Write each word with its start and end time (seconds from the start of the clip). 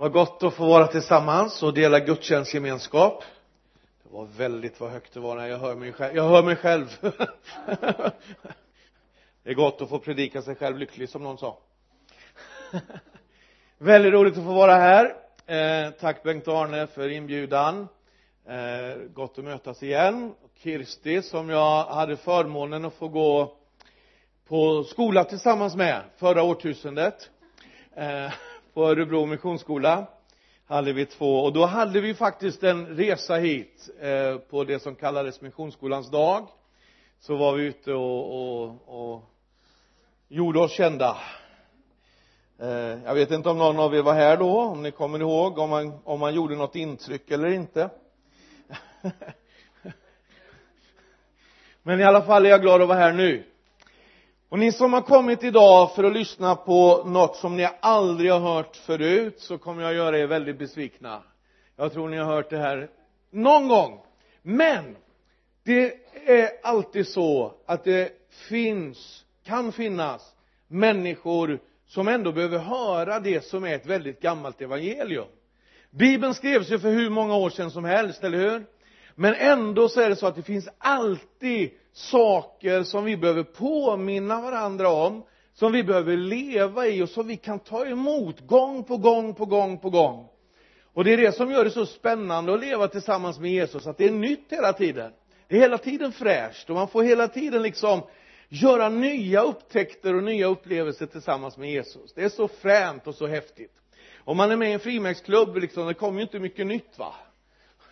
Vad 0.00 0.12
gott 0.12 0.42
att 0.42 0.54
få 0.54 0.66
vara 0.66 0.86
tillsammans 0.86 1.62
och 1.62 1.74
dela 1.74 2.00
gudstjänstgemenskap 2.00 3.24
det 4.02 4.08
var 4.12 4.24
väldigt 4.24 4.80
vad 4.80 4.90
högt 4.90 5.14
det 5.14 5.20
var 5.20 5.36
när 5.36 5.46
jag 5.46 5.58
hör 5.58 5.74
mig 5.74 5.92
själv. 5.92 6.16
Jag 6.16 6.28
hör 6.28 6.42
mig 6.42 6.56
själv. 6.56 6.86
Det 9.42 9.50
är 9.50 9.54
gott 9.54 9.82
att 9.82 9.88
få 9.88 9.98
predika 9.98 10.42
sig 10.42 10.54
själv 10.54 10.78
lycklig 10.78 11.08
som 11.08 11.22
någon 11.22 11.38
sa. 11.38 11.58
Väldigt 13.78 14.12
roligt 14.12 14.38
att 14.38 14.44
få 14.44 14.52
vara 14.52 14.74
här. 14.74 15.14
Eh, 15.46 15.90
tack 15.90 16.22
Bengt-Arne 16.22 16.86
för 16.86 17.08
inbjudan. 17.08 17.88
Eh, 18.46 18.96
gott 19.14 19.38
att 19.38 19.44
mötas 19.44 19.82
igen. 19.82 20.34
Kirsti 20.62 21.22
som 21.22 21.50
jag 21.50 21.84
hade 21.84 22.16
förmånen 22.16 22.84
att 22.84 22.94
få 22.94 23.08
gå 23.08 23.56
på 24.48 24.84
skola 24.84 25.24
tillsammans 25.24 25.76
med 25.76 26.02
förra 26.16 26.42
årtusendet. 26.42 27.30
Eh, 27.96 28.32
på 28.78 28.88
Örebro 28.88 29.26
missionsskola. 29.26 30.06
Hade 30.66 30.92
vi 30.92 31.06
två. 31.06 31.44
Och 31.44 31.52
då 31.52 31.66
hade 31.66 32.00
vi 32.00 32.14
faktiskt 32.14 32.62
en 32.62 32.86
resa 32.86 33.34
hit 33.34 33.90
eh, 34.00 34.36
på 34.36 34.64
det 34.64 34.78
som 34.82 34.94
kallades 34.94 35.40
missionsskolans 35.40 36.10
dag. 36.10 36.48
Så 37.20 37.36
var 37.36 37.56
vi 37.56 37.64
ute 37.64 37.92
och, 37.92 38.62
och, 38.62 38.74
och 38.86 39.22
gjorde 40.28 40.60
oss 40.60 40.72
kända. 40.72 41.16
Eh, 42.58 42.68
jag 43.04 43.14
vet 43.14 43.30
inte 43.30 43.48
om 43.48 43.58
någon 43.58 43.78
av 43.78 43.94
er 43.94 44.02
var 44.02 44.14
här 44.14 44.36
då 44.36 44.60
om 44.60 44.82
ni 44.82 44.90
kommer 44.90 45.20
ihåg 45.20 45.58
om 45.58 45.70
man, 45.70 45.98
om 46.04 46.20
man 46.20 46.34
gjorde 46.34 46.56
något 46.56 46.76
intryck 46.76 47.30
eller 47.30 47.48
inte. 47.48 47.90
Men 51.82 52.00
i 52.00 52.04
alla 52.04 52.22
fall 52.22 52.46
är 52.46 52.50
jag 52.50 52.62
glad 52.62 52.82
att 52.82 52.88
vara 52.88 52.98
här 52.98 53.12
nu 53.12 53.44
och 54.48 54.58
ni 54.58 54.72
som 54.72 54.92
har 54.92 55.02
kommit 55.02 55.44
idag 55.44 55.94
för 55.94 56.04
att 56.04 56.12
lyssna 56.12 56.56
på 56.56 57.02
något 57.06 57.36
som 57.36 57.56
ni 57.56 57.68
aldrig 57.80 58.32
har 58.32 58.40
hört 58.40 58.76
förut 58.76 59.40
så 59.40 59.58
kommer 59.58 59.82
jag 59.82 59.94
göra 59.94 60.18
er 60.18 60.26
väldigt 60.26 60.58
besvikna. 60.58 61.22
Jag 61.76 61.92
tror 61.92 62.08
ni 62.08 62.16
har 62.16 62.24
hört 62.24 62.50
det 62.50 62.58
här 62.58 62.90
någon 63.30 63.68
gång. 63.68 64.00
Men 64.42 64.96
det 65.64 65.94
är 66.26 66.50
alltid 66.62 67.08
så 67.08 67.54
att 67.66 67.84
det 67.84 68.12
finns 68.48 69.24
kan 69.44 69.72
finnas 69.72 70.34
människor 70.68 71.58
som 71.86 72.08
ändå 72.08 72.32
behöver 72.32 72.58
höra 72.58 73.20
det 73.20 73.44
som 73.44 73.64
är 73.64 73.74
ett 73.74 73.86
väldigt 73.86 74.20
gammalt 74.20 74.60
evangelium. 74.60 75.28
Bibeln 75.90 76.34
skrevs 76.34 76.70
ju 76.70 76.78
för 76.78 76.90
hur 76.90 77.10
många 77.10 77.36
år 77.36 77.50
sedan 77.50 77.70
som 77.70 77.84
helst, 77.84 78.24
eller 78.24 78.38
hur? 78.38 78.66
Men 79.18 79.34
ändå 79.34 79.88
så 79.88 80.00
är 80.00 80.08
det 80.08 80.16
så 80.16 80.26
att 80.26 80.36
det 80.36 80.42
finns 80.42 80.68
alltid 80.78 81.70
saker 81.92 82.82
som 82.82 83.04
vi 83.04 83.16
behöver 83.16 83.42
påminna 83.42 84.40
varandra 84.40 84.88
om 84.88 85.24
som 85.54 85.72
vi 85.72 85.84
behöver 85.84 86.16
leva 86.16 86.86
i 86.86 87.02
och 87.02 87.08
som 87.08 87.26
vi 87.26 87.36
kan 87.36 87.58
ta 87.58 87.86
emot 87.86 88.40
gång 88.40 88.84
på 88.84 88.96
gång 88.96 89.34
på 89.34 89.44
gång 89.44 89.78
på 89.78 89.90
gång. 89.90 90.28
Och 90.94 91.04
det 91.04 91.12
är 91.12 91.16
det 91.16 91.32
som 91.32 91.50
gör 91.50 91.64
det 91.64 91.70
så 91.70 91.86
spännande 91.86 92.54
att 92.54 92.60
leva 92.60 92.88
tillsammans 92.88 93.38
med 93.38 93.50
Jesus 93.50 93.86
att 93.86 93.98
det 93.98 94.04
är 94.04 94.12
nytt 94.12 94.46
hela 94.48 94.72
tiden. 94.72 95.12
Det 95.48 95.56
är 95.56 95.60
hela 95.60 95.78
tiden 95.78 96.12
fräscht 96.12 96.70
och 96.70 96.76
man 96.76 96.88
får 96.88 97.02
hela 97.02 97.28
tiden 97.28 97.62
liksom 97.62 98.02
göra 98.48 98.88
nya 98.88 99.42
upptäckter 99.42 100.14
och 100.14 100.22
nya 100.22 100.46
upplevelser 100.46 101.06
tillsammans 101.06 101.56
med 101.56 101.70
Jesus. 101.70 102.12
Det 102.14 102.24
är 102.24 102.28
så 102.28 102.48
fränt 102.48 103.06
och 103.06 103.14
så 103.14 103.26
häftigt. 103.26 103.72
Om 104.18 104.36
man 104.36 104.50
är 104.50 104.56
med 104.56 104.70
i 104.70 104.72
en 104.72 104.80
frimärksklubb 104.80 105.56
liksom 105.56 105.86
det 105.86 105.94
kommer 105.94 106.18
ju 106.18 106.22
inte 106.22 106.38
mycket 106.38 106.66
nytt 106.66 106.98
va? 106.98 107.14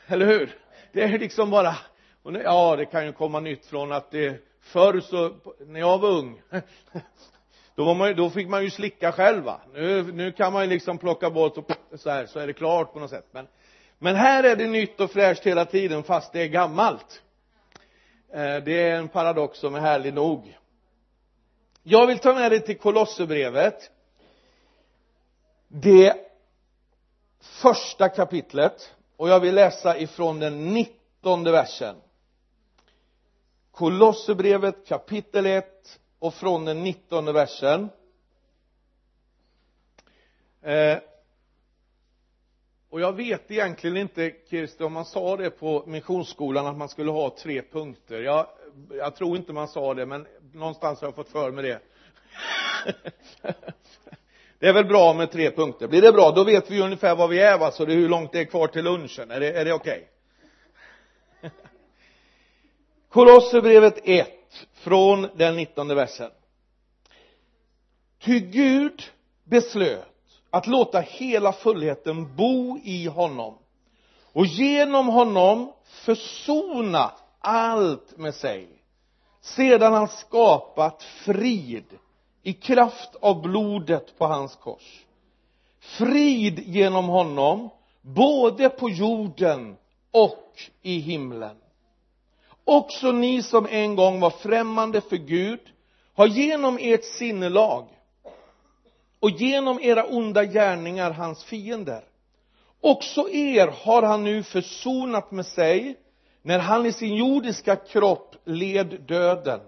Eller 0.07 0.27
hur? 0.27 0.66
Det 0.97 1.03
är 1.03 1.19
liksom 1.19 1.51
bara 1.51 1.77
och 2.23 2.33
nu, 2.33 2.43
ja 2.43 2.77
det 2.77 2.87
kan 2.87 3.07
ju 3.07 3.13
komma 3.13 3.41
nytt 3.41 3.67
från 3.67 3.93
att 3.93 4.11
det 4.11 4.43
förr 4.61 5.01
så 5.01 5.35
när 5.67 5.81
jag 5.81 5.99
var 5.99 6.09
ung 6.09 6.43
då 7.75 7.85
var 7.85 7.95
man 7.95 8.17
då 8.17 8.31
fick 8.31 8.49
man 8.49 8.65
ju 8.65 8.71
slicka 8.71 9.13
själv 9.13 9.45
va. 9.45 9.61
Nu, 9.73 10.13
nu 10.13 10.33
kan 10.33 10.53
man 10.53 10.63
ju 10.63 10.69
liksom 10.69 10.99
plocka 10.99 11.31
bort 11.31 11.59
och 11.59 12.01
så 12.01 12.11
här 12.11 12.27
så 12.27 12.39
är 12.39 12.47
det 12.47 12.53
klart 12.53 12.93
på 12.93 13.01
något 13.01 13.11
sätt. 13.11 13.27
Men 13.31 13.47
men 13.99 14.17
här 14.17 14.45
är 14.45 14.57
det 14.57 14.67
nytt 14.67 15.01
och 15.01 15.11
fräscht 15.11 15.47
hela 15.47 15.65
tiden 15.65 16.03
fast 16.03 16.33
det 16.33 16.43
är 16.43 16.49
gammalt. 16.49 17.23
Eh, 18.33 18.57
det 18.57 18.83
är 18.83 18.97
en 18.97 19.09
paradox 19.09 19.59
som 19.59 19.75
är 19.75 19.81
härlig 19.81 20.15
nog. 20.15 20.59
Jag 21.83 22.07
vill 22.07 22.19
ta 22.19 22.35
med 22.35 22.53
dig 22.53 22.61
till 22.61 22.79
Kolosserbrevet. 22.79 23.91
Det 25.69 26.15
första 27.41 28.09
kapitlet 28.09 28.96
och 29.17 29.29
jag 29.29 29.41
vill 29.41 29.55
läsa 29.55 29.99
ifrån 29.99 30.39
den 30.39 30.75
nittonde 30.75 31.53
versen. 31.53 31.97
Kolosserbrevet 33.71 34.87
kapitel 34.87 35.47
1 35.47 36.01
och 36.19 36.35
från 36.35 36.65
den 36.65 36.85
nittonde 36.85 37.33
versen. 37.33 37.89
Eh, 40.63 40.99
och 42.91 43.01
jag 43.01 43.13
vet 43.13 43.51
egentligen 43.51 43.97
inte 43.97 44.35
Kirsti 44.51 44.85
om 44.85 44.93
man 44.93 45.05
sa 45.05 45.37
det 45.37 45.51
på 45.51 45.85
missionsskolan 45.87 46.67
att 46.67 46.77
man 46.77 46.89
skulle 46.89 47.11
ha 47.11 47.37
tre 47.37 47.63
punkter. 47.63 48.23
Jag, 48.23 48.47
jag 48.91 49.17
tror 49.17 49.37
inte 49.37 49.53
man 49.53 49.69
sa 49.69 49.95
det 49.95 50.07
men 50.07 50.27
någonstans 50.53 51.01
har 51.01 51.09
jag 51.09 51.15
fått 51.15 51.29
för 51.29 51.51
mig 51.51 51.65
det. 51.65 51.81
det 54.59 54.67
är 54.67 54.73
väl 54.73 54.85
bra 54.85 55.13
med 55.13 55.33
tre 55.33 55.51
punkter. 55.51 55.89
Blir 55.89 56.03
det 56.03 56.13
bra 56.13 56.31
då 56.31 56.45
vet 56.45 56.71
vi 56.71 56.81
ungefär 56.81 57.17
var 57.17 57.29
vi 57.29 57.41
är 57.41 57.59
va? 57.59 57.71
Så 57.71 57.85
det 57.85 57.93
är 57.93 57.97
hur 57.97 58.09
långt 58.09 58.33
det 58.33 58.41
är 58.41 58.45
kvar 58.45 58.67
till 58.67 58.85
lunchen. 58.85 59.31
Är 59.31 59.41
det, 59.41 59.53
är 59.53 59.65
det 59.65 59.73
okej? 59.73 60.09
Okay? 61.39 61.51
Kolosserbrevet 63.09 63.99
1 64.05 64.29
från 64.75 65.29
den 65.35 65.57
nittonde 65.57 65.95
versen. 65.95 66.31
Ty 68.23 68.41
Gud 68.41 69.03
beslöt 69.45 70.07
att 70.51 70.67
låta 70.67 71.01
hela 71.01 71.53
fullheten 71.53 72.37
bo 72.37 72.79
i 72.85 73.07
honom 73.07 73.59
och 74.33 74.47
genom 74.47 75.07
honom 75.09 75.73
försona 75.85 77.13
allt 77.41 78.17
med 78.17 78.35
sig 78.35 78.69
sedan 79.41 79.93
han 79.93 80.09
skapat 80.09 81.03
frid 81.03 81.85
i 82.47 82.53
kraft 82.53 83.17
av 83.21 83.43
blodet 83.43 84.19
på 84.19 84.27
hans 84.27 84.57
kors. 84.57 85.05
Frid 85.81 86.59
genom 86.59 87.09
honom 87.09 87.71
både 88.03 88.69
på 88.69 88.91
jorden 88.91 89.77
och 90.11 90.53
i 90.83 90.99
himlen. 90.99 91.57
Också 92.65 93.13
ni 93.13 93.43
som 93.43 93.67
en 93.67 93.97
gång 93.97 94.21
var 94.21 94.31
främmande 94.31 95.01
för 95.01 95.17
Gud 95.17 95.61
har 96.15 96.27
genom 96.27 96.79
ert 96.81 97.05
sinnelag 97.05 97.89
och 99.21 99.31
genom 99.31 99.81
era 99.83 100.05
onda 100.05 100.45
gärningar 100.45 101.11
hans 101.11 101.45
fiender. 101.45 102.05
Också 102.81 103.29
er 103.31 103.67
har 103.85 104.03
han 104.03 104.25
nu 104.25 104.43
försonat 104.43 105.31
med 105.31 105.47
sig 105.47 105.97
när 106.43 106.59
han 106.59 106.87
i 106.87 106.93
sin 106.93 107.15
jordiska 107.15 107.77
kropp 107.77 108.35
led 108.45 109.01
döden 109.09 109.61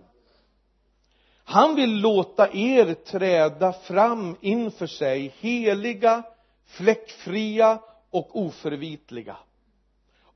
han 1.50 1.75
vill 1.75 2.00
låta 2.00 2.48
er 2.53 2.94
träda 2.94 3.72
fram 3.72 4.36
inför 4.41 4.86
sig 4.86 5.34
heliga 5.41 6.22
fläckfria 6.66 7.78
och 8.10 8.28
oförvitliga. 8.32 9.36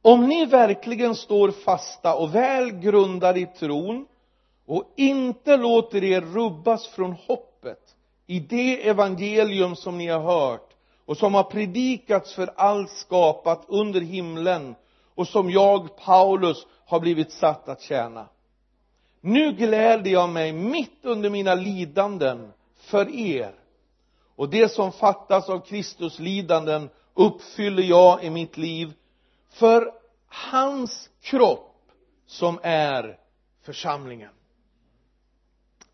Om 0.02 0.28
ni 0.28 0.46
verkligen 0.46 1.14
står 1.14 1.50
fasta 1.50 2.14
och 2.14 2.34
väl 2.34 2.70
grundade 2.70 3.40
i 3.40 3.46
tron 3.46 4.06
och 4.66 4.92
inte 4.96 5.56
låter 5.56 6.04
er 6.04 6.20
rubbas 6.20 6.88
från 6.88 7.12
hoppet 7.12 7.94
i 8.26 8.40
det 8.40 8.88
evangelium 8.88 9.76
som 9.76 9.98
ni 9.98 10.06
har 10.08 10.20
hört 10.20 10.70
och 11.06 11.16
som 11.16 11.34
har 11.34 11.44
predikats 11.44 12.34
för 12.34 12.50
allt 12.56 12.90
skapat 12.90 13.64
under 13.68 14.00
himlen 14.00 14.74
och 15.14 15.28
som 15.28 15.50
jag, 15.50 15.96
Paulus, 15.96 16.66
har 16.86 17.00
blivit 17.00 17.32
satt 17.32 17.68
att 17.68 17.82
tjäna 17.82 18.26
nu 19.24 19.52
gläder 19.52 20.10
jag 20.10 20.30
mig 20.30 20.52
mitt 20.52 21.04
under 21.04 21.30
mina 21.30 21.54
lidanden 21.54 22.52
för 22.76 23.10
er. 23.10 23.54
Och 24.36 24.48
det 24.48 24.68
som 24.68 24.92
fattas 24.92 25.48
av 25.48 25.60
Kristus 25.60 26.18
lidanden 26.18 26.90
uppfyller 27.14 27.82
jag 27.82 28.24
i 28.24 28.30
mitt 28.30 28.56
liv 28.56 28.92
för 29.50 29.92
hans 30.28 31.10
kropp 31.20 31.90
som 32.26 32.60
är 32.62 33.18
församlingen. 33.62 34.30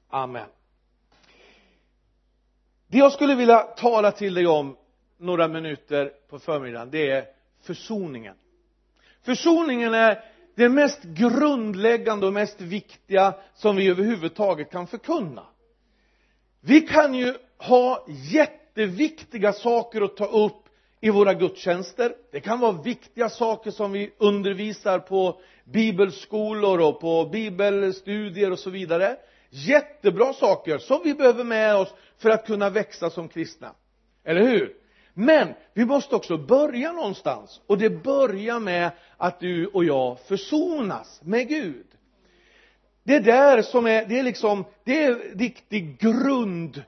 Amen. 0.08 0.48
Det 2.86 2.98
jag 2.98 3.12
skulle 3.12 3.34
vilja 3.34 3.58
tala 3.58 4.12
till 4.12 4.34
dig 4.34 4.46
om 4.46 4.76
några 5.16 5.48
minuter 5.48 6.12
på 6.28 6.38
förmiddagen 6.38 6.90
det 6.90 7.10
är 7.10 7.24
försoningen. 7.62 8.36
Försoningen 9.22 9.94
är 9.94 10.24
det 10.58 10.68
mest 10.68 11.02
grundläggande 11.02 12.26
och 12.26 12.32
mest 12.32 12.60
viktiga 12.60 13.34
som 13.54 13.76
vi 13.76 13.88
överhuvudtaget 13.88 14.70
kan 14.70 14.86
förkunna. 14.86 15.46
Vi 16.60 16.80
kan 16.80 17.14
ju 17.14 17.34
ha 17.58 18.06
jätteviktiga 18.08 19.52
saker 19.52 20.02
att 20.02 20.16
ta 20.16 20.24
upp 20.24 20.64
i 21.00 21.10
våra 21.10 21.34
gudstjänster. 21.34 22.14
Det 22.32 22.40
kan 22.40 22.60
vara 22.60 22.72
viktiga 22.72 23.28
saker 23.28 23.70
som 23.70 23.92
vi 23.92 24.14
undervisar 24.18 24.98
på 24.98 25.40
bibelskolor 25.64 26.80
och 26.80 27.00
på 27.00 27.24
bibelstudier 27.32 28.52
och 28.52 28.58
så 28.58 28.70
vidare. 28.70 29.16
Jättebra 29.50 30.32
saker 30.32 30.78
som 30.78 31.00
vi 31.04 31.14
behöver 31.14 31.44
med 31.44 31.76
oss 31.76 31.94
för 32.18 32.30
att 32.30 32.46
kunna 32.46 32.70
växa 32.70 33.10
som 33.10 33.28
kristna. 33.28 33.74
Eller 34.24 34.42
hur? 34.42 34.74
Men 35.20 35.54
vi 35.74 35.84
måste 35.84 36.16
också 36.16 36.38
börja 36.38 36.92
någonstans. 36.92 37.60
Och 37.66 37.78
det 37.78 37.90
börjar 37.90 38.60
med 38.60 38.90
att 39.16 39.40
du 39.40 39.66
och 39.66 39.84
jag 39.84 40.18
försonas 40.20 41.20
med 41.24 41.48
Gud. 41.48 41.86
Det 43.02 43.14
är 43.14 43.20
där 43.20 43.62
som 43.62 43.86
är, 43.86 44.06
det 44.06 44.18
är 44.18 44.22
liksom, 44.22 44.64
det 44.84 45.04
är 45.04 45.38
riktig 45.38 45.98
grundbult 46.00 46.82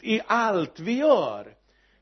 i 0.00 0.20
allt 0.26 0.80
vi 0.80 0.98
gör. 0.98 1.54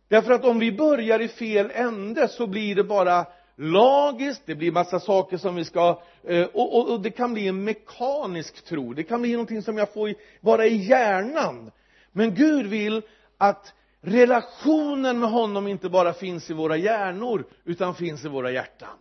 Därför 0.09 0.33
att 0.33 0.45
om 0.45 0.59
vi 0.59 0.73
börjar 0.73 1.21
i 1.21 1.29
fel 1.29 1.71
ände 1.75 2.29
så 2.29 2.47
blir 2.47 2.75
det 2.75 2.85
bara 2.85 3.27
lagiskt, 3.57 4.43
det 4.47 4.55
blir 4.55 4.73
massa 4.73 5.01
saker 5.01 5.37
som 5.37 5.55
vi 5.55 5.65
ska 5.65 6.03
eh, 6.25 6.45
och, 6.45 6.77
och, 6.77 6.91
och 6.91 7.01
det 7.01 7.11
kan 7.11 7.35
bli 7.35 7.49
en 7.49 7.65
mekanisk 7.65 8.65
tro, 8.65 8.93
det 8.93 9.03
kan 9.03 9.23
bli 9.23 9.33
någonting 9.33 9.63
som 9.63 9.79
jag 9.79 9.93
får 9.93 10.15
vara 10.41 10.67
i 10.67 10.77
hjärnan. 10.77 11.71
Men 12.13 12.35
Gud 12.35 12.67
vill 12.67 13.03
att 13.39 13.75
relationen 14.03 15.19
med 15.19 15.31
honom 15.31 15.69
inte 15.69 15.89
bara 15.89 16.13
finns 16.13 16.51
i 16.51 16.53
våra 16.53 16.77
hjärnor 16.77 17.45
utan 17.65 17.95
finns 17.95 18.25
i 18.25 18.29
våra 18.29 18.51
hjärtan. 18.51 18.99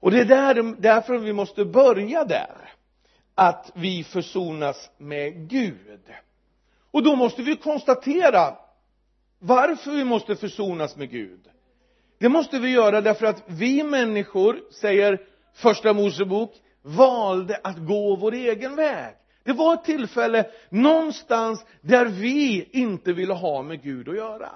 Och 0.00 0.10
det 0.10 0.20
är 0.20 0.24
där, 0.24 0.74
därför 0.78 1.18
vi 1.18 1.32
måste 1.32 1.64
börja 1.64 2.24
där 2.24 2.72
att 3.34 3.72
vi 3.74 4.04
försonas 4.04 4.90
med 4.98 5.48
Gud. 5.50 6.00
Och 6.90 7.02
då 7.02 7.16
måste 7.16 7.42
vi 7.42 7.56
konstatera 7.56 8.56
varför 9.38 9.90
vi 9.90 10.04
måste 10.04 10.36
försonas 10.36 10.96
med 10.96 11.10
Gud. 11.10 11.48
Det 12.18 12.28
måste 12.28 12.58
vi 12.58 12.70
göra 12.70 13.00
därför 13.00 13.26
att 13.26 13.42
vi 13.46 13.82
människor 13.82 14.60
säger 14.70 15.20
första 15.54 15.92
Mosebok 15.92 16.52
valde 16.82 17.60
att 17.64 17.78
gå 17.78 18.16
vår 18.16 18.34
egen 18.34 18.76
väg 18.76 19.14
det 19.44 19.52
var 19.52 19.74
ett 19.74 19.84
tillfälle 19.84 20.46
någonstans 20.70 21.64
där 21.80 22.06
vi 22.06 22.68
inte 22.72 23.12
ville 23.12 23.34
ha 23.34 23.62
med 23.62 23.82
Gud 23.82 24.08
att 24.08 24.16
göra. 24.16 24.50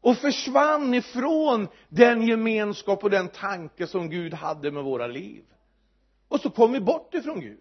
Och 0.00 0.16
försvann 0.16 0.94
ifrån 0.94 1.68
den 1.88 2.22
gemenskap 2.22 3.04
och 3.04 3.10
den 3.10 3.28
tanke 3.28 3.86
som 3.86 4.10
Gud 4.10 4.34
hade 4.34 4.70
med 4.70 4.84
våra 4.84 5.06
liv. 5.06 5.42
Och 6.28 6.40
så 6.40 6.50
kom 6.50 6.72
vi 6.72 6.80
bort 6.80 7.14
ifrån 7.14 7.40
Gud. 7.40 7.60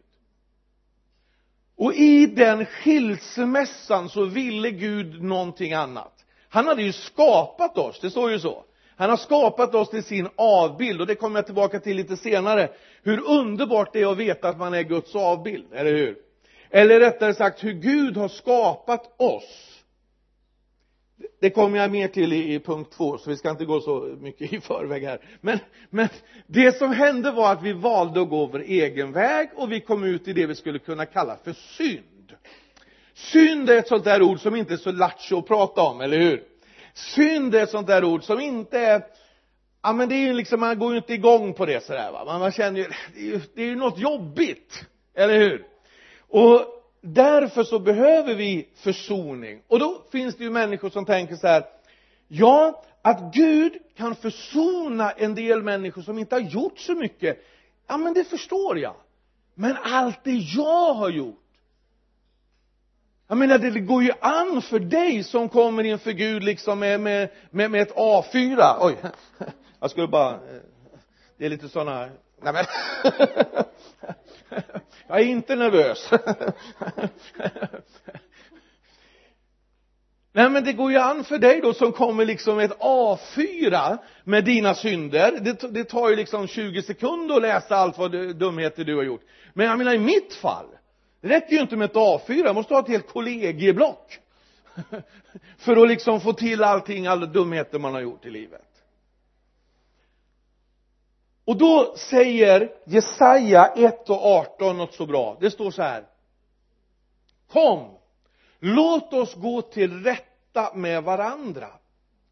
Och 1.78 1.94
i 1.94 2.26
den 2.26 2.66
skilsmässan 2.66 4.10
så 4.10 4.26
ville 4.26 4.72
Gud 4.72 5.24
någonting 5.24 5.74
annat. 5.74 6.26
Han 6.50 6.68
hade 6.68 6.84
ju 6.84 6.92
skapat 6.92 7.78
oss, 7.78 8.00
det 8.00 8.10
står 8.10 8.32
ju 8.32 8.40
så. 8.40 8.64
Han 8.98 9.10
har 9.10 9.18
skapat 9.18 9.76
oss 9.76 9.90
till 9.90 10.04
sin 10.04 10.30
avbild 10.36 11.02
och 11.02 11.08
det 11.08 11.16
kommer 11.16 11.38
jag 11.38 11.46
tillbaka 11.46 11.80
till 11.80 11.98
lite 11.98 12.18
senare. 12.18 12.70
Hur 13.04 13.30
underbart 13.30 13.94
det 13.94 14.02
är 14.02 14.12
att 14.12 14.18
veta 14.18 14.50
att 14.50 14.58
man 14.58 14.74
är 14.74 14.84
Guds 14.84 15.16
avbild, 15.16 15.74
eller 15.74 15.94
hur? 15.94 16.25
Eller 16.76 17.00
rättare 17.00 17.34
sagt 17.34 17.64
hur 17.64 17.74
Gud 17.74 18.18
har 18.18 18.28
skapat 18.28 19.22
oss. 19.22 19.84
Det 21.42 21.50
kommer 21.50 21.80
jag 21.80 21.92
mer 21.92 22.08
till 22.08 22.34
i, 22.34 22.54
i 22.54 22.60
punkt 22.60 22.94
två 22.98 23.18
så 23.18 23.30
vi 23.30 23.38
ska 23.38 23.50
inte 23.50 23.66
gå 23.66 23.80
så 23.82 24.16
mycket 24.20 24.54
i 24.54 24.62
förväg 24.62 25.04
här. 25.04 25.20
Men, 25.42 25.60
men 25.90 26.10
det 26.48 26.78
som 26.78 26.92
hände 26.92 27.32
var 27.32 27.52
att 27.52 27.64
vi 27.64 27.74
valde 27.74 28.22
att 28.22 28.30
gå 28.30 28.46
vår 28.46 28.62
egen 28.62 29.12
väg 29.12 29.50
och 29.56 29.72
vi 29.72 29.82
kom 29.82 30.04
ut 30.04 30.28
i 30.28 30.34
det 30.34 30.46
vi 30.46 30.56
skulle 30.56 30.80
kunna 30.80 31.06
kalla 31.06 31.38
för 31.44 31.54
synd. 31.54 32.34
Synd 33.14 33.70
är 33.70 33.78
ett 33.78 33.88
sånt 33.88 34.04
där 34.04 34.22
ord 34.22 34.40
som 34.40 34.56
inte 34.56 34.74
är 34.74 34.78
så 34.78 34.92
lattjo 34.92 35.40
att 35.40 35.48
prata 35.48 35.82
om, 35.82 36.02
eller 36.02 36.18
hur? 36.18 36.44
Synd 36.94 37.56
är 37.56 37.64
ett 37.64 37.70
sånt 37.70 37.88
där 37.88 38.04
ord 38.04 38.24
som 38.24 38.40
inte 38.40 38.80
är 38.80 39.04
ja 39.84 39.94
men 39.94 40.10
det 40.10 40.16
är 40.16 40.28
ju 40.28 40.34
liksom, 40.34 40.60
man 40.60 40.80
går 40.80 40.92
ju 40.92 40.98
inte 40.98 41.14
igång 41.14 41.54
på 41.54 41.66
det 41.66 41.84
sådär 41.84 42.12
va. 42.12 42.26
Man, 42.26 42.40
man 42.40 42.52
känner 42.52 42.80
ju, 42.80 42.88
det 43.14 43.20
är 43.20 43.26
ju, 43.26 43.42
det 43.56 43.62
är 43.62 43.68
ju 43.68 43.76
något 43.76 44.00
jobbigt, 44.00 44.86
eller 45.16 45.38
hur? 45.38 45.75
Och 46.36 46.66
därför 47.02 47.64
så 47.64 47.80
behöver 47.80 48.36
vi 48.36 48.68
försoning. 48.76 49.62
Och 49.68 49.80
då 49.80 50.02
finns 50.12 50.36
det 50.36 50.44
ju 50.44 50.50
människor 50.50 50.90
som 50.90 51.06
tänker 51.06 51.36
så 51.36 51.48
här 51.48 51.66
ja 52.28 52.84
att 53.02 53.34
Gud 53.34 53.74
kan 53.98 54.16
försona 54.16 55.12
en 55.12 55.36
del 55.36 55.64
människor 55.64 56.02
som 56.02 56.20
inte 56.20 56.36
har 56.36 56.40
gjort 56.40 56.80
så 56.80 56.96
mycket. 56.96 57.46
Ja 57.88 57.98
men 57.98 58.14
det 58.14 58.24
förstår 58.24 58.80
jag. 58.80 58.96
Men 59.54 59.78
allt 59.84 60.24
det 60.24 60.32
jag 60.32 60.94
har 60.94 61.10
gjort. 61.10 61.44
Jag 63.28 63.38
menar 63.38 63.58
det 63.58 63.80
går 63.80 64.04
ju 64.04 64.12
an 64.20 64.62
för 64.62 64.80
dig 64.80 65.24
som 65.24 65.50
kommer 65.50 65.84
inför 65.84 66.12
Gud 66.12 66.44
liksom 66.44 66.80
med, 66.80 67.00
med, 67.00 67.30
med, 67.50 67.72
med 67.72 67.82
ett 67.82 67.96
A4 67.96 68.76
oj 68.80 68.96
jag 69.80 69.92
skulle 69.92 70.08
bara 70.08 70.34
eh, 70.34 70.40
det 71.38 71.46
är 71.46 71.50
lite 71.50 71.70
sådana 71.70 72.10
nej 72.42 72.54
men 72.54 72.66
jag 75.08 75.20
är 75.20 75.26
inte 75.26 75.56
nervös. 75.56 76.10
Nej 80.32 80.50
men 80.50 80.64
det 80.64 80.74
går 80.74 80.92
ju 80.92 80.98
an 80.98 81.24
för 81.24 81.38
dig 81.38 81.62
då 81.62 81.74
som 81.74 81.92
kommer 81.92 82.26
liksom 82.26 82.60
ett 82.60 82.80
A4 82.80 83.98
med 84.24 84.46
dina 84.46 84.76
synder. 84.76 85.38
Det, 85.42 85.74
det 85.74 85.84
tar 85.84 86.10
ju 86.10 86.16
liksom 86.16 86.48
20 86.48 86.82
sekunder 86.82 87.36
att 87.36 87.42
läsa 87.42 87.76
allt 87.76 87.98
vad 87.98 88.12
du, 88.12 88.34
dumheter 88.34 88.84
du 88.84 88.96
har 88.96 89.04
gjort. 89.04 89.22
Men 89.54 89.66
jag 89.66 89.78
menar 89.78 89.94
i 89.94 90.00
mitt 90.00 90.34
fall 90.34 90.66
det 91.22 91.28
räcker 91.28 91.56
ju 91.56 91.62
inte 91.62 91.76
med 91.76 91.86
ett 91.86 91.96
A4 91.96 92.46
jag 92.46 92.56
måste 92.56 92.74
ha 92.74 92.82
ett 92.82 92.88
helt 92.88 93.08
kollegieblock 93.08 94.20
för 95.58 95.78
att 95.78 95.88
liksom 95.88 96.22
få 96.22 96.34
till 96.34 96.64
allting, 96.64 97.08
alla 97.08 97.26
dumheter 97.26 97.80
man 97.80 97.94
har 97.94 98.02
gjort 98.02 98.26
i 98.26 98.30
livet 98.30 98.75
och 101.46 101.58
då 101.58 101.96
säger 101.98 102.72
Jesaja 102.86 103.66
1 103.76 104.10
och 104.10 104.26
18 104.26 104.78
något 104.78 104.94
så 104.94 105.06
bra. 105.06 105.38
Det 105.40 105.52
står 105.52 105.72
så 105.72 105.82
här. 105.82 106.06
Kom 107.52 107.98
låt 108.60 109.14
oss 109.14 109.36
gå 109.36 109.62
till 109.62 110.04
rätta 110.04 110.72
med 110.74 111.04
varandra 111.04 111.68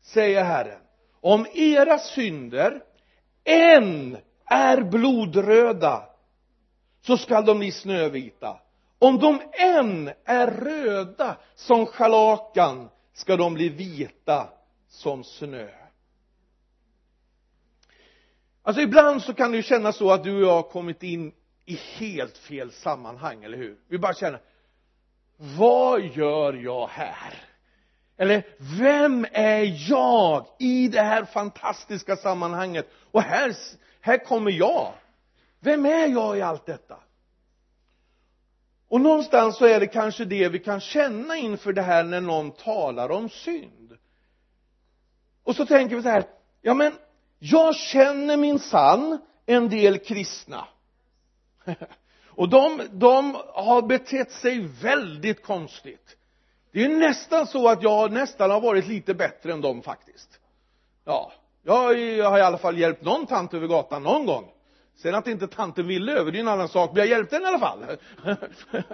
säger 0.01 0.43
Herren. 0.43 0.79
Om 1.21 1.47
era 1.53 1.97
synder 1.97 2.83
än 3.43 4.17
är 4.45 4.81
blodröda 4.81 6.09
så 7.01 7.17
skall 7.17 7.45
de 7.45 7.59
bli 7.59 7.71
snövita. 7.71 8.59
Om 8.99 9.19
de 9.19 9.41
än 9.51 10.11
är 10.25 10.47
röda 10.47 11.37
som 11.55 11.85
scharlakan 11.85 12.89
ska 13.13 13.35
de 13.35 13.53
bli 13.53 13.69
vita 13.69 14.49
som 14.89 15.23
snö 15.23 15.82
alltså 18.63 18.81
ibland 18.81 19.21
så 19.23 19.33
kan 19.33 19.51
det 19.51 19.57
ju 19.57 19.63
kännas 19.63 19.95
så 19.95 20.11
att 20.11 20.23
du 20.23 20.35
och 20.35 20.41
jag 20.41 20.53
har 20.53 20.63
kommit 20.63 21.03
in 21.03 21.31
i 21.65 21.75
helt 21.75 22.37
fel 22.37 22.71
sammanhang, 22.71 23.43
eller 23.43 23.57
hur? 23.57 23.77
Vi 23.87 23.97
bara 23.97 24.13
känner 24.13 24.41
vad 25.37 26.01
gör 26.01 26.53
jag 26.53 26.87
här? 26.87 27.33
Eller 28.17 28.43
vem 28.79 29.25
är 29.31 29.89
jag 29.89 30.45
i 30.59 30.87
det 30.87 31.01
här 31.01 31.25
fantastiska 31.25 32.15
sammanhanget? 32.15 32.89
Och 33.11 33.21
här, 33.21 33.55
här 34.01 34.25
kommer 34.25 34.51
jag. 34.51 34.93
Vem 35.59 35.85
är 35.85 36.07
jag 36.07 36.37
i 36.37 36.41
allt 36.41 36.65
detta? 36.65 36.97
Och 38.87 39.01
någonstans 39.01 39.57
så 39.57 39.65
är 39.65 39.79
det 39.79 39.87
kanske 39.87 40.25
det 40.25 40.49
vi 40.49 40.59
kan 40.59 40.79
känna 40.79 41.37
inför 41.37 41.73
det 41.73 41.81
här 41.81 42.03
när 42.03 42.21
någon 42.21 42.51
talar 42.51 43.11
om 43.11 43.29
synd. 43.29 43.97
Och 45.43 45.55
så 45.55 45.65
tänker 45.65 45.95
vi 45.95 46.01
så 46.01 46.09
här 46.09 46.23
ja 46.61 46.73
men 46.73 46.93
jag 47.45 47.75
känner 47.75 48.37
min 48.37 48.59
sann 48.59 49.19
en 49.45 49.69
del 49.69 49.97
kristna. 49.97 50.67
Och 52.27 52.49
de, 52.49 52.81
de 52.91 53.37
har 53.53 53.81
betett 53.81 54.31
sig 54.31 54.59
väldigt 54.81 55.43
konstigt. 55.43 56.17
Det 56.71 56.83
är 56.83 56.89
nästan 56.89 57.47
så 57.47 57.69
att 57.69 57.83
jag 57.83 58.11
nästan 58.11 58.51
har 58.51 58.61
varit 58.61 58.87
lite 58.87 59.13
bättre 59.13 59.53
än 59.53 59.61
dem 59.61 59.81
faktiskt. 59.81 60.39
Ja 61.05 61.31
jag, 61.63 61.99
jag 61.99 62.29
har 62.29 62.37
i 62.39 62.41
alla 62.41 62.57
fall 62.57 62.77
hjälpt 62.77 63.03
någon 63.03 63.25
tant 63.25 63.53
över 63.53 63.67
gatan 63.67 64.03
någon 64.03 64.25
gång. 64.25 64.45
Sen 64.95 65.15
att 65.15 65.27
inte 65.27 65.47
tanten 65.47 65.87
ville 65.87 66.11
över 66.11 66.31
det 66.31 66.37
är 66.37 66.39
en 66.39 66.47
annan 66.47 66.69
sak 66.69 66.89
men 66.93 66.99
jag 66.99 67.07
hjälpte 67.07 67.35
henne 67.35 67.45
i 67.45 67.49
alla 67.49 67.59
fall. 67.59 67.97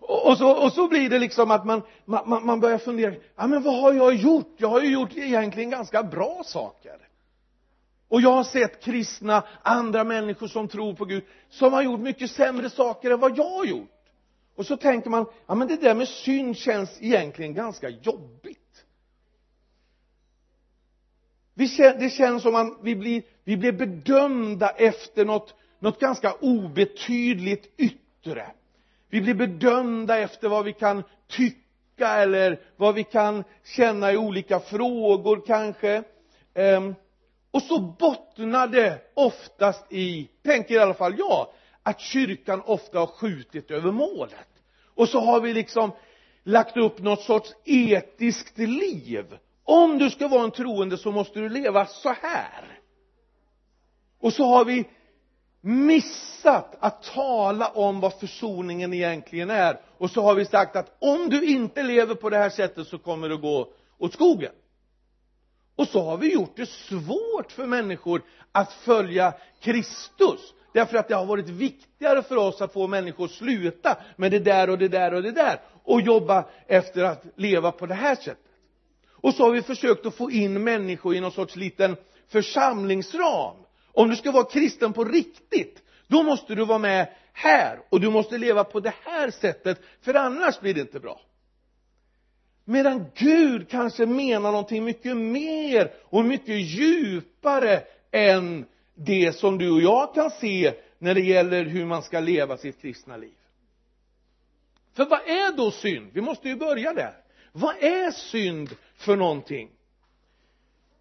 Och 0.00 0.38
så, 0.38 0.50
och 0.50 0.72
så 0.72 0.88
blir 0.88 1.10
det 1.10 1.18
liksom 1.18 1.50
att 1.50 1.64
man, 1.64 1.82
man, 2.04 2.46
man 2.46 2.60
börjar 2.60 2.78
fundera 2.78 3.14
ja 3.36 3.46
men 3.46 3.62
vad 3.62 3.80
har 3.80 3.92
jag 3.92 4.14
gjort? 4.14 4.54
Jag 4.56 4.68
har 4.68 4.80
ju 4.80 4.92
gjort 4.92 5.16
egentligen 5.16 5.70
ganska 5.70 6.02
bra 6.02 6.42
saker 6.44 6.96
och 8.14 8.20
jag 8.20 8.32
har 8.32 8.44
sett 8.44 8.84
kristna, 8.84 9.42
andra 9.62 10.04
människor 10.04 10.48
som 10.48 10.68
tror 10.68 10.94
på 10.94 11.04
Gud 11.04 11.24
som 11.48 11.72
har 11.72 11.82
gjort 11.82 12.00
mycket 12.00 12.30
sämre 12.30 12.70
saker 12.70 13.10
än 13.10 13.20
vad 13.20 13.38
jag 13.38 13.50
har 13.50 13.64
gjort. 13.64 13.90
Och 14.54 14.66
så 14.66 14.76
tänker 14.76 15.10
man 15.10 15.26
ja 15.46 15.54
men 15.54 15.68
det 15.68 15.76
där 15.76 15.94
med 15.94 16.08
synd 16.08 16.56
känns 16.56 16.98
egentligen 17.00 17.54
ganska 17.54 17.88
jobbigt. 17.88 18.84
Det 21.54 22.12
känns 22.12 22.42
som 22.42 22.54
att 22.54 22.78
vi 22.82 22.96
blir, 22.96 23.22
vi 23.44 23.56
blir 23.56 23.72
bedömda 23.72 24.68
efter 24.68 25.24
något, 25.24 25.54
något 25.78 26.00
ganska 26.00 26.32
obetydligt 26.32 27.80
yttre. 27.80 28.46
Vi 29.08 29.20
blir 29.20 29.34
bedömda 29.34 30.18
efter 30.18 30.48
vad 30.48 30.64
vi 30.64 30.72
kan 30.72 31.02
tycka 31.28 32.08
eller 32.08 32.60
vad 32.76 32.94
vi 32.94 33.04
kan 33.04 33.44
känna 33.64 34.12
i 34.12 34.16
olika 34.16 34.60
frågor 34.60 35.42
kanske. 35.46 36.02
Um, 36.54 36.94
och 37.54 37.62
så 37.62 37.80
bottnar 37.80 38.68
det 38.68 39.00
oftast 39.14 39.92
i, 39.92 40.28
tänker 40.44 40.74
i 40.74 40.78
alla 40.78 40.94
fall 40.94 41.14
jag, 41.18 41.46
att 41.82 42.00
kyrkan 42.00 42.62
ofta 42.66 42.98
har 42.98 43.06
skjutit 43.06 43.70
över 43.70 43.92
målet. 43.92 44.48
Och 44.94 45.08
så 45.08 45.20
har 45.20 45.40
vi 45.40 45.54
liksom 45.54 45.92
lagt 46.42 46.76
upp 46.76 46.98
något 46.98 47.22
sorts 47.22 47.54
etiskt 47.64 48.58
liv. 48.58 49.38
Om 49.64 49.98
du 49.98 50.10
ska 50.10 50.28
vara 50.28 50.44
en 50.44 50.50
troende 50.50 50.98
så 50.98 51.12
måste 51.12 51.40
du 51.40 51.48
leva 51.48 51.86
så 51.86 52.08
här. 52.08 52.80
Och 54.20 54.32
så 54.32 54.44
har 54.44 54.64
vi 54.64 54.88
missat 55.60 56.76
att 56.80 57.02
tala 57.02 57.68
om 57.68 58.00
vad 58.00 58.20
försoningen 58.20 58.94
egentligen 58.94 59.50
är. 59.50 59.80
Och 59.98 60.10
så 60.10 60.22
har 60.22 60.34
vi 60.34 60.44
sagt 60.44 60.76
att 60.76 60.96
om 60.98 61.28
du 61.28 61.44
inte 61.46 61.82
lever 61.82 62.14
på 62.14 62.30
det 62.30 62.38
här 62.38 62.50
sättet 62.50 62.86
så 62.86 62.98
kommer 62.98 63.28
det 63.28 63.36
gå 63.36 63.72
åt 63.98 64.12
skogen 64.12 64.52
och 65.76 65.88
så 65.88 66.02
har 66.02 66.16
vi 66.16 66.32
gjort 66.32 66.56
det 66.56 66.68
svårt 66.68 67.52
för 67.52 67.66
människor 67.66 68.22
att 68.52 68.72
följa 68.72 69.34
Kristus. 69.60 70.54
Därför 70.72 70.96
att 70.96 71.08
det 71.08 71.14
har 71.14 71.26
varit 71.26 71.48
viktigare 71.48 72.22
för 72.22 72.36
oss 72.36 72.60
att 72.60 72.72
få 72.72 72.86
människor 72.86 73.24
att 73.24 73.30
sluta 73.30 73.98
med 74.16 74.30
det 74.30 74.38
där 74.38 74.70
och 74.70 74.78
det 74.78 74.88
där 74.88 75.14
och 75.14 75.22
det 75.22 75.32
där 75.32 75.60
och 75.84 76.00
jobba 76.00 76.44
efter 76.66 77.04
att 77.04 77.24
leva 77.36 77.72
på 77.72 77.86
det 77.86 77.94
här 77.94 78.14
sättet. 78.14 78.38
Och 79.10 79.34
så 79.34 79.42
har 79.42 79.50
vi 79.50 79.62
försökt 79.62 80.06
att 80.06 80.14
få 80.14 80.30
in 80.30 80.64
människor 80.64 81.14
i 81.14 81.20
någon 81.20 81.32
sorts 81.32 81.56
liten 81.56 81.96
församlingsram. 82.28 83.56
Om 83.92 84.10
du 84.10 84.16
ska 84.16 84.30
vara 84.30 84.44
kristen 84.44 84.92
på 84.92 85.04
riktigt 85.04 85.82
då 86.06 86.22
måste 86.22 86.54
du 86.54 86.64
vara 86.64 86.78
med 86.78 87.08
här 87.32 87.80
och 87.88 88.00
du 88.00 88.10
måste 88.10 88.38
leva 88.38 88.64
på 88.64 88.80
det 88.80 88.94
här 89.04 89.30
sättet 89.30 89.80
för 90.00 90.14
annars 90.14 90.60
blir 90.60 90.74
det 90.74 90.80
inte 90.80 91.00
bra 91.00 91.20
medan 92.64 93.06
Gud 93.14 93.68
kanske 93.68 94.06
menar 94.06 94.52
någonting 94.52 94.84
mycket 94.84 95.16
mer 95.16 95.92
och 96.04 96.24
mycket 96.24 96.60
djupare 96.60 97.82
än 98.10 98.64
det 98.94 99.32
som 99.32 99.58
du 99.58 99.70
och 99.70 99.80
jag 99.80 100.14
kan 100.14 100.30
se 100.30 100.74
när 100.98 101.14
det 101.14 101.20
gäller 101.20 101.64
hur 101.64 101.86
man 101.86 102.02
ska 102.02 102.20
leva 102.20 102.56
sitt 102.56 102.80
kristna 102.80 103.16
liv. 103.16 103.34
För 104.92 105.04
vad 105.04 105.20
är 105.20 105.56
då 105.56 105.70
synd? 105.70 106.10
Vi 106.12 106.20
måste 106.20 106.48
ju 106.48 106.56
börja 106.56 106.92
där. 106.92 107.14
Vad 107.52 107.74
är 107.80 108.10
synd 108.10 108.70
för 108.96 109.16
någonting? 109.16 109.70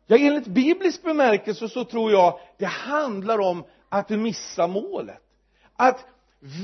Ja 0.07 0.17
enligt 0.17 0.47
biblisk 0.47 1.03
bemärkelse 1.03 1.69
så 1.69 1.85
tror 1.85 2.11
jag 2.11 2.39
det 2.57 2.65
handlar 2.65 3.39
om 3.39 3.63
att 3.89 4.09
missa 4.09 4.67
målet. 4.67 5.21
Att 5.75 6.05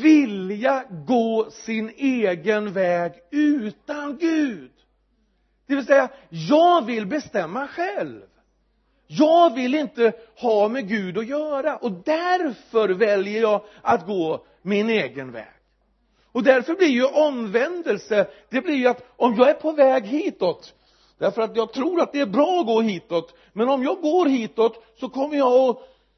vilja 0.01 0.85
gå 1.07 1.51
sin 1.51 1.89
egen 1.97 2.73
väg 2.73 3.11
utan 3.31 4.17
Gud 4.17 4.71
det 5.69 5.75
vill 5.75 5.85
säga 5.85 6.09
jag 6.29 6.85
vill 6.85 7.05
bestämma 7.05 7.67
själv. 7.67 8.21
Jag 9.07 9.55
vill 9.55 9.75
inte 9.75 10.13
ha 10.35 10.67
med 10.67 10.87
Gud 10.87 11.17
att 11.17 11.27
göra. 11.27 11.77
Och 11.77 11.91
därför 11.91 12.89
väljer 12.89 13.41
jag 13.41 13.61
att 13.81 14.05
gå 14.05 14.45
min 14.61 14.89
egen 14.89 15.31
väg. 15.31 15.47
Och 16.31 16.43
därför 16.43 16.75
blir 16.75 16.87
ju 16.87 17.05
omvändelse 17.05 18.27
det 18.49 18.61
blir 18.61 18.75
ju 18.75 18.87
att 18.87 19.03
om 19.15 19.35
jag 19.35 19.49
är 19.49 19.53
på 19.53 19.71
väg 19.71 20.05
hitåt 20.05 20.73
därför 21.17 21.41
att 21.41 21.55
jag 21.55 21.73
tror 21.73 22.01
att 22.01 22.11
det 22.11 22.19
är 22.19 22.25
bra 22.25 22.59
att 22.59 22.65
gå 22.65 22.81
hitåt 22.81 23.35
men 23.53 23.69
om 23.69 23.83
jag 23.83 24.01
går 24.01 24.25
hitåt 24.25 24.83
så 24.99 25.09
kommer 25.09 25.37
jag 25.37 25.69
att 25.69 25.77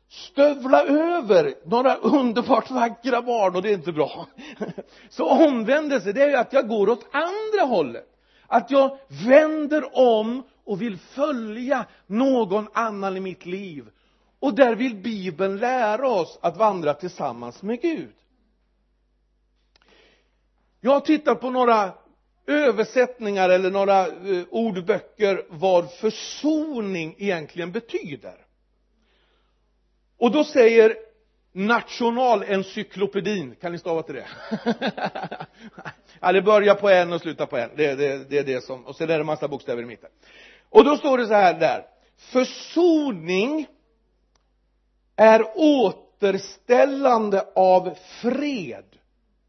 stövla 0.09 0.83
över 0.83 1.53
några 1.65 1.95
underbart 1.95 2.71
vackra 2.71 3.21
barn 3.21 3.55
och 3.55 3.61
det 3.61 3.69
är 3.69 3.73
inte 3.73 3.91
bra. 3.91 4.27
Så 5.09 5.29
omvändelse 5.29 6.11
det 6.11 6.23
är 6.23 6.29
ju 6.29 6.35
att 6.35 6.53
jag 6.53 6.67
går 6.67 6.89
åt 6.89 7.05
andra 7.11 7.75
hållet 7.75 8.10
att 8.51 8.71
jag 8.71 8.97
vänder 9.07 9.97
om 9.97 10.43
och 10.63 10.81
vill 10.81 10.97
följa 10.97 11.85
någon 12.07 12.67
annan 12.73 13.17
i 13.17 13.19
mitt 13.19 13.45
liv. 13.45 13.89
Och 14.39 14.55
där 14.55 14.75
vill 14.75 14.95
bibeln 14.95 15.57
lära 15.57 16.09
oss 16.09 16.39
att 16.41 16.57
vandra 16.57 16.93
tillsammans 16.93 17.61
med 17.61 17.81
Gud. 17.81 18.13
Jag 20.81 20.91
har 20.91 20.99
tittat 20.99 21.41
på 21.41 21.49
några 21.49 21.93
översättningar 22.47 23.49
eller 23.49 23.71
några 23.71 24.07
eh, 24.07 24.43
ordböcker 24.49 25.45
vad 25.49 25.91
försoning 25.91 27.15
egentligen 27.17 27.71
betyder. 27.71 28.45
Och 30.17 30.31
då 30.31 30.43
säger 30.43 30.95
nationalencyklopedin 31.51 33.55
kan 33.55 33.71
ni 33.71 33.77
stava 33.77 34.03
till 34.03 34.15
det? 34.15 34.27
ja 36.21 36.31
det 36.31 36.41
börjar 36.41 36.75
på 36.75 36.89
en 36.89 37.13
och 37.13 37.21
slutar 37.21 37.45
på 37.45 37.57
en. 37.57 37.69
Det, 37.75 37.95
det, 37.95 38.29
det 38.29 38.37
är 38.37 38.43
det 38.43 38.63
som 38.63 38.85
och 38.85 38.95
sen 38.95 39.09
är 39.09 39.13
det 39.13 39.19
en 39.19 39.25
massa 39.25 39.47
bokstäver 39.47 39.83
i 39.83 39.85
mitten. 39.85 40.09
Och 40.69 40.83
då 40.83 40.97
står 40.97 41.17
det 41.17 41.27
så 41.27 41.33
här 41.33 41.59
där. 41.59 41.85
Försoning 42.17 43.67
är 45.15 45.45
återställande 45.55 47.47
av 47.55 47.97
fred 48.21 48.85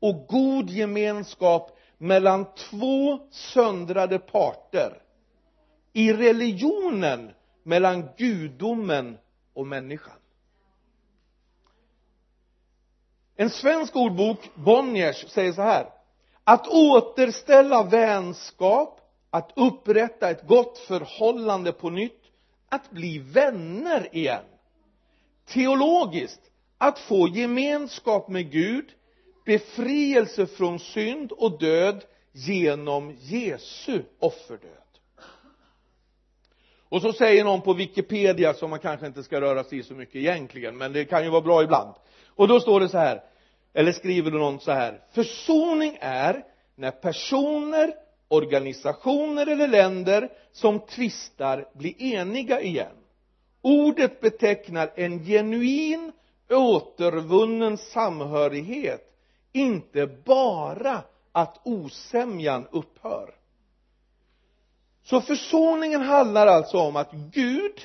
och 0.00 0.26
god 0.26 0.70
gemenskap 0.70 1.78
mellan 1.98 2.46
två 2.54 3.18
söndrade 3.30 4.18
parter 4.18 5.02
i 5.92 6.12
religionen 6.12 7.30
mellan 7.62 8.08
gudomen 8.16 9.18
och 9.54 9.66
människan. 9.66 10.16
En 13.36 13.50
svensk 13.50 13.96
ordbok 13.96 14.38
Bonniers 14.54 15.28
säger 15.28 15.52
så 15.52 15.62
här 15.62 16.01
att 16.44 16.68
återställa 16.68 17.82
vänskap 17.82 19.00
att 19.30 19.52
upprätta 19.56 20.30
ett 20.30 20.46
gott 20.46 20.78
förhållande 20.78 21.72
på 21.72 21.90
nytt 21.90 22.22
att 22.68 22.90
bli 22.90 23.18
vänner 23.18 24.08
igen. 24.16 24.44
Teologiskt 25.46 26.40
att 26.78 26.98
få 26.98 27.28
gemenskap 27.28 28.28
med 28.28 28.50
Gud 28.50 28.84
befrielse 29.44 30.46
från 30.46 30.78
synd 30.78 31.32
och 31.32 31.58
död 31.58 32.04
genom 32.32 33.16
Jesu 33.20 34.02
offerdöd. 34.18 34.68
Och 36.88 37.02
så 37.02 37.12
säger 37.12 37.44
någon 37.44 37.60
på 37.60 37.72
Wikipedia 37.72 38.54
som 38.54 38.70
man 38.70 38.78
kanske 38.78 39.06
inte 39.06 39.22
ska 39.22 39.40
röra 39.40 39.64
sig 39.64 39.78
i 39.78 39.82
så 39.82 39.94
mycket 39.94 40.16
egentligen 40.16 40.78
men 40.78 40.92
det 40.92 41.04
kan 41.04 41.24
ju 41.24 41.30
vara 41.30 41.40
bra 41.40 41.62
ibland. 41.62 41.94
Och 42.26 42.48
då 42.48 42.60
står 42.60 42.80
det 42.80 42.88
så 42.88 42.98
här 42.98 43.22
eller 43.74 43.92
skriver 43.92 44.30
någon 44.30 44.60
så 44.60 44.72
här? 44.72 45.00
Försoning 45.12 45.98
är 46.00 46.44
när 46.74 46.90
personer 46.90 47.94
organisationer 48.28 49.46
eller 49.46 49.68
länder 49.68 50.32
som 50.52 50.80
tvistar 50.80 51.68
blir 51.74 52.02
eniga 52.02 52.60
igen. 52.60 52.96
Ordet 53.62 54.20
betecknar 54.20 54.92
en 54.94 55.24
genuin 55.24 56.12
återvunnen 56.50 57.78
samhörighet 57.78 59.12
inte 59.52 60.06
bara 60.06 61.02
att 61.32 61.60
osämjan 61.64 62.66
upphör. 62.70 63.34
Så 65.02 65.20
försoningen 65.20 66.00
handlar 66.00 66.46
alltså 66.46 66.78
om 66.78 66.96
att 66.96 67.12
Gud 67.12 67.80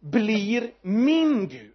blir 0.00 0.70
min 0.82 1.48
Gud 1.48 1.74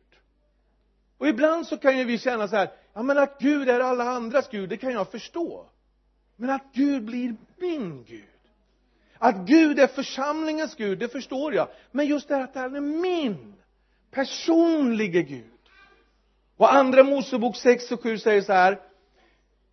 och 1.17 1.27
ibland 1.27 1.67
så 1.67 1.77
kan 1.77 1.97
ju 1.97 2.03
vi 2.03 2.17
känna 2.17 2.47
så 2.47 2.55
här 2.55 2.71
ja 2.93 3.03
men 3.03 3.17
att 3.17 3.39
Gud 3.39 3.69
är 3.69 3.79
alla 3.79 4.03
andras 4.03 4.49
Gud 4.49 4.69
det 4.69 4.77
kan 4.77 4.91
jag 4.91 5.11
förstå. 5.11 5.65
Men 6.35 6.49
att 6.49 6.65
Gud 6.73 7.03
blir 7.05 7.35
min 7.57 8.03
Gud. 8.03 8.23
Att 9.17 9.35
Gud 9.35 9.79
är 9.79 9.87
församlingens 9.87 10.75
Gud 10.75 10.99
det 10.99 11.07
förstår 11.07 11.53
jag. 11.53 11.67
Men 11.91 12.05
just 12.05 12.27
det 12.27 12.35
här 12.35 12.43
att 12.43 12.55
han 12.55 12.75
är 12.75 12.81
min 12.81 13.55
personlige 14.11 15.21
Gud. 15.21 15.51
Och 16.57 16.73
andra 16.73 17.03
Mosebok 17.03 17.55
6 17.55 17.91
och 17.91 18.03
7 18.03 18.17
säger 18.17 18.41
så 18.41 18.53
här 18.53 18.79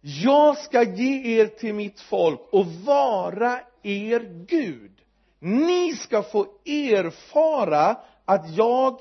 jag 0.01 0.59
ska 0.59 0.83
ge 0.83 1.41
er 1.41 1.47
till 1.47 1.75
mitt 1.75 2.01
folk 2.01 2.41
och 2.51 2.67
vara 2.67 3.61
er 3.83 4.45
Gud. 4.47 4.93
Ni 5.39 5.97
ska 5.97 6.23
få 6.23 6.47
erfara 6.65 7.97
att 8.25 8.57
jag 8.57 9.01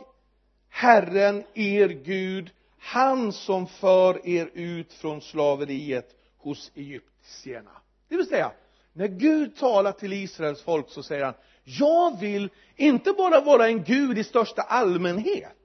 Herren 0.71 1.43
er 1.53 1.87
Gud 1.87 2.49
han 2.79 3.33
som 3.33 3.67
för 3.67 4.27
er 4.27 4.49
ut 4.53 4.93
från 4.93 5.21
slaveriet 5.21 6.15
hos 6.37 6.71
egyptierna. 6.75 7.71
Det 8.09 8.17
vill 8.17 8.27
säga 8.27 8.51
när 8.93 9.07
Gud 9.07 9.55
talar 9.55 9.91
till 9.91 10.13
Israels 10.13 10.61
folk 10.61 10.89
så 10.89 11.03
säger 11.03 11.25
han 11.25 11.33
jag 11.63 12.19
vill 12.19 12.49
inte 12.75 13.11
bara 13.11 13.41
vara 13.41 13.67
en 13.67 13.83
Gud 13.83 14.17
i 14.17 14.23
största 14.23 14.61
allmänhet. 14.61 15.57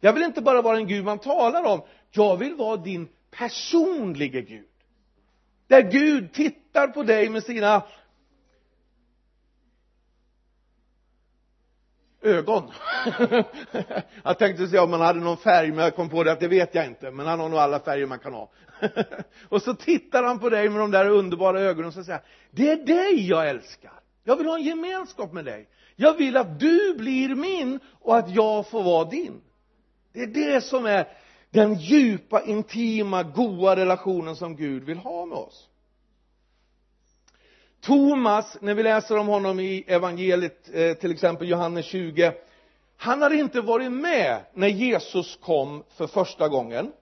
Jag 0.00 0.12
vill 0.12 0.22
inte 0.22 0.42
bara 0.42 0.62
vara 0.62 0.76
en 0.76 0.88
Gud 0.88 1.04
man 1.04 1.18
talar 1.18 1.64
om. 1.64 1.82
Jag 2.10 2.36
vill 2.36 2.54
vara 2.54 2.76
din 2.76 3.08
personlige 3.30 4.40
Gud. 4.40 4.68
Där 5.66 5.82
Gud 5.90 6.32
tittar 6.32 6.88
på 6.88 7.02
dig 7.02 7.28
med 7.28 7.42
sina 7.42 7.82
ögon. 12.24 12.70
Jag 14.22 14.38
tänkte 14.38 14.68
se 14.68 14.78
om 14.78 14.92
han 14.92 15.00
hade 15.00 15.20
någon 15.20 15.36
färg 15.36 15.72
men 15.72 15.84
jag 15.84 15.96
kom 15.96 16.08
på 16.08 16.24
det 16.24 16.32
att 16.32 16.40
det 16.40 16.48
vet 16.48 16.74
jag 16.74 16.86
inte. 16.86 17.10
Men 17.10 17.26
han 17.26 17.40
har 17.40 17.48
nog 17.48 17.58
alla 17.58 17.80
färger 17.80 18.06
man 18.06 18.18
kan 18.18 18.32
ha. 18.32 18.50
Och 19.48 19.62
så 19.62 19.74
tittar 19.74 20.22
han 20.22 20.38
på 20.38 20.48
dig 20.48 20.68
med 20.68 20.80
de 20.80 20.90
där 20.90 21.08
underbara 21.08 21.60
ögonen 21.60 21.88
och 21.88 21.94
så 21.94 22.04
säger 22.04 22.20
det 22.50 22.70
är 22.70 22.76
dig 22.76 23.28
jag 23.28 23.48
älskar. 23.48 23.92
Jag 24.24 24.36
vill 24.36 24.46
ha 24.46 24.56
en 24.56 24.64
gemenskap 24.64 25.32
med 25.32 25.44
dig. 25.44 25.68
Jag 25.96 26.16
vill 26.16 26.36
att 26.36 26.60
du 26.60 26.94
blir 26.94 27.34
min 27.34 27.80
och 28.00 28.16
att 28.16 28.30
jag 28.30 28.68
får 28.68 28.82
vara 28.82 29.04
din. 29.04 29.40
Det 30.12 30.20
är 30.20 30.26
det 30.26 30.60
som 30.60 30.86
är 30.86 31.08
den 31.50 31.74
djupa, 31.74 32.42
intima, 32.42 33.22
goa 33.22 33.76
relationen 33.76 34.36
som 34.36 34.56
Gud 34.56 34.84
vill 34.84 34.98
ha 34.98 35.26
med 35.26 35.38
oss. 35.38 35.68
Thomas 37.84 38.56
när 38.60 38.74
vi 38.74 38.82
läser 38.82 39.18
om 39.18 39.26
honom 39.26 39.60
i 39.60 39.84
evangeliet 39.86 40.70
eh, 40.72 40.94
till 40.94 41.10
exempel 41.10 41.48
Johannes 41.48 41.86
20 41.86 42.32
han 42.96 43.22
har 43.22 43.30
inte 43.30 43.60
varit 43.60 43.92
med 43.92 44.44
när 44.54 44.68
Jesus 44.68 45.38
kom 45.40 45.84
för 45.96 46.06
första 46.06 46.48
gången. 46.48 46.92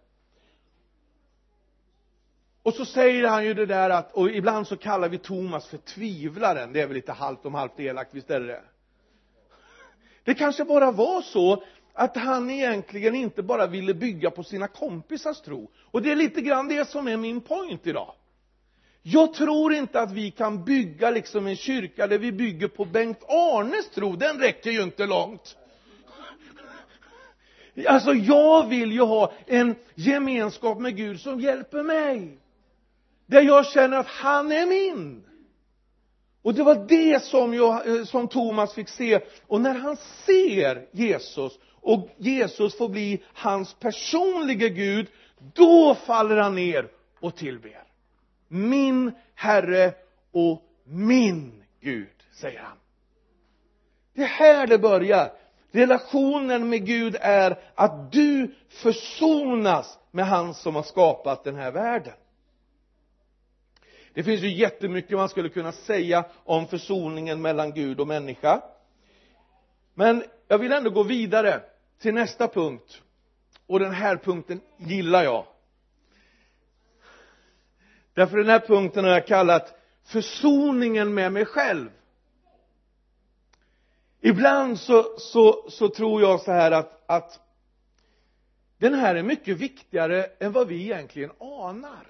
Och 2.62 2.74
så 2.74 2.84
säger 2.84 3.28
han 3.28 3.44
ju 3.44 3.54
det 3.54 3.66
där 3.66 3.90
att 3.90 4.12
och 4.12 4.30
ibland 4.30 4.66
så 4.66 4.76
kallar 4.76 5.08
vi 5.08 5.18
Thomas 5.18 5.66
för 5.66 5.78
tvivlaren. 5.78 6.72
Det 6.72 6.80
är 6.80 6.86
väl 6.86 6.94
lite 6.94 7.12
halvt 7.12 7.46
om 7.46 7.54
halvt 7.54 7.80
elakt 7.80 8.14
visst 8.14 8.30
är 8.30 8.40
det 8.40 8.46
det? 8.46 8.62
Det 10.24 10.34
kanske 10.34 10.64
bara 10.64 10.90
var 10.90 11.22
så 11.22 11.62
att 11.92 12.16
han 12.16 12.50
egentligen 12.50 13.14
inte 13.14 13.42
bara 13.42 13.66
ville 13.66 13.94
bygga 13.94 14.30
på 14.30 14.42
sina 14.42 14.68
kompisars 14.68 15.40
tro. 15.40 15.70
Och 15.80 16.02
det 16.02 16.12
är 16.12 16.16
lite 16.16 16.40
grann 16.40 16.68
det 16.68 16.88
som 16.88 17.08
är 17.08 17.16
min 17.16 17.40
point 17.40 17.86
idag 17.86 18.14
jag 19.02 19.35
tror 19.35 19.75
inte 19.75 20.00
att 20.00 20.12
vi 20.12 20.30
kan 20.30 20.64
bygga 20.64 21.11
liksom 21.11 21.47
en 21.47 21.56
kyrka 21.56 22.06
där 22.06 22.18
vi 22.18 22.32
bygger 22.32 22.68
på 22.68 22.85
Bengt 22.85 23.25
Arnes 23.28 23.90
tro. 23.90 24.16
Den 24.16 24.38
räcker 24.38 24.71
ju 24.71 24.82
inte 24.82 25.06
långt. 25.06 25.56
Alltså 27.87 28.14
jag 28.14 28.68
vill 28.68 28.92
ju 28.92 29.00
ha 29.00 29.32
en 29.47 29.75
gemenskap 29.94 30.78
med 30.78 30.97
Gud 30.97 31.21
som 31.21 31.40
hjälper 31.40 31.82
mig. 31.82 32.38
Där 33.26 33.42
jag 33.42 33.66
känner 33.66 33.97
att 33.97 34.06
han 34.06 34.52
är 34.52 34.66
min. 34.66 35.25
Och 36.42 36.54
det 36.54 36.62
var 36.62 36.75
det 36.88 37.23
som, 37.23 37.54
jag, 37.54 37.88
eh, 37.88 38.04
som 38.04 38.28
Thomas 38.28 38.75
fick 38.75 38.88
se. 38.88 39.21
Och 39.47 39.61
när 39.61 39.75
han 39.75 39.97
ser 40.26 40.88
Jesus 40.92 41.59
och 41.80 42.09
Jesus 42.18 42.78
får 42.78 42.88
bli 42.88 43.23
hans 43.35 43.75
personliga 43.75 44.68
Gud 44.68 45.06
då 45.54 45.97
faller 46.06 46.37
han 46.37 46.54
ner 46.54 46.88
och 47.21 47.37
tillber 47.37 47.91
min 48.52 49.12
Herre 49.35 49.94
och 50.32 50.62
min 50.85 51.64
Gud 51.80 52.09
säger 52.32 52.61
han. 52.61 52.76
Det 54.14 54.23
är 54.23 54.26
här 54.26 54.66
det 54.66 54.78
börjar. 54.78 55.32
Relationen 55.71 56.68
med 56.68 56.87
Gud 56.87 57.16
är 57.21 57.59
att 57.75 58.12
du 58.12 58.54
försonas 58.68 59.99
med 60.11 60.26
han 60.26 60.54
som 60.54 60.75
har 60.75 60.82
skapat 60.82 61.44
den 61.44 61.56
här 61.56 61.71
världen. 61.73 62.14
Det 64.14 64.23
finns 64.23 64.42
ju 64.42 64.52
jättemycket 64.52 65.16
man 65.16 65.28
skulle 65.28 65.49
kunna 65.49 65.73
säga 65.73 66.25
om 66.44 66.66
försoningen 66.66 67.42
mellan 67.42 67.73
Gud 67.73 68.00
och 68.00 68.06
människa. 68.06 68.62
Men 69.94 70.25
jag 70.49 70.59
vill 70.59 70.73
ändå 70.73 70.90
gå 70.90 71.02
vidare 71.02 71.61
till 71.99 72.14
nästa 72.14 72.49
punkt. 72.49 73.02
Och 73.66 73.78
den 73.78 73.92
här 73.92 74.16
punkten 74.16 74.61
gillar 74.76 75.25
jag 75.25 75.47
därför 78.14 78.37
den 78.37 78.49
här 78.49 78.61
punkten 78.61 79.04
har 79.04 79.11
jag 79.11 79.26
kallat 79.26 79.75
försoningen 80.04 81.14
med 81.14 81.33
mig 81.33 81.45
själv. 81.45 81.90
Ibland 84.21 84.81
så, 84.81 85.19
så, 85.19 85.71
så 85.71 85.88
tror 85.88 86.23
jag 86.23 86.40
så 86.40 86.52
här 86.52 86.71
att, 86.71 87.02
att 87.07 87.40
den 88.78 88.95
här 88.95 89.14
är 89.14 89.23
mycket 89.23 89.57
viktigare 89.57 90.25
än 90.25 90.52
vad 90.52 90.69
vi 90.69 90.83
egentligen 90.83 91.31
anar. 91.40 92.07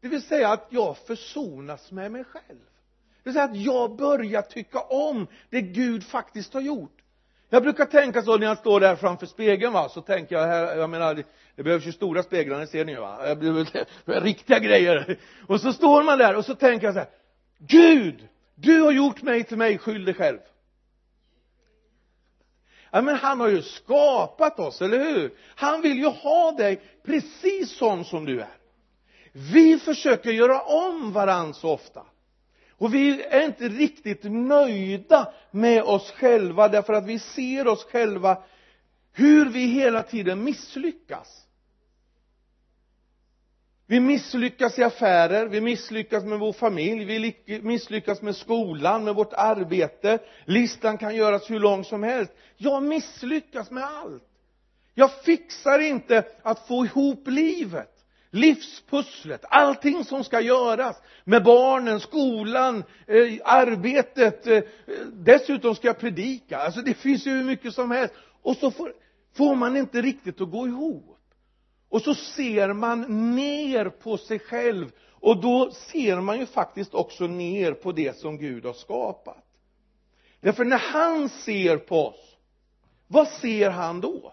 Det 0.00 0.08
vill 0.08 0.22
säga 0.22 0.48
att 0.48 0.66
jag 0.70 0.96
försonas 0.96 1.92
med 1.92 2.12
mig 2.12 2.24
själv. 2.24 2.58
Det 3.22 3.24
vill 3.24 3.32
säga 3.32 3.44
att 3.44 3.56
jag 3.56 3.96
börjar 3.96 4.42
tycka 4.42 4.80
om 4.80 5.26
det 5.50 5.60
Gud 5.60 6.04
faktiskt 6.04 6.54
har 6.54 6.60
gjort 6.60 7.02
jag 7.48 7.62
brukar 7.62 7.86
tänka 7.86 8.22
så 8.22 8.38
när 8.38 8.46
jag 8.46 8.58
står 8.58 8.80
där 8.80 8.96
framför 8.96 9.26
spegeln 9.26 9.72
va 9.72 9.88
så 9.88 10.00
tänker 10.00 10.36
jag 10.36 10.46
här, 10.46 10.76
jag 10.76 10.90
menar 10.90 11.24
det 11.56 11.62
behövs 11.62 11.86
ju 11.86 11.92
stora 11.92 12.22
speglar, 12.22 12.60
det 12.60 12.66
ser 12.66 12.84
ni 12.84 12.92
ju 12.92 13.00
va. 13.00 13.18
Riktiga 14.04 14.58
grejer. 14.58 15.18
Och 15.46 15.60
så 15.60 15.72
står 15.72 16.02
man 16.02 16.18
där 16.18 16.36
och 16.36 16.44
så 16.44 16.54
tänker 16.54 16.86
jag 16.86 16.94
så 16.94 17.00
här 17.00 17.08
Gud 17.58 18.28
du 18.54 18.80
har 18.80 18.92
gjort 18.92 19.22
mig 19.22 19.44
till 19.44 19.56
mig 19.56 19.78
skyldig 19.78 20.16
själv. 20.16 20.38
Ja 22.90 23.02
men 23.02 23.16
han 23.16 23.40
har 23.40 23.48
ju 23.48 23.62
skapat 23.62 24.58
oss, 24.58 24.82
eller 24.82 24.98
hur? 24.98 25.34
Han 25.54 25.82
vill 25.82 25.98
ju 25.98 26.06
ha 26.06 26.52
dig 26.52 26.82
precis 27.04 27.76
sån 27.76 28.04
som 28.04 28.24
du 28.24 28.40
är. 28.40 28.56
Vi 29.32 29.78
försöker 29.78 30.30
göra 30.30 30.60
om 30.62 31.12
varann 31.12 31.54
så 31.54 31.70
ofta 31.70 32.06
och 32.78 32.94
vi 32.94 33.22
är 33.22 33.44
inte 33.44 33.68
riktigt 33.68 34.24
nöjda 34.24 35.32
med 35.50 35.82
oss 35.82 36.10
själva 36.10 36.68
därför 36.68 36.92
att 36.92 37.06
vi 37.06 37.18
ser 37.18 37.66
oss 37.66 37.84
själva 37.84 38.42
hur 39.12 39.50
vi 39.50 39.66
hela 39.66 40.02
tiden 40.02 40.44
misslyckas. 40.44 41.42
Vi 43.88 44.00
misslyckas 44.00 44.78
i 44.78 44.82
affärer, 44.82 45.46
vi 45.46 45.60
misslyckas 45.60 46.24
med 46.24 46.38
vår 46.38 46.52
familj, 46.52 47.04
vi 47.04 47.60
misslyckas 47.62 48.22
med 48.22 48.36
skolan, 48.36 49.04
med 49.04 49.14
vårt 49.14 49.32
arbete. 49.32 50.18
Listan 50.44 50.98
kan 50.98 51.16
göras 51.16 51.50
hur 51.50 51.60
lång 51.60 51.84
som 51.84 52.02
helst. 52.02 52.32
Jag 52.56 52.82
misslyckas 52.82 53.70
med 53.70 53.84
allt. 53.84 54.22
Jag 54.94 55.12
fixar 55.12 55.78
inte 55.78 56.24
att 56.42 56.66
få 56.66 56.84
ihop 56.84 57.28
livet 57.28 57.95
livspusslet, 58.30 59.44
allting 59.48 60.04
som 60.04 60.24
ska 60.24 60.40
göras 60.40 60.96
med 61.24 61.44
barnen, 61.44 62.00
skolan, 62.00 62.84
eh, 63.06 63.40
arbetet, 63.44 64.46
eh, 64.46 64.62
dessutom 65.12 65.74
ska 65.74 65.86
jag 65.86 65.98
predika, 65.98 66.58
alltså 66.58 66.82
det 66.82 66.94
finns 66.94 67.26
ju 67.26 67.30
hur 67.30 67.44
mycket 67.44 67.74
som 67.74 67.90
helst. 67.90 68.14
Och 68.42 68.56
så 68.56 68.70
får, 68.70 68.92
får 69.36 69.54
man 69.54 69.76
inte 69.76 70.02
riktigt 70.02 70.40
att 70.40 70.50
gå 70.50 70.66
ihop. 70.66 71.18
Och 71.88 72.02
så 72.02 72.14
ser 72.14 72.72
man 72.72 73.00
ner 73.36 73.88
på 73.88 74.18
sig 74.18 74.38
själv. 74.38 74.90
Och 75.10 75.40
då 75.40 75.70
ser 75.70 76.20
man 76.20 76.38
ju 76.38 76.46
faktiskt 76.46 76.94
också 76.94 77.26
ner 77.26 77.72
på 77.72 77.92
det 77.92 78.18
som 78.18 78.38
Gud 78.38 78.64
har 78.64 78.72
skapat. 78.72 79.44
Därför 80.40 80.64
när 80.64 80.78
han 80.78 81.28
ser 81.28 81.76
på 81.76 82.06
oss 82.06 82.36
vad 83.06 83.28
ser 83.28 83.70
han 83.70 84.00
då? 84.00 84.32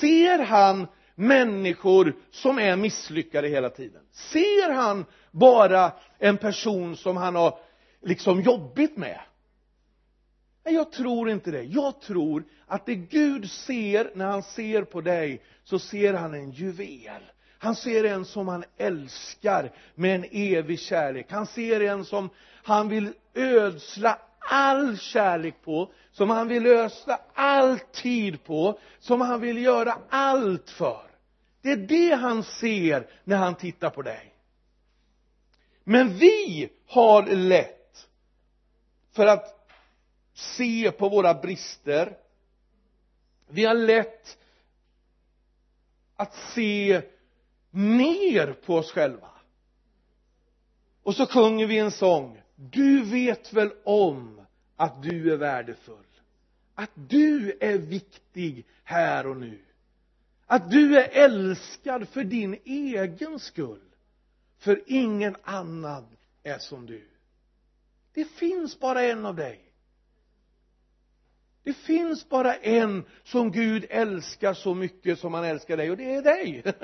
Ser 0.00 0.38
han 0.38 0.86
människor 1.14 2.16
som 2.30 2.58
är 2.58 2.76
misslyckade 2.76 3.48
hela 3.48 3.70
tiden. 3.70 4.02
Ser 4.12 4.72
han 4.72 5.04
bara 5.30 5.92
en 6.18 6.36
person 6.36 6.96
som 6.96 7.16
han 7.16 7.34
har 7.34 7.58
liksom 8.02 8.40
jobbigt 8.40 8.96
med? 8.96 9.20
Nej 10.64 10.74
jag 10.74 10.92
tror 10.92 11.30
inte 11.30 11.50
det. 11.50 11.62
Jag 11.62 12.00
tror 12.00 12.44
att 12.66 12.86
det 12.86 12.94
Gud 12.94 13.50
ser 13.50 14.10
när 14.14 14.26
han 14.26 14.42
ser 14.42 14.82
på 14.82 15.00
dig 15.00 15.42
så 15.64 15.78
ser 15.78 16.14
han 16.14 16.34
en 16.34 16.50
juvel. 16.50 17.22
Han 17.58 17.76
ser 17.76 18.04
en 18.04 18.24
som 18.24 18.48
han 18.48 18.64
älskar 18.76 19.72
med 19.94 20.14
en 20.14 20.24
evig 20.30 20.80
kärlek. 20.80 21.26
Han 21.30 21.46
ser 21.46 21.80
en 21.80 22.04
som 22.04 22.30
han 22.62 22.88
vill 22.88 23.12
ödsla 23.34 24.18
all 24.50 24.98
kärlek 24.98 25.62
på 25.62 25.92
som 26.12 26.30
han 26.30 26.48
vill 26.48 26.66
ösla 26.66 27.20
all 27.34 27.78
tid 27.78 28.44
på 28.44 28.78
som 28.98 29.20
han 29.20 29.40
vill 29.40 29.62
göra 29.62 29.98
allt 30.08 30.70
för. 30.70 31.10
Det 31.62 31.70
är 31.70 31.76
det 31.76 32.14
han 32.14 32.42
ser 32.42 33.10
när 33.24 33.36
han 33.36 33.54
tittar 33.54 33.90
på 33.90 34.02
dig. 34.02 34.34
Men 35.84 36.18
vi 36.18 36.68
har 36.86 37.22
lätt 37.26 38.08
för 39.12 39.26
att 39.26 39.70
se 40.34 40.90
på 40.90 41.08
våra 41.08 41.34
brister. 41.34 42.16
Vi 43.48 43.64
har 43.64 43.74
lätt 43.74 44.38
att 46.16 46.34
se 46.34 47.02
ner 47.70 48.52
på 48.52 48.74
oss 48.74 48.92
själva. 48.92 49.30
Och 51.02 51.14
så 51.14 51.26
sjunger 51.26 51.66
vi 51.66 51.78
en 51.78 51.90
sång 51.90 52.42
du 52.70 53.04
vet 53.04 53.52
väl 53.52 53.72
om 53.84 54.40
att 54.76 55.02
du 55.02 55.32
är 55.32 55.36
värdefull? 55.36 55.96
Att 56.74 56.90
du 56.94 57.58
är 57.60 57.78
viktig 57.78 58.66
här 58.84 59.26
och 59.26 59.36
nu? 59.36 59.58
Att 60.46 60.70
du 60.70 60.98
är 60.98 61.08
älskad 61.24 62.08
för 62.08 62.24
din 62.24 62.58
egen 62.64 63.38
skull? 63.38 63.80
För 64.58 64.82
ingen 64.86 65.36
annan 65.42 66.06
är 66.42 66.58
som 66.58 66.86
du. 66.86 67.08
Det 68.14 68.24
finns 68.24 68.80
bara 68.80 69.02
en 69.02 69.26
av 69.26 69.36
dig. 69.36 69.60
Det 71.62 71.72
finns 71.72 72.28
bara 72.28 72.54
en 72.54 73.04
som 73.24 73.52
Gud 73.52 73.86
älskar 73.90 74.54
så 74.54 74.74
mycket 74.74 75.18
som 75.18 75.34
han 75.34 75.44
älskar 75.44 75.76
dig 75.76 75.90
och 75.90 75.96
det 75.96 76.14
är 76.14 76.22
dig. 76.22 76.62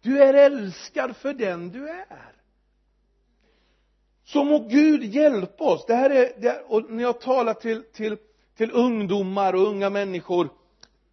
Du 0.00 0.22
är 0.22 0.34
älskad 0.34 1.16
för 1.16 1.34
den 1.34 1.70
du 1.70 1.88
är 1.88 2.32
så 4.24 4.44
må 4.44 4.58
Gud 4.58 5.04
hjälpa 5.04 5.64
oss. 5.64 5.86
Det 5.86 5.94
här 5.94 6.10
är, 6.10 6.32
det 6.38 6.48
här, 6.48 6.62
och 6.72 6.90
när 6.90 7.02
jag 7.02 7.20
talar 7.20 7.54
till, 7.54 7.82
till, 7.92 8.16
till 8.56 8.70
ungdomar 8.70 9.52
och 9.52 9.68
unga 9.68 9.90
människor 9.90 10.48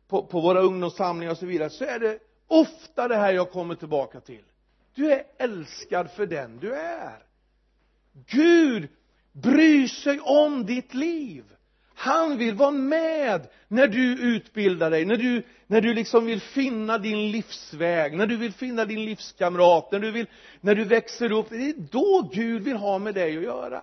på, 0.08 0.24
på 0.24 0.41
våra 0.41 0.62
ungdomssamlingar 0.62 1.32
och 1.32 1.38
så 1.38 1.45
vidare 1.45 1.69
så 1.69 1.86
är 1.86 2.00
det 2.00 2.19
ofta 2.47 3.08
det 3.08 3.15
här 3.15 3.34
jag 3.34 3.52
kommer 3.52 3.76
tillbaka 3.76 4.19
till. 4.19 4.43
Du 4.95 5.12
är 5.12 5.24
älskad 5.38 6.12
för 6.12 6.26
den 6.26 6.58
du 6.60 6.76
är. 6.76 7.24
Gud 8.28 8.89
bryr 9.32 9.88
sig 9.88 10.19
om 10.19 10.65
ditt 10.65 10.93
liv 10.93 11.43
han 12.01 12.37
vill 12.37 12.55
vara 12.55 12.71
med 12.71 13.47
när 13.67 13.87
du 13.87 14.35
utbildar 14.35 14.91
dig 14.91 15.05
när 15.05 15.17
du 15.17 15.43
när 15.67 15.81
du 15.81 15.93
liksom 15.93 16.25
vill 16.25 16.41
finna 16.41 16.97
din 16.97 17.31
livsväg 17.31 18.17
när 18.17 18.27
du 18.27 18.37
vill 18.37 18.53
finna 18.53 18.85
din 18.85 19.05
livskamrat 19.05 19.91
när 19.91 19.99
du 19.99 20.11
vill 20.11 20.27
när 20.61 20.75
du 20.75 20.83
växer 20.83 21.31
upp. 21.31 21.49
Det 21.49 21.55
är 21.55 21.73
då 21.91 22.29
Gud 22.33 22.61
vill 22.61 22.75
ha 22.77 22.99
med 22.99 23.13
dig 23.13 23.37
att 23.37 23.43
göra. 23.43 23.81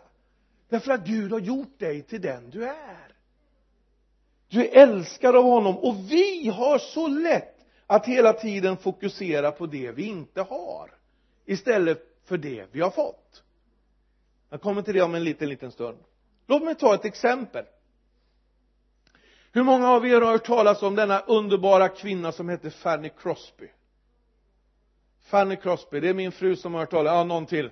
Därför 0.69 0.93
att 0.93 1.07
Gud 1.07 1.33
har 1.33 1.41
gjort 1.41 1.79
dig 1.79 2.03
till 2.03 2.21
den 2.21 2.51
du 2.51 2.65
är. 2.65 3.15
Du 4.49 4.67
är 4.67 4.83
älskad 4.83 5.37
av 5.37 5.45
honom 5.45 5.79
och 5.79 5.97
vi 6.11 6.49
har 6.49 6.79
så 6.79 7.09
lätt 7.09 7.57
att 7.87 8.07
hela 8.07 8.33
tiden 8.33 8.77
fokusera 8.77 9.53
på 9.53 9.67
det 9.67 9.93
vi 9.93 10.03
inte 10.03 10.43
har 10.43 10.91
istället 11.47 12.03
för 12.25 12.39
det 12.39 12.67
vi 12.73 12.81
har 12.81 12.91
fått. 12.91 13.43
Jag 14.51 14.61
kommer 14.61 14.83
till 14.83 14.95
det 14.95 15.03
om 15.03 15.15
en 15.15 15.25
liten 15.25 15.49
liten 15.49 15.73
stund. 15.73 15.99
Låt 16.47 16.63
mig 16.63 16.75
ta 16.75 16.95
ett 16.95 17.05
exempel 17.05 17.65
hur 19.53 19.63
många 19.63 19.89
av 19.89 20.07
er 20.07 20.21
har 20.21 20.33
hört 20.33 20.47
talas 20.47 20.83
om 20.83 20.95
denna 20.95 21.21
underbara 21.21 21.89
kvinna 21.89 22.33
som 22.33 22.49
heter 22.49 22.71
Fanny 22.71 23.09
Crosby? 23.09 23.69
Fanny 25.31 25.57
Crosby, 25.57 26.01
det 26.01 26.09
är 26.09 26.15
min 26.15 26.33
fru 26.33 26.57
som 26.57 26.75
har 26.75 26.81
hört 26.81 26.91
talas, 26.91 27.11
ja 27.11 27.25
någon 27.25 27.47
till. 27.47 27.71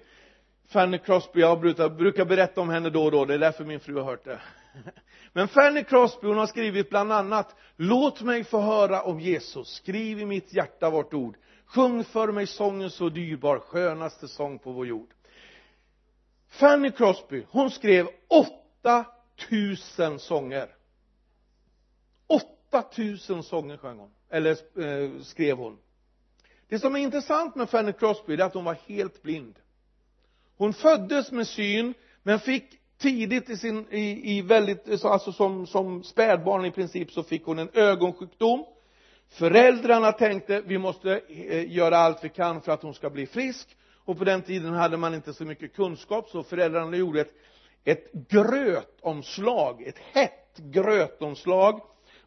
Fanny 0.69 0.99
Crosby, 0.99 1.41
jag 1.41 1.61
brukar, 1.61 1.89
brukar 1.89 2.25
berätta 2.25 2.61
om 2.61 2.69
henne 2.69 2.91
då 2.91 3.05
och 3.05 3.11
då, 3.11 3.25
det 3.25 3.35
är 3.35 3.39
därför 3.39 3.65
min 3.65 3.81
fru 3.81 3.95
har 3.95 4.05
hört 4.05 4.25
det. 4.25 4.41
Men 5.33 5.49
Fanny 5.49 5.85
Crosby 5.85 6.27
hon 6.27 6.39
har 6.39 6.47
skrivit 6.47 6.91
bland 6.91 7.13
annat 7.13 7.57
låt 7.77 8.23
mig 8.23 8.45
få 8.45 8.61
höra 8.61 9.03
om 9.03 9.21
Jesus. 9.21 9.69
Skriv 9.69 10.21
i 10.21 10.27
mitt 10.27 10.55
hjärta 10.55 10.91
vårt 10.91 11.15
ord. 11.15 11.37
Sjung 11.67 12.05
för 12.05 12.33
mig 12.33 12.47
sången 12.47 12.91
så 12.91 13.09
dyrbar 13.09 13.59
skönaste 13.59 14.29
sång 14.29 14.59
på 14.59 14.73
vår 14.73 14.87
jord. 14.87 15.09
Fanny 16.49 16.91
Crosby 16.91 17.45
hon 17.51 17.71
skrev 17.71 18.09
8000 18.29 20.19
sånger. 20.19 20.76
8000 22.27 23.43
sånger 23.43 23.77
sjöng 23.77 23.99
hon 23.99 24.11
eller 24.31 24.51
eh, 24.51 25.21
skrev 25.23 25.57
hon. 25.57 25.79
Det 26.69 26.79
som 26.79 26.97
är 26.97 27.01
intressant 27.01 27.55
med 27.55 27.71
Fanny 27.71 27.93
Crosby 27.93 28.35
är 28.35 28.39
att 28.39 28.55
hon 28.55 28.65
var 28.65 28.77
helt 28.87 29.23
blind. 29.23 29.55
Hon 30.57 30.73
föddes 30.73 31.33
med 31.33 31.49
syn 31.49 31.95
men 32.23 32.41
fick 32.41 32.65
tidigt 32.99 33.51
i 33.51 33.57
sin 33.57 33.87
i, 33.91 34.37
i 34.37 34.43
väldigt 34.43 35.05
alltså 35.05 35.33
som, 35.33 35.67
som 35.67 36.03
spädbarn 36.03 36.65
i 36.65 36.71
princip 36.71 37.13
så 37.13 37.23
fick 37.23 37.45
hon 37.45 37.59
en 37.59 37.71
ögonsjukdom. 37.73 38.65
Föräldrarna 39.29 40.13
tänkte 40.13 40.61
vi 40.61 40.79
måste 40.79 41.21
eh, 41.29 41.73
göra 41.73 41.97
allt 41.99 42.25
vi 42.25 42.29
kan 42.29 42.61
för 42.61 42.73
att 42.73 42.83
hon 42.83 42.95
ska 42.95 43.11
bli 43.11 43.27
frisk. 43.27 43.77
Och 44.05 44.19
på 44.19 44.25
den 44.25 44.43
tiden 44.43 44.73
hade 44.73 44.97
man 44.97 45.15
inte 45.15 45.35
så 45.35 45.45
mycket 45.45 45.75
kunskap 45.75 46.29
så 46.29 46.43
föräldrarna 46.43 46.97
gjorde 46.97 47.21
ett, 47.21 47.33
ett 47.85 48.13
grötomslag 48.13 49.83
ett 49.83 49.99
hett 49.99 50.57
grötomslag 50.57 51.81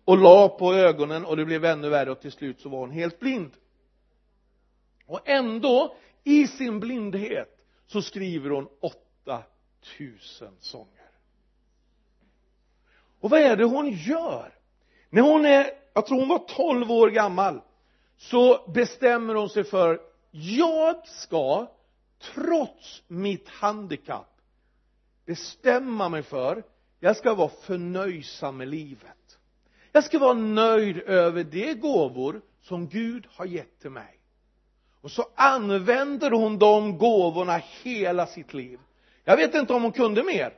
och 0.09 0.17
la 0.17 0.49
på 0.49 0.73
ögonen 0.73 1.25
och 1.25 1.37
det 1.37 1.45
blev 1.45 1.65
ännu 1.65 1.89
värre 1.89 2.11
och 2.11 2.21
till 2.21 2.31
slut 2.31 2.61
så 2.61 2.69
var 2.69 2.79
hon 2.79 2.91
helt 2.91 3.19
blind. 3.19 3.51
Och 5.05 5.29
ändå 5.29 5.95
i 6.23 6.47
sin 6.47 6.79
blindhet 6.79 7.57
så 7.87 8.01
skriver 8.01 8.49
hon 8.49 8.67
8000 8.79 10.55
sånger. 10.59 11.11
Och 13.19 13.29
vad 13.29 13.39
är 13.39 13.57
det 13.57 13.63
hon 13.63 13.89
gör? 13.89 14.53
När 15.09 15.21
hon 15.21 15.45
är 15.45 15.71
jag 15.93 16.05
tror 16.05 16.19
hon 16.19 16.29
var 16.29 16.45
12 16.47 16.91
år 16.91 17.09
gammal 17.09 17.61
så 18.17 18.71
bestämmer 18.71 19.35
hon 19.35 19.49
sig 19.49 19.63
för 19.63 20.01
jag 20.31 21.07
ska 21.07 21.67
trots 22.33 23.03
mitt 23.07 23.49
handikapp 23.49 24.41
bestämma 25.25 26.09
mig 26.09 26.23
för 26.23 26.63
jag 26.99 27.17
ska 27.17 27.33
vara 27.33 27.49
förnöjsam 27.49 28.57
med 28.57 28.67
livet 28.67 29.18
jag 29.91 30.03
ska 30.03 30.19
vara 30.19 30.33
nöjd 30.33 30.97
över 30.97 31.43
de 31.43 31.73
gåvor 31.73 32.41
som 32.61 32.87
Gud 32.87 33.27
har 33.35 33.45
gett 33.45 33.79
till 33.79 33.89
mig. 33.89 34.19
Och 35.01 35.11
så 35.11 35.25
använder 35.35 36.31
hon 36.31 36.59
de 36.59 36.97
gåvorna 36.97 37.61
hela 37.83 38.25
sitt 38.25 38.53
liv. 38.53 38.79
Jag 39.23 39.37
vet 39.37 39.55
inte 39.55 39.73
om 39.73 39.83
hon 39.83 39.91
kunde 39.91 40.23
mer. 40.23 40.53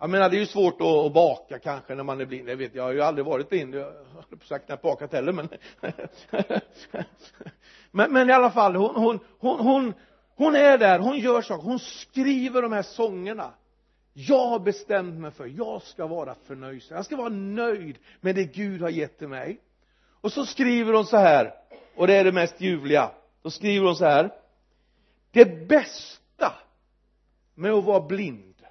Jag 0.00 0.10
menar 0.10 0.30
det 0.30 0.36
är 0.36 0.40
ju 0.40 0.46
svårt 0.46 0.80
att, 0.80 1.12
baka 1.12 1.58
kanske 1.58 1.94
när 1.94 2.04
man 2.04 2.20
är 2.20 2.26
blind. 2.26 2.48
Jag 2.48 2.56
vet 2.56 2.74
jag 2.74 2.82
har 2.82 2.92
ju 2.92 3.02
aldrig 3.02 3.26
varit 3.26 3.48
blind. 3.48 3.74
Jag 3.74 3.84
har 3.84 4.36
på 4.36 4.44
sagt 4.44 4.66
knappt 4.66 4.82
bakat 4.82 5.12
heller 5.12 5.32
men 5.32 5.48
men, 7.90 8.12
men 8.12 8.30
i 8.30 8.32
alla 8.32 8.50
fall 8.50 8.76
hon, 8.76 8.94
hon, 8.94 9.18
hon, 9.38 9.60
hon, 9.60 9.94
hon 10.34 10.56
är 10.56 10.78
där, 10.78 10.98
hon 10.98 11.18
gör 11.18 11.42
saker, 11.42 11.64
hon 11.64 11.78
skriver 11.78 12.62
de 12.62 12.72
här 12.72 12.82
sångerna 12.82 13.52
jag 14.20 14.46
har 14.46 14.58
bestämt 14.58 15.20
mig 15.20 15.30
för, 15.30 15.46
jag 15.46 15.82
ska 15.82 16.06
vara 16.06 16.34
förnöjsam, 16.34 16.96
jag 16.96 17.04
ska 17.04 17.16
vara 17.16 17.28
nöjd 17.28 17.98
med 18.20 18.34
det 18.34 18.44
Gud 18.44 18.80
har 18.80 18.88
gett 18.88 19.18
till 19.18 19.28
mig. 19.28 19.60
Och 20.20 20.32
så 20.32 20.46
skriver 20.46 20.92
hon 20.92 21.06
så 21.06 21.16
här 21.16 21.54
och 21.96 22.06
det 22.06 22.16
är 22.16 22.24
det 22.24 22.32
mest 22.32 22.60
ljuvliga. 22.60 23.10
Då 23.42 23.50
skriver 23.50 23.86
hon 23.86 23.96
så 23.96 24.04
här. 24.04 24.32
Det 25.30 25.68
bästa 25.68 26.54
med 27.54 27.72
att 27.72 27.84
vara 27.84 28.00
blind 28.00 28.66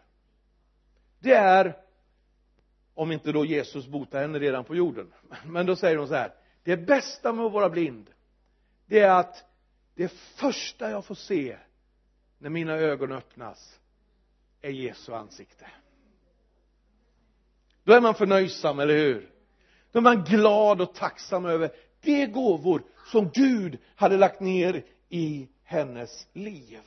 det 1.19 1.33
är 1.33 1.77
om 2.93 3.11
inte 3.11 3.31
då 3.31 3.45
Jesus 3.45 3.87
botar 3.87 4.21
henne 4.21 4.39
redan 4.39 4.63
på 4.63 4.75
jorden. 4.75 5.13
Men 5.45 5.65
då 5.65 5.75
säger 5.75 5.97
hon 5.97 6.07
så 6.07 6.15
här. 6.15 6.33
Det 6.63 6.77
bästa 6.77 7.33
med 7.33 7.45
att 7.45 7.53
vara 7.53 7.69
blind 7.69 8.09
det 8.85 8.99
är 8.99 9.19
att 9.19 9.43
det 9.95 10.11
första 10.11 10.89
jag 10.89 11.05
får 11.05 11.15
se 11.15 11.57
när 12.37 12.49
mina 12.49 12.73
ögon 12.73 13.11
öppnas 13.11 13.79
är 14.67 14.71
Jesu 14.71 15.13
ansikte. 15.13 15.65
Då 17.83 17.93
är 17.93 18.01
man 18.01 18.15
förnöjsam, 18.15 18.79
eller 18.79 18.97
hur? 18.97 19.29
Då 19.91 19.99
är 19.99 20.03
man 20.03 20.23
glad 20.23 20.81
och 20.81 20.93
tacksam 20.93 21.45
över 21.45 21.71
de 22.01 22.27
gåvor 22.27 22.83
som 23.11 23.29
Gud 23.33 23.77
hade 23.95 24.17
lagt 24.17 24.39
ner 24.39 24.85
i 25.09 25.47
hennes 25.63 26.27
liv. 26.33 26.81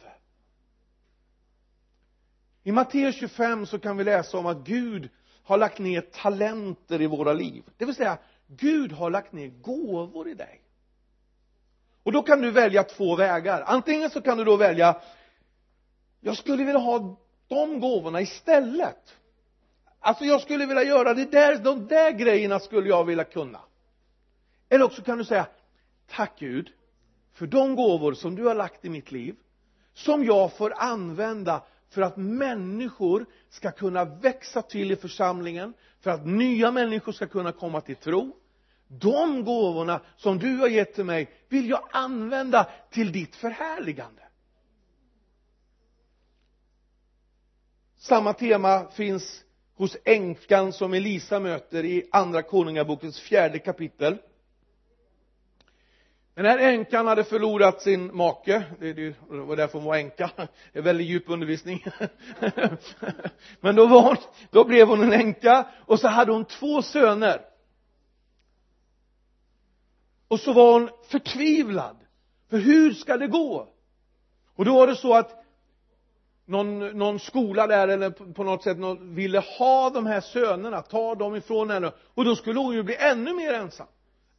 I 2.62 2.72
Matteus 2.72 3.16
25 3.16 3.66
så 3.66 3.78
kan 3.78 3.96
vi 3.96 4.04
läsa 4.04 4.38
om 4.38 4.46
att 4.46 4.66
Gud 4.66 5.08
har 5.42 5.58
lagt 5.58 5.78
ner 5.78 6.00
talenter 6.00 7.00
i 7.00 7.06
våra 7.06 7.32
liv. 7.32 7.64
Det 7.76 7.84
vill 7.84 7.94
säga 7.94 8.18
Gud 8.46 8.92
har 8.92 9.10
lagt 9.10 9.32
ner 9.32 9.48
gåvor 9.48 10.28
i 10.28 10.34
dig. 10.34 10.60
Och 12.02 12.12
då 12.12 12.22
kan 12.22 12.40
du 12.40 12.50
välja 12.50 12.82
två 12.82 13.16
vägar. 13.16 13.62
Antingen 13.66 14.10
så 14.10 14.20
kan 14.20 14.38
du 14.38 14.44
då 14.44 14.56
välja 14.56 15.00
jag 16.20 16.36
skulle 16.36 16.64
vilja 16.64 16.80
ha 16.80 17.16
de 17.50 17.80
gåvorna 17.80 18.20
istället. 18.20 19.14
Alltså 20.00 20.24
jag 20.24 20.40
skulle 20.40 20.66
vilja 20.66 20.82
göra 20.82 21.14
det 21.14 21.30
där, 21.30 21.56
de 21.56 21.86
där 21.86 22.10
grejerna 22.10 22.60
skulle 22.60 22.88
jag 22.88 23.04
vilja 23.04 23.24
kunna. 23.24 23.60
Eller 24.68 24.84
också 24.84 25.02
kan 25.02 25.18
du 25.18 25.24
säga 25.24 25.46
tack 26.08 26.38
Gud 26.38 26.70
för 27.32 27.46
de 27.46 27.76
gåvor 27.76 28.14
som 28.14 28.36
du 28.36 28.44
har 28.44 28.54
lagt 28.54 28.84
i 28.84 28.88
mitt 28.88 29.12
liv 29.12 29.36
som 29.94 30.24
jag 30.24 30.56
får 30.56 30.74
använda 30.76 31.62
för 31.90 32.02
att 32.02 32.16
människor 32.16 33.26
ska 33.48 33.70
kunna 33.70 34.04
växa 34.04 34.62
till 34.62 34.92
i 34.92 34.96
församlingen 34.96 35.74
för 36.00 36.10
att 36.10 36.26
nya 36.26 36.70
människor 36.70 37.12
ska 37.12 37.26
kunna 37.26 37.52
komma 37.52 37.80
till 37.80 37.96
tro. 37.96 38.36
De 38.88 39.44
gåvorna 39.44 40.00
som 40.16 40.38
du 40.38 40.56
har 40.56 40.68
gett 40.68 40.94
till 40.94 41.04
mig 41.04 41.30
vill 41.48 41.70
jag 41.70 41.88
använda 41.90 42.70
till 42.90 43.12
ditt 43.12 43.36
förhärligande. 43.36 44.22
Samma 48.00 48.32
tema 48.32 48.90
finns 48.90 49.44
hos 49.76 49.96
änkan 50.04 50.72
som 50.72 50.94
Elisa 50.94 51.40
möter 51.40 51.84
i 51.84 52.08
andra 52.12 52.42
konungabokens 52.42 53.20
fjärde 53.20 53.58
kapitel. 53.58 54.18
Den 56.34 56.44
här 56.44 56.58
änkan 56.58 57.06
hade 57.06 57.24
förlorat 57.24 57.82
sin 57.82 58.16
make. 58.16 58.64
Det 58.78 59.14
var 59.28 59.56
därför 59.56 59.78
hon 59.78 59.84
var 59.84 59.96
änka. 59.96 60.30
Det 60.72 60.78
är 60.78 60.82
väldigt 60.82 61.06
djup 61.06 61.24
undervisning. 61.26 61.84
Men 63.60 63.76
då 63.76 63.86
var 63.86 64.02
hon, 64.02 64.16
då 64.50 64.64
blev 64.64 64.88
hon 64.88 65.02
en 65.02 65.12
änka 65.12 65.68
och 65.86 66.00
så 66.00 66.08
hade 66.08 66.32
hon 66.32 66.44
två 66.44 66.82
söner. 66.82 67.40
Och 70.28 70.40
så 70.40 70.52
var 70.52 70.72
hon 70.72 70.90
förtvivlad. 71.08 71.96
För 72.50 72.58
hur 72.58 72.94
ska 72.94 73.16
det 73.16 73.26
gå? 73.26 73.68
Och 74.56 74.64
då 74.64 74.74
var 74.74 74.86
det 74.86 74.96
så 74.96 75.14
att 75.14 75.39
någon, 76.50 76.78
någon 76.78 77.18
skola 77.18 77.66
där 77.66 77.88
eller 77.88 78.10
på 78.10 78.44
något 78.44 78.62
sätt 78.62 78.78
någon, 78.78 79.14
ville 79.14 79.38
ha 79.38 79.90
de 79.90 80.06
här 80.06 80.20
sönerna, 80.20 80.82
ta 80.82 81.14
dem 81.14 81.36
ifrån 81.36 81.70
henne. 81.70 81.92
Och 82.14 82.24
då 82.24 82.36
skulle 82.36 82.58
hon 82.60 82.74
ju 82.74 82.82
bli 82.82 82.96
ännu 82.96 83.34
mer 83.34 83.52
ensam. 83.52 83.86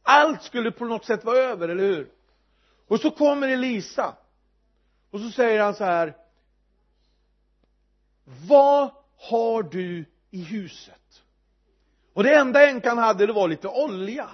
Allt 0.02 0.42
skulle 0.42 0.70
på 0.70 0.84
något 0.84 1.04
sätt 1.04 1.24
vara 1.24 1.38
över, 1.38 1.68
eller 1.68 1.82
hur? 1.82 2.08
Och 2.88 3.00
så 3.00 3.10
kommer 3.10 3.48
Elisa. 3.48 4.14
Och 5.10 5.20
så 5.20 5.30
säger 5.30 5.62
han 5.62 5.74
så 5.74 5.84
här. 5.84 6.16
Vad 8.48 8.90
har 9.30 9.62
du 9.62 10.04
i 10.30 10.42
huset? 10.42 11.22
Och 12.12 12.22
det 12.22 12.34
enda 12.34 12.68
änkan 12.68 12.98
hade 12.98 13.26
det 13.26 13.32
var 13.32 13.48
lite 13.48 13.68
olja. 13.68 14.28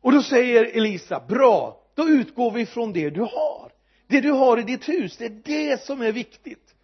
Och 0.00 0.12
då 0.12 0.22
säger 0.22 0.76
Elisa 0.76 1.20
bra 1.20 1.80
då 1.94 2.08
utgår 2.08 2.50
vi 2.50 2.66
från 2.66 2.92
det 2.92 3.10
du 3.10 3.20
har 3.20 3.73
det 4.14 4.20
du 4.20 4.30
har 4.30 4.58
i 4.58 4.62
ditt 4.62 4.88
hus 4.88 5.16
det 5.16 5.24
är 5.24 5.40
det 5.44 5.82
som 5.82 6.02
är 6.02 6.12
viktigt. 6.12 6.74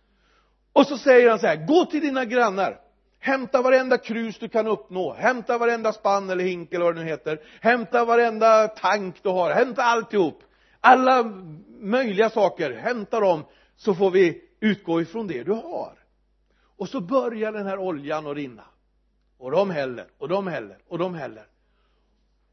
Och 0.72 0.86
så 0.86 0.98
säger 0.98 1.30
han 1.30 1.38
så 1.38 1.46
här 1.46 1.66
gå 1.66 1.84
till 1.84 2.00
dina 2.00 2.24
grannar. 2.24 2.80
Hämta 3.18 3.62
varenda 3.62 3.98
krus 3.98 4.38
du 4.38 4.48
kan 4.48 4.66
uppnå. 4.66 5.12
Hämta 5.12 5.58
varenda 5.58 5.92
spann 5.92 6.30
eller 6.30 6.44
hink 6.44 6.72
eller 6.72 6.84
vad 6.84 6.94
det 6.94 7.00
nu 7.00 7.06
heter. 7.06 7.40
Hämta 7.60 8.04
varenda 8.04 8.68
tank 8.68 9.22
du 9.22 9.28
har. 9.28 9.50
Hämta 9.50 9.82
alltihop. 9.82 10.42
Alla 10.80 11.22
möjliga 11.80 12.30
saker. 12.30 12.70
Hämta 12.70 13.20
dem 13.20 13.44
så 13.76 13.94
får 13.94 14.10
vi 14.10 14.42
utgå 14.60 15.00
ifrån 15.00 15.26
det 15.26 15.42
du 15.42 15.52
har. 15.52 15.92
Och 16.76 16.88
så 16.88 17.00
börjar 17.00 17.52
den 17.52 17.66
här 17.66 17.78
oljan 17.78 18.26
att 18.26 18.36
rinna. 18.36 18.64
Och 19.38 19.50
de 19.50 19.70
häller 19.70 20.06
och 20.18 20.28
de 20.28 20.46
häller 20.46 20.78
och 20.88 20.98
de 20.98 21.14
häller. 21.14 21.46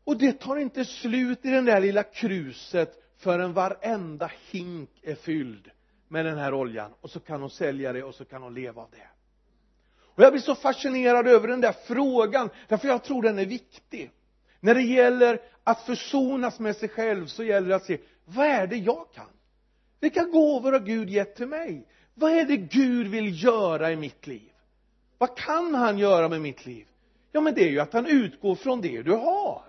Och 0.04 0.18
det 0.18 0.40
tar 0.40 0.56
inte 0.56 0.86
slut 0.86 1.46
i 1.46 1.50
den 1.50 1.66
där 1.66 1.82
lilla 1.82 2.04
kruset 2.04 3.07
förrän 3.18 3.54
varenda 3.54 4.32
hink 4.52 4.90
är 5.02 5.16
fylld 5.16 5.72
med 6.08 6.26
den 6.26 6.38
här 6.38 6.54
oljan 6.54 6.92
och 7.02 7.12
så 7.12 7.20
kan 7.20 7.42
hon 7.42 7.50
sälja 7.50 7.94
det 7.94 8.04
och 8.04 8.16
så 8.16 8.26
kan 8.26 8.44
hon 8.44 8.54
leva 8.54 8.82
av 8.82 8.90
det. 8.92 9.08
Och 10.00 10.24
jag 10.24 10.34
blir 10.34 10.42
så 10.42 10.56
fascinerad 10.56 11.28
över 11.28 11.48
den 11.48 11.62
där 11.62 11.76
frågan 11.88 12.50
därför 12.68 12.88
jag 12.88 13.04
tror 13.04 13.22
den 13.22 13.40
är 13.40 13.46
viktig. 13.46 14.12
När 14.60 14.76
det 14.76 14.82
gäller 14.82 15.42
att 15.64 15.82
försonas 15.82 16.60
med 16.60 16.76
sig 16.76 16.90
själv 16.90 17.26
så 17.26 17.44
gäller 17.44 17.68
det 17.68 17.76
att 17.76 17.86
se 17.86 17.98
vad 18.26 18.46
är 18.46 18.68
det 18.68 18.78
jag 18.78 19.06
kan? 19.14 19.30
Vilka 20.00 20.24
gåvor 20.24 20.72
har 20.72 20.80
Gud 20.80 21.10
gett 21.10 21.36
till 21.36 21.48
mig? 21.48 21.88
Vad 22.14 22.32
är 22.32 22.46
det 22.46 22.58
Gud 22.58 23.08
vill 23.08 23.44
göra 23.44 23.92
i 23.92 23.96
mitt 23.96 24.28
liv? 24.28 24.52
Vad 25.18 25.38
kan 25.38 25.76
han 25.76 25.98
göra 25.98 26.30
med 26.30 26.42
mitt 26.42 26.66
liv? 26.66 26.88
Ja 27.32 27.42
men 27.42 27.54
det 27.54 27.64
är 27.64 27.70
ju 27.70 27.80
att 27.80 27.94
han 27.94 28.06
utgår 28.06 28.56
från 28.56 28.82
det 28.82 29.02
du 29.02 29.12
har. 29.12 29.64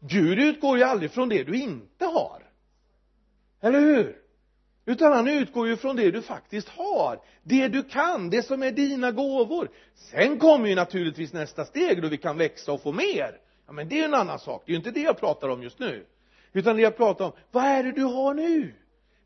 Gud 0.00 0.38
utgår 0.38 0.78
ju 0.78 0.84
aldrig 0.84 1.10
från 1.10 1.28
det 1.28 1.44
du 1.44 1.56
inte 1.56 2.04
har 2.04 2.49
eller 3.60 3.80
hur? 3.80 4.16
Utan 4.84 5.12
han 5.12 5.28
utgår 5.28 5.68
ju 5.68 5.76
från 5.76 5.96
det 5.96 6.10
du 6.10 6.22
faktiskt 6.22 6.68
har. 6.68 7.20
Det 7.42 7.68
du 7.68 7.82
kan, 7.82 8.30
det 8.30 8.42
som 8.42 8.62
är 8.62 8.70
dina 8.70 9.10
gåvor. 9.10 9.70
Sen 9.94 10.38
kommer 10.38 10.68
ju 10.68 10.74
naturligtvis 10.74 11.32
nästa 11.32 11.64
steg 11.64 12.02
då 12.02 12.08
vi 12.08 12.16
kan 12.16 12.38
växa 12.38 12.72
och 12.72 12.82
få 12.82 12.92
mer. 12.92 13.40
Ja 13.66 13.72
men 13.72 13.88
det 13.88 13.94
är 13.94 13.98
ju 13.98 14.04
en 14.04 14.14
annan 14.14 14.38
sak. 14.38 14.62
Det 14.66 14.70
är 14.70 14.72
ju 14.72 14.76
inte 14.76 14.90
det 14.90 15.00
jag 15.00 15.20
pratar 15.20 15.48
om 15.48 15.62
just 15.62 15.78
nu. 15.78 16.06
Utan 16.52 16.76
det 16.76 16.82
jag 16.82 16.96
pratar 16.96 17.24
om 17.24 17.32
vad 17.50 17.64
är 17.64 17.84
det 17.84 17.92
du 17.92 18.04
har 18.04 18.34
nu? 18.34 18.74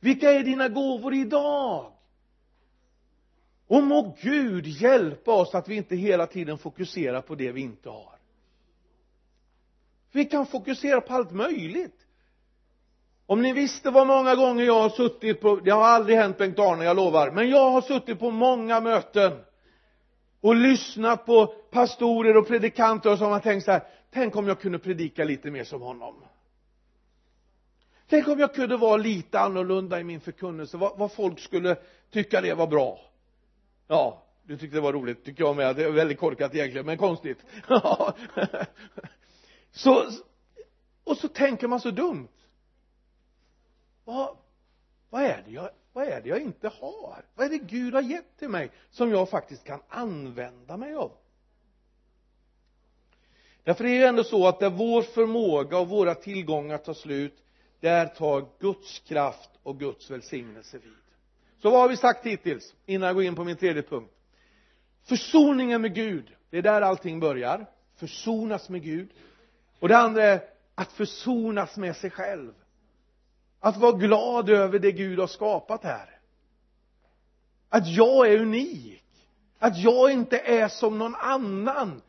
Vilka 0.01 0.31
är 0.31 0.45
dina 0.45 0.69
gåvor 0.69 1.15
idag? 1.15 1.93
Och 3.67 3.83
må 3.83 4.17
Gud 4.23 4.67
hjälpa 4.67 5.33
oss 5.33 5.55
att 5.55 5.69
vi 5.69 5.75
inte 5.75 5.97
hela 5.97 6.27
tiden 6.27 6.59
fokuserar 6.59 7.21
på 7.21 7.35
det 7.35 7.53
vi 7.53 7.61
inte 7.61 7.89
har. 7.89 8.19
Vi 10.13 10.25
kan 10.25 10.47
fokusera 10.47 11.01
på 11.01 11.13
allt 11.13 11.33
möjligt 11.33 12.04
om 13.27 13.43
ni 13.43 13.53
visste 13.53 13.91
vad 13.91 14.07
många 14.07 14.35
gånger 14.35 14.65
jag 14.65 14.83
har 14.83 14.89
suttit 14.89 15.41
på 15.41 15.57
det 15.57 15.71
har 15.71 15.85
aldrig 15.85 16.17
hänt 16.17 16.39
Bengt-Arne, 16.39 16.85
jag 16.85 16.97
lovar. 16.97 17.31
Men 17.31 17.51
jag 17.51 17.71
har 17.71 17.81
suttit 17.81 18.19
på 18.19 18.31
många 18.31 18.81
möten 18.81 19.33
och 20.41 20.55
lyssnat 20.55 21.27
på 21.27 21.47
pastorer 21.47 22.37
och 22.37 22.47
predikanter 22.47 23.17
som 23.17 23.33
har 23.33 23.41
tänkt 23.41 23.65
så 23.65 23.73
här 23.73 23.83
tänk 24.11 24.37
om 24.37 24.49
jag 24.49 24.61
kunde 24.61 24.79
predika 24.79 25.25
lite 25.25 25.51
mer 25.51 25.65
som 25.65 25.83
honom. 25.83 26.15
Tänk 28.09 28.29
om 28.29 28.39
jag 28.39 28.55
kunde 28.55 28.77
vara 28.77 28.97
lite 28.97 29.41
annorlunda 29.41 30.01
i 30.01 30.05
min 30.05 30.21
förkunnelse. 30.21 30.77
Vad, 30.77 30.99
vad 30.99 31.13
folk 31.13 31.41
skulle 31.41 31.77
tycka 32.11 32.41
det 32.41 32.55
var 32.55 32.67
bra. 32.67 33.01
Ja 33.87 34.21
du 34.47 34.57
tyckte 34.57 34.77
det 34.77 34.81
var 34.81 34.93
roligt 34.93 35.25
tycker 35.25 35.45
jag 35.45 35.57
med. 35.57 35.77
Det 35.77 35.85
är 35.85 35.91
väldigt 35.91 36.19
korkat 36.19 36.55
egentligen 36.55 36.87
men 36.87 36.99
konstigt. 36.99 37.39
Så 39.73 40.05
och 41.05 41.17
så 41.17 41.29
tänker 41.29 41.69
man 41.69 41.81
så 41.81 41.91
dumt 41.91 42.29
vad 44.05 44.37
vad 45.11 45.23
är 45.23 45.43
det 45.47 45.51
jag 45.51 45.71
vad 45.93 46.09
är 46.09 46.21
det 46.21 46.29
jag 46.29 46.41
inte 46.41 46.69
har? 46.69 47.25
Vad 47.35 47.47
är 47.47 47.51
det 47.51 47.59
Gud 47.59 47.95
har 47.95 48.03
gett 48.03 48.39
till 48.39 48.49
mig 48.49 48.71
som 48.91 49.11
jag 49.11 49.31
faktiskt 49.31 49.65
kan 49.65 49.81
använda 49.89 50.77
mig 50.77 50.95
av? 50.95 51.13
Därför 53.65 53.85
är 53.85 53.89
det 53.89 53.95
ju 53.95 54.05
ändå 54.05 54.25
så 54.25 54.49
att 54.49 54.61
där 54.61 54.71
vår 54.71 55.03
förmåga 55.03 55.79
och 55.79 55.89
våra 55.89 56.15
tillgångar 56.15 56.79
tar 56.79 56.95
slut 56.95 57.43
där 57.81 58.07
tar 58.07 58.47
Guds 58.61 58.99
kraft 58.99 59.51
och 59.63 59.79
Guds 59.79 60.11
välsignelse 60.11 60.79
vid. 60.79 60.93
Så 61.63 61.71
vad 61.71 61.81
har 61.81 61.89
vi 61.89 61.97
sagt 61.97 62.27
hittills 62.27 62.75
innan 62.87 63.07
jag 63.07 63.15
går 63.15 63.25
in 63.25 63.35
på 63.35 63.45
min 63.45 63.57
tredje 63.57 63.83
punkt? 63.83 64.13
Försoningen 65.03 65.83
med 65.83 65.95
Gud 65.95 66.35
det 66.55 66.59
är 66.59 66.63
där 66.63 66.83
allting 66.83 67.21
börjar. 67.21 67.67
Försonas 67.97 68.69
med 68.69 68.83
Gud. 68.83 69.11
Och 69.81 69.89
det 69.89 69.97
andra 69.97 70.23
är 70.23 70.41
att 70.75 70.93
försonas 70.93 71.77
med 71.77 71.97
sig 71.97 72.11
själv 72.11 72.53
att 73.65 73.77
vara 73.77 73.93
glad 73.93 74.51
över 74.51 74.79
det 74.79 74.93
Gud 74.93 75.19
har 75.19 75.27
skapat 75.27 75.85
här. 75.85 76.09
Att 77.69 77.89
jag 77.89 78.33
är 78.33 78.41
unik. 78.41 79.05
Att 79.59 79.79
jag 79.79 80.13
inte 80.13 80.39
är 80.39 80.69
som 80.69 80.99
någon 80.99 81.15
annan. 81.15 82.03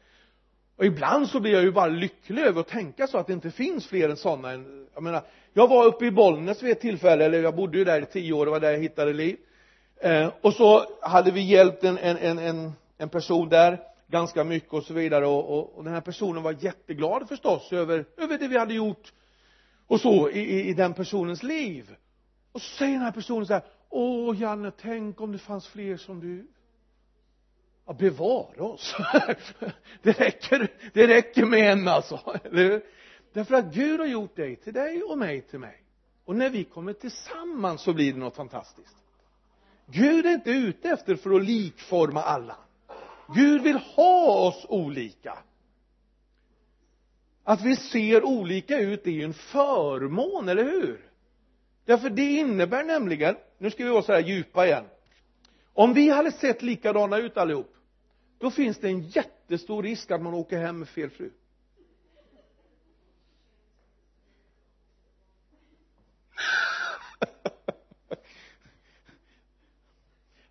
Och 0.77 0.85
ibland 0.85 1.29
så 1.29 1.39
blir 1.39 1.51
jag 1.51 1.63
ju 1.63 1.71
bara 1.71 1.87
lycklig 1.87 2.41
över 2.41 2.61
att 2.61 2.67
tänka 2.67 3.07
så 3.07 3.17
att 3.17 3.27
det 3.27 3.33
inte 3.33 3.51
finns 3.51 3.87
fler 3.87 4.09
än 4.09 4.17
sådana 4.17 4.53
jag 4.93 5.03
menar 5.03 5.21
jag 5.53 5.67
var 5.67 5.85
uppe 5.85 6.05
i 6.05 6.11
Bollnäs 6.11 6.63
vid 6.63 6.71
ett 6.71 6.79
tillfälle 6.79 7.25
eller 7.25 7.43
jag 7.43 7.55
bodde 7.55 7.77
ju 7.77 7.83
där 7.83 8.01
i 8.01 8.05
tio 8.05 8.33
år 8.33 8.45
det 8.45 8.51
var 8.51 8.59
där 8.59 8.71
jag 8.71 8.79
hittade 8.79 9.13
liv. 9.13 9.37
Eh, 9.97 10.29
och 10.41 10.53
så 10.53 10.85
hade 11.01 11.31
vi 11.31 11.41
hjälpt 11.41 11.83
en, 11.83 11.97
en, 11.97 12.39
en, 12.39 12.71
en 12.97 13.09
person 13.09 13.49
där 13.49 13.79
ganska 14.07 14.43
mycket 14.43 14.73
och 14.73 14.83
så 14.83 14.93
vidare 14.93 15.27
och, 15.27 15.57
och, 15.57 15.77
och 15.77 15.83
den 15.83 15.93
här 15.93 16.01
personen 16.01 16.43
var 16.43 16.55
jätteglad 16.59 17.27
förstås 17.29 17.73
över, 17.73 18.05
över 18.17 18.37
det 18.37 18.47
vi 18.47 18.57
hade 18.57 18.73
gjort 18.73 19.11
och 19.87 20.01
så 20.01 20.29
i, 20.29 20.39
i, 20.39 20.69
i 20.69 20.73
den 20.73 20.93
personens 20.93 21.43
liv. 21.43 21.95
Och 22.51 22.61
så 22.61 22.77
säger 22.77 22.93
den 22.93 23.01
här 23.01 23.11
personen 23.11 23.45
så 23.45 23.53
här 23.53 23.63
åh 23.89 24.41
Janne 24.41 24.71
tänk 24.71 25.21
om 25.21 25.31
det 25.31 25.37
fanns 25.37 25.67
fler 25.67 25.97
som 25.97 26.19
du. 26.19 26.47
Ja 27.85 27.93
bevara 27.93 28.63
oss. 28.63 28.95
Det 30.01 30.11
räcker 30.11 30.71
det 30.93 31.07
räcker 31.07 31.45
med 31.45 31.71
en 31.71 31.87
alltså. 31.87 32.19
Därför 33.33 33.55
att 33.55 33.73
Gud 33.73 33.99
har 33.99 34.07
gjort 34.07 34.35
dig 34.35 34.55
till 34.55 34.73
dig 34.73 35.03
och 35.03 35.17
mig 35.17 35.41
till 35.41 35.59
mig. 35.59 35.81
Och 36.25 36.35
när 36.35 36.49
vi 36.49 36.63
kommer 36.63 36.93
tillsammans 36.93 37.81
så 37.81 37.93
blir 37.93 38.13
det 38.13 38.19
något 38.19 38.35
fantastiskt. 38.35 38.95
Gud 39.85 40.25
är 40.25 40.29
inte 40.29 40.49
ute 40.49 40.89
efter 40.89 41.15
för 41.15 41.31
att 41.31 41.45
likforma 41.45 42.21
alla. 42.21 42.57
Gud 43.35 43.61
vill 43.61 43.77
ha 43.77 44.47
oss 44.47 44.65
olika 44.69 45.37
att 47.47 47.61
vi 47.61 47.75
ser 47.75 48.23
olika 48.23 48.79
ut 48.79 49.07
är 49.07 49.11
ju 49.11 49.23
en 49.23 49.33
förmån, 49.33 50.49
eller 50.49 50.63
hur? 50.63 51.09
Därför 51.85 52.09
det 52.09 52.31
innebär 52.31 52.83
nämligen 52.83 53.35
nu 53.57 53.71
ska 53.71 53.83
vi 53.83 53.89
vara 53.89 54.03
så 54.03 54.13
här 54.13 54.19
djupa 54.19 54.65
igen. 54.65 54.85
Om 55.73 55.93
vi 55.93 56.09
hade 56.09 56.31
sett 56.31 56.61
likadana 56.61 57.17
ut 57.17 57.37
allihop 57.37 57.75
då 58.39 58.51
finns 58.51 58.77
det 58.77 58.87
en 58.87 59.01
jättestor 59.01 59.83
risk 59.83 60.11
att 60.11 60.21
man 60.21 60.33
åker 60.33 60.57
hem 60.57 60.79
med 60.79 60.89
fel 60.89 61.09
fru. 61.09 61.29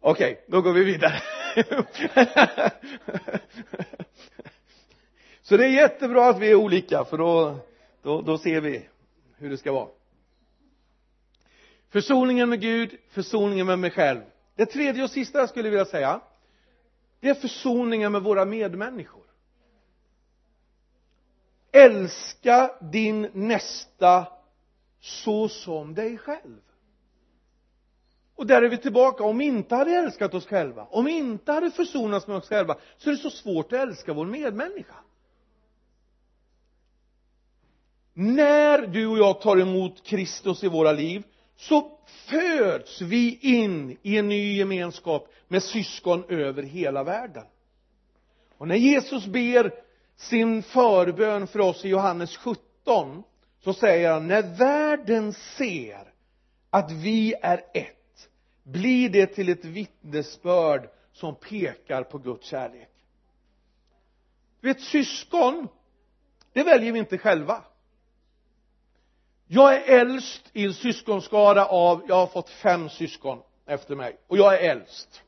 Okej, 0.00 0.32
okay, 0.32 0.44
då 0.48 0.62
går 0.62 0.72
vi 0.72 0.84
vidare. 0.84 1.22
så 5.44 5.56
det 5.56 5.64
är 5.64 5.68
jättebra 5.68 6.28
att 6.28 6.38
vi 6.38 6.50
är 6.50 6.54
olika 6.54 7.04
för 7.04 7.18
då, 7.18 7.56
då, 8.02 8.22
då 8.22 8.38
ser 8.38 8.60
vi 8.60 8.88
hur 9.36 9.50
det 9.50 9.56
ska 9.56 9.72
vara. 9.72 9.88
Försoningen 11.88 12.48
med 12.48 12.60
Gud, 12.60 12.96
försoningen 13.10 13.66
med 13.66 13.78
mig 13.78 13.90
själv. 13.90 14.20
Det 14.54 14.66
tredje 14.66 15.04
och 15.04 15.10
sista 15.10 15.38
jag 15.38 15.48
skulle 15.48 15.70
vilja 15.70 15.84
säga 15.84 16.20
det 17.20 17.28
är 17.28 17.34
försoningen 17.34 18.12
med 18.12 18.22
våra 18.22 18.44
medmänniskor. 18.44 19.22
Älska 21.72 22.70
din 22.80 23.30
nästa 23.32 24.26
så 25.00 25.48
som 25.48 25.94
dig 25.94 26.18
själv. 26.18 26.60
Och 28.34 28.46
där 28.46 28.62
är 28.62 28.68
vi 28.68 28.78
tillbaka. 28.78 29.24
Om 29.24 29.38
vi 29.38 29.44
inte 29.44 29.74
hade 29.74 29.90
älskat 29.90 30.34
oss 30.34 30.46
själva 30.46 30.86
om 30.90 31.04
vi 31.04 31.12
inte 31.12 31.52
hade 31.52 31.70
försonats 31.70 32.26
med 32.26 32.36
oss 32.36 32.48
själva 32.48 32.76
så 32.96 33.10
är 33.10 33.14
det 33.14 33.20
så 33.20 33.30
svårt 33.30 33.72
att 33.72 33.78
älska 33.78 34.12
vår 34.12 34.26
medmänniska. 34.26 34.94
När 38.14 38.86
du 38.86 39.06
och 39.06 39.18
jag 39.18 39.40
tar 39.40 39.60
emot 39.60 40.04
Kristus 40.06 40.64
i 40.64 40.68
våra 40.68 40.92
liv 40.92 41.22
så 41.56 41.98
föds 42.06 43.00
vi 43.00 43.38
in 43.40 43.98
i 44.02 44.18
en 44.18 44.28
ny 44.28 44.56
gemenskap 44.56 45.28
med 45.48 45.62
syskon 45.62 46.24
över 46.28 46.62
hela 46.62 47.04
världen. 47.04 47.44
Och 48.58 48.68
när 48.68 48.76
Jesus 48.76 49.26
ber 49.26 49.74
sin 50.16 50.62
förbön 50.62 51.46
för 51.46 51.60
oss 51.60 51.84
i 51.84 51.88
Johannes 51.88 52.36
17 52.36 53.22
så 53.60 53.72
säger 53.72 54.12
han 54.12 54.26
när 54.26 54.56
världen 54.56 55.32
ser 55.32 56.12
att 56.70 56.90
vi 56.90 57.34
är 57.42 57.64
ett 57.74 58.28
blir 58.62 59.08
det 59.08 59.26
till 59.26 59.48
ett 59.48 59.64
vittnesbörd 59.64 60.88
som 61.12 61.34
pekar 61.34 62.02
på 62.02 62.18
Guds 62.18 62.46
kärlek. 62.46 62.88
Du 64.60 64.68
vet 64.68 64.80
syskon 64.80 65.68
det 66.52 66.62
väljer 66.62 66.92
vi 66.92 66.98
inte 66.98 67.18
själva 67.18 67.64
jag 69.46 69.74
är 69.74 70.00
äldst 70.00 70.50
i 70.52 70.64
en 70.64 70.74
syskonskara 70.74 71.66
av 71.66 72.02
jag 72.08 72.14
har 72.14 72.26
fått 72.26 72.50
fem 72.50 72.88
syskon 72.88 73.42
efter 73.66 73.96
mig. 73.96 74.16
Och 74.26 74.36
jag 74.38 74.54
är 74.54 74.70
äldst. 74.70 75.22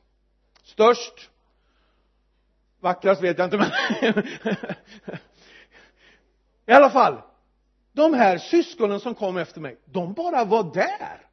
Störst? 0.63 1.29
Vackrast 2.79 3.21
vet 3.21 3.37
jag 3.37 3.45
inte 3.45 3.57
men 3.57 3.71
i 6.65 6.71
alla 6.71 6.89
fall. 6.89 7.21
De 7.91 8.13
här 8.13 8.37
syskonen 8.37 8.99
som 8.99 9.15
kom 9.15 9.37
efter 9.37 9.61
mig 9.61 9.77
de 9.85 10.13
bara 10.13 10.45
var 10.45 10.63
där. 10.73 11.27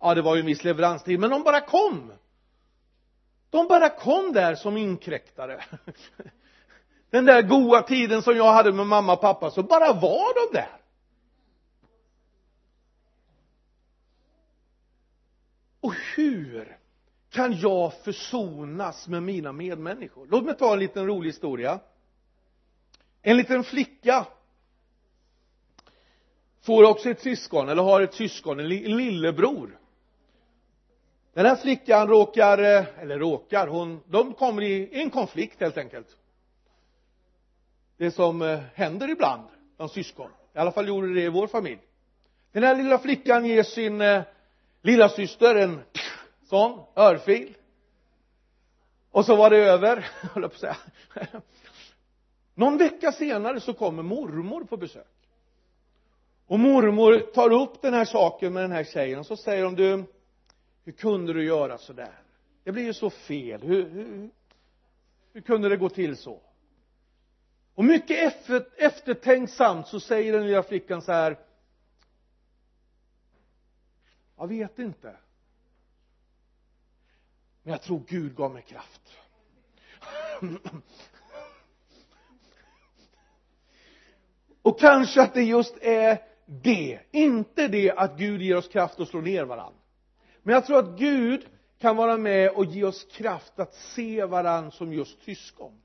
Ja 0.00 0.14
det 0.14 0.22
var 0.22 0.34
ju 0.34 0.40
en 0.40 0.46
viss 0.46 0.64
leveranstid 0.64 1.20
men 1.20 1.30
de 1.30 1.42
bara 1.42 1.60
kom. 1.60 2.12
De 3.50 3.68
bara 3.68 3.88
kom 3.88 4.32
där 4.32 4.54
som 4.54 4.76
inkräktare. 4.76 5.64
Den 7.10 7.24
där 7.24 7.42
goda 7.42 7.82
tiden 7.82 8.22
som 8.22 8.36
jag 8.36 8.52
hade 8.52 8.72
med 8.72 8.86
mamma 8.86 9.12
och 9.12 9.20
pappa 9.20 9.50
så 9.50 9.62
bara 9.62 9.92
var 9.92 10.34
de 10.34 10.58
där. 10.58 10.77
Och 15.88 15.94
hur 16.16 16.78
kan 17.30 17.58
jag 17.58 17.92
försonas 17.94 19.08
med 19.08 19.22
mina 19.22 19.52
medmänniskor? 19.52 20.26
Låt 20.30 20.44
mig 20.44 20.56
ta 20.56 20.72
en 20.72 20.78
liten 20.78 21.06
rolig 21.06 21.28
historia. 21.28 21.80
En 23.22 23.36
liten 23.36 23.64
flicka 23.64 24.26
får 26.60 26.84
också 26.84 27.10
ett 27.10 27.20
syskon 27.20 27.68
eller 27.68 27.82
har 27.82 28.00
ett 28.00 28.14
syskon, 28.14 28.60
en 28.60 28.68
lillebror. 28.68 29.78
Den 31.32 31.46
här 31.46 31.56
flickan 31.56 32.08
råkar, 32.08 32.58
eh, 32.58 32.84
eller 32.98 33.18
råkar, 33.18 33.66
hon, 33.66 34.00
de 34.06 34.34
kommer 34.34 34.62
i 34.62 34.88
en 34.92 35.10
konflikt 35.10 35.60
helt 35.60 35.78
enkelt. 35.78 36.16
Det 37.96 38.10
som 38.10 38.42
eh, 38.42 38.60
händer 38.74 39.10
ibland 39.10 39.48
bland 39.76 39.90
syskon. 39.90 40.30
I 40.54 40.58
alla 40.58 40.72
fall 40.72 40.88
gjorde 40.88 41.14
det 41.14 41.22
i 41.22 41.28
vår 41.28 41.46
familj. 41.46 41.80
Den 42.52 42.62
här 42.62 42.76
lilla 42.76 42.98
flickan 42.98 43.46
ger 43.46 43.62
sin 43.62 44.00
eh, 44.00 44.22
lilla 44.90 45.08
syster 45.08 45.54
en 45.54 45.80
sån 46.44 46.84
örfil. 46.96 47.54
Och 49.10 49.24
så 49.24 49.36
var 49.36 49.50
det 49.50 49.56
över 49.56 49.96
höll 50.20 50.42
jag 50.42 50.50
på 50.50 50.54
att 50.54 50.60
säga. 50.60 50.76
Någon 52.54 52.78
vecka 52.78 53.12
senare 53.12 53.60
så 53.60 53.74
kommer 53.74 54.02
mormor 54.02 54.64
på 54.64 54.76
besök. 54.76 55.06
Och 56.46 56.60
mormor 56.60 57.18
tar 57.18 57.52
upp 57.52 57.82
den 57.82 57.94
här 57.94 58.04
saken 58.04 58.52
med 58.52 58.62
den 58.62 58.72
här 58.72 58.84
tjejen 58.84 59.18
och 59.18 59.26
så 59.26 59.36
säger 59.36 59.64
hon 59.64 59.74
du 59.74 60.04
hur 60.84 60.92
kunde 60.92 61.32
du 61.32 61.44
göra 61.44 61.78
så 61.78 61.92
där? 61.92 62.22
Det 62.64 62.72
blir 62.72 62.84
ju 62.84 62.94
så 62.94 63.10
fel. 63.10 63.62
Hur, 63.62 63.90
hur, 63.90 64.30
hur 65.32 65.40
kunde 65.40 65.68
det 65.68 65.76
gå 65.76 65.88
till 65.88 66.16
så? 66.16 66.40
Och 67.74 67.84
mycket 67.84 68.34
eftertänksamt 68.76 69.88
så 69.88 70.00
säger 70.00 70.32
den 70.32 70.46
lilla 70.46 70.62
flickan 70.62 71.02
så 71.02 71.12
här 71.12 71.38
jag 74.38 74.48
vet 74.48 74.78
inte. 74.78 75.16
Men 77.62 77.72
jag 77.72 77.82
tror 77.82 78.02
Gud 78.08 78.36
gav 78.36 78.52
mig 78.52 78.62
kraft. 78.62 79.00
Och 84.62 84.80
kanske 84.80 85.22
att 85.22 85.34
det 85.34 85.42
just 85.42 85.76
är 85.80 86.22
det 86.46 87.00
inte 87.10 87.68
det 87.68 87.90
att 87.90 88.18
Gud 88.18 88.42
ger 88.42 88.56
oss 88.56 88.68
kraft 88.68 89.00
att 89.00 89.08
slå 89.08 89.20
ner 89.20 89.44
varandra 89.44 89.78
men 90.42 90.54
jag 90.54 90.66
tror 90.66 90.78
att 90.78 90.98
Gud 90.98 91.46
kan 91.78 91.96
vara 91.96 92.16
med 92.16 92.50
och 92.50 92.64
ge 92.64 92.84
oss 92.84 93.04
kraft 93.04 93.58
att 93.58 93.74
se 93.74 94.24
varandra 94.24 94.70
som 94.70 94.92
just 94.92 95.22
syskon. 95.22 95.80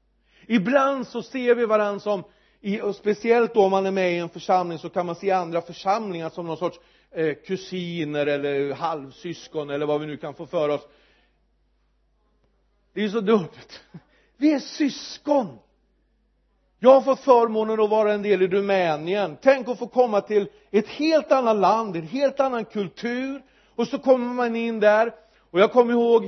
Ibland 0.48 1.08
så 1.08 1.24
ser 1.24 1.56
vi 1.56 1.66
varandra 1.66 2.00
som 2.00 2.24
och 2.84 2.96
speciellt 2.96 3.54
då 3.54 3.64
om 3.64 3.72
man 3.72 3.86
är 3.86 3.92
med 3.92 4.14
i 4.14 4.18
en 4.18 4.30
församling 4.30 4.78
så 4.78 4.90
kan 4.90 5.06
man 5.06 5.16
se 5.16 5.32
andra 5.32 5.62
församlingar 5.62 6.30
som 6.30 6.46
någon 6.46 6.58
sorts 6.58 6.80
eh, 7.14 7.34
kusiner 7.34 8.26
eller 8.26 8.74
halvsyskon 8.74 9.70
eller 9.70 9.86
vad 9.86 10.02
vi 10.02 10.08
nu 10.08 10.18
kan 10.18 10.34
få 10.34 10.46
för 10.46 10.70
oss. 10.70 10.88
Det 12.94 13.04
är 13.04 13.10
så 13.10 13.22
dumt. 13.22 13.50
Vi 14.38 14.54
är 14.54 14.60
syskon. 14.60 15.60
Jag 16.80 16.94
har 16.94 17.02
fått 17.02 17.20
förmånen 17.20 17.80
att 17.80 17.90
vara 17.90 18.14
en 18.14 18.22
del 18.22 18.42
i 18.42 18.48
Rumänien. 18.48 19.38
Tänk 19.42 19.68
att 19.68 19.80
få 19.80 19.88
komma 19.88 20.22
till 20.22 20.50
ett 20.72 20.88
helt 20.88 21.32
annat 21.32 21.58
land, 21.58 21.96
en 21.96 22.08
helt 22.08 22.40
annan 22.40 22.66
kultur. 22.66 23.42
Och 23.76 23.88
så 23.88 24.00
kommer 24.00 24.34
man 24.34 24.56
in 24.56 24.80
där. 24.80 25.14
Och 25.52 25.60
jag 25.60 25.72
kommer 25.72 25.94
ihåg 25.94 26.24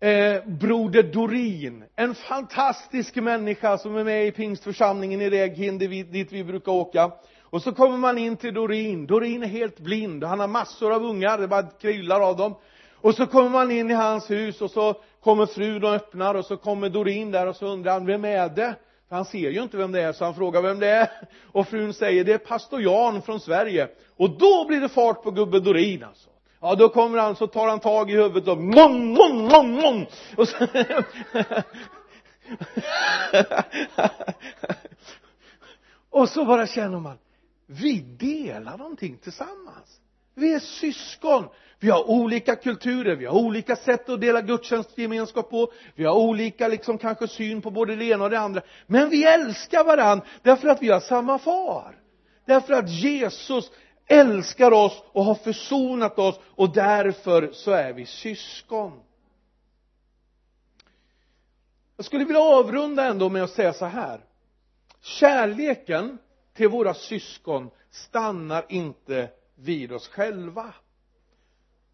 eh, 0.00 0.44
broder 0.46 1.02
Dorin. 1.02 1.84
En 1.96 2.14
fantastisk 2.14 3.16
människa 3.16 3.78
som 3.78 3.96
är 3.96 4.04
med 4.04 4.26
i 4.26 4.30
pingstförsamlingen 4.30 5.20
i 5.20 5.30
Reghinde 5.30 5.86
dit 5.86 6.32
vi 6.32 6.44
brukar 6.44 6.72
åka 6.72 7.12
och 7.54 7.62
så 7.62 7.72
kommer 7.72 7.96
man 7.96 8.18
in 8.18 8.36
till 8.36 8.54
Dorin. 8.54 9.06
Dorin 9.06 9.42
är 9.42 9.46
helt 9.46 9.78
blind. 9.78 10.24
Han 10.24 10.40
har 10.40 10.48
massor 10.48 10.92
av 10.92 11.04
ungar. 11.04 11.38
Det 11.38 11.48
bara 11.48 11.62
kryllar 11.62 12.20
av 12.20 12.36
dem. 12.36 12.54
Och 12.94 13.14
så 13.14 13.26
kommer 13.26 13.50
man 13.50 13.70
in 13.70 13.90
i 13.90 13.94
hans 13.94 14.30
hus 14.30 14.60
och 14.60 14.70
så 14.70 14.94
kommer 15.20 15.46
frun 15.46 15.84
och 15.84 15.90
öppnar 15.90 16.34
och 16.34 16.44
så 16.44 16.56
kommer 16.56 16.88
Dorin 16.88 17.30
där 17.30 17.46
och 17.46 17.56
så 17.56 17.66
undrar 17.66 17.92
han 17.92 18.06
vem 18.06 18.24
är 18.24 18.48
det? 18.48 18.74
För 19.08 19.16
han 19.16 19.24
ser 19.24 19.50
ju 19.50 19.62
inte 19.62 19.76
vem 19.76 19.92
det 19.92 20.00
är 20.00 20.12
så 20.12 20.24
han 20.24 20.34
frågar 20.34 20.62
vem 20.62 20.80
det 20.80 20.88
är? 20.88 21.08
Och 21.52 21.68
frun 21.68 21.92
säger 21.92 22.24
det 22.24 22.32
är 22.32 22.38
pastor 22.38 22.82
Jan 22.82 23.22
från 23.22 23.40
Sverige. 23.40 23.88
Och 24.16 24.30
då 24.30 24.64
blir 24.68 24.80
det 24.80 24.88
fart 24.88 25.22
på 25.22 25.30
gubbe 25.30 25.60
Dorin 25.60 26.04
alltså. 26.04 26.30
Ja 26.60 26.74
då 26.74 26.88
kommer 26.88 27.18
han 27.18 27.36
så 27.36 27.46
tar 27.46 27.68
han 27.68 27.80
tag 27.80 28.10
i 28.10 28.14
huvudet 28.14 28.48
och 28.48 28.58
mång, 28.58 29.06
mång, 29.06 29.48
mång, 29.48 29.70
mång 29.70 30.06
och 30.36 30.48
så 30.48 30.66
och 36.10 36.28
så 36.28 36.44
bara 36.44 36.66
känner 36.66 36.98
man 36.98 37.18
vi 37.82 38.00
delar 38.00 38.78
någonting 38.78 39.18
tillsammans. 39.18 40.00
Vi 40.34 40.54
är 40.54 40.58
syskon. 40.58 41.48
Vi 41.78 41.90
har 41.90 42.10
olika 42.10 42.56
kulturer, 42.56 43.16
vi 43.16 43.26
har 43.26 43.38
olika 43.38 43.76
sätt 43.76 44.08
att 44.08 44.20
dela 44.20 44.40
gudstjänstgemenskap 44.40 45.50
på. 45.50 45.72
Vi 45.94 46.04
har 46.04 46.14
olika 46.14 46.68
liksom 46.68 46.98
kanske 46.98 47.28
syn 47.28 47.62
på 47.62 47.70
både 47.70 47.96
det 47.96 48.04
ena 48.04 48.24
och 48.24 48.30
det 48.30 48.38
andra. 48.38 48.62
Men 48.86 49.10
vi 49.10 49.24
älskar 49.24 49.84
varandra 49.84 50.26
därför 50.42 50.68
att 50.68 50.82
vi 50.82 50.88
har 50.88 51.00
samma 51.00 51.38
far. 51.38 51.98
Därför 52.44 52.74
att 52.74 52.90
Jesus 52.90 53.70
älskar 54.06 54.70
oss 54.70 55.02
och 55.12 55.24
har 55.24 55.34
försonat 55.34 56.18
oss 56.18 56.40
och 56.44 56.72
därför 56.74 57.50
så 57.52 57.70
är 57.70 57.92
vi 57.92 58.06
syskon. 58.06 59.00
Jag 61.96 62.06
skulle 62.06 62.24
vilja 62.24 62.42
avrunda 62.42 63.04
ändå 63.04 63.28
med 63.28 63.42
att 63.42 63.50
säga 63.50 63.72
så 63.72 63.84
här. 63.84 64.20
Kärleken 65.00 66.18
till 66.54 66.68
våra 66.68 66.94
syskon 66.94 67.70
stannar 67.90 68.66
inte 68.68 69.30
vid 69.54 69.92
oss 69.92 70.08
själva. 70.08 70.74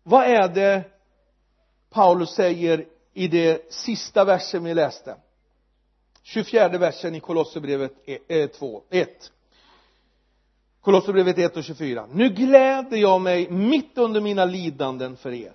Vad 0.02 0.24
är 0.24 0.48
det 0.48 0.84
Paulus 1.90 2.30
säger 2.30 2.86
i 3.12 3.28
det 3.28 3.72
sista 3.72 4.24
versen 4.24 4.64
vi 4.64 4.74
läste? 4.74 5.16
24 6.22 6.68
versen 6.68 7.14
i 7.14 7.20
Kolosserbrevet 7.20 7.92
e- 8.04 8.18
eh, 8.28 8.50
2, 8.50 8.82
1 8.90 9.32
Kolosserbrevet 10.80 11.38
1 11.38 11.56
och 11.56 11.64
24 11.64 12.06
nu 12.12 12.28
gläder 12.28 12.96
jag 12.96 13.20
mig 13.20 13.50
mitt 13.50 13.98
under 13.98 14.20
mina 14.20 14.44
lidanden 14.44 15.16
för 15.16 15.32
er. 15.32 15.52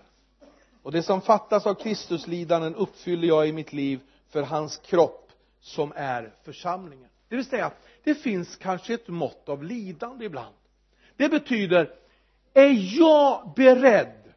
Och 0.84 0.92
det 0.92 1.04
som 1.04 1.22
fattas 1.22 1.66
av 1.66 1.74
Kristus 1.74 2.28
lidanden 2.28 2.76
uppfyller 2.76 3.28
jag 3.28 3.48
i 3.48 3.52
mitt 3.52 3.74
liv 3.74 4.00
för 4.30 4.44
hans 4.44 4.78
kropp 4.78 5.32
som 5.62 5.94
är 5.96 6.34
församlingen. 6.44 7.10
Det 7.30 7.36
vill 7.36 7.46
säga 7.46 7.72
det 8.06 8.16
finns 8.16 8.56
kanske 8.56 8.94
ett 8.94 9.08
mått 9.08 9.50
av 9.50 9.64
lidande 9.64 10.26
ibland. 10.26 10.56
Det 11.16 11.30
betyder 11.30 11.92
är 12.54 12.98
jag 13.00 13.54
beredd 13.56 14.34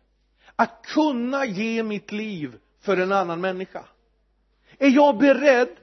att 0.56 0.82
kunna 0.82 1.46
ge 1.46 1.82
mitt 1.82 2.12
liv 2.12 2.58
för 2.80 2.96
en 2.96 3.12
annan 3.12 3.40
människa? 3.40 3.84
Är 4.78 4.88
jag 4.88 5.18
beredd 5.18 5.76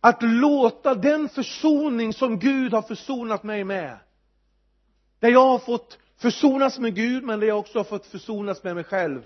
att 0.00 0.22
låta 0.22 0.94
den 0.94 1.28
försoning 1.28 2.12
som 2.12 2.38
Gud 2.38 2.72
har 2.72 2.82
försonat 2.82 3.42
mig 3.42 3.64
med 3.64 3.98
där 5.18 5.28
jag 5.28 5.46
har 5.46 5.58
fått 5.58 5.98
försonas 6.16 6.78
med 6.78 6.94
Gud 6.94 7.24
men 7.24 7.40
där 7.40 7.46
jag 7.46 7.58
också 7.58 7.78
har 7.78 7.84
fått 7.84 8.06
försonas 8.06 8.62
med 8.62 8.74
mig 8.74 8.84
själv 8.84 9.22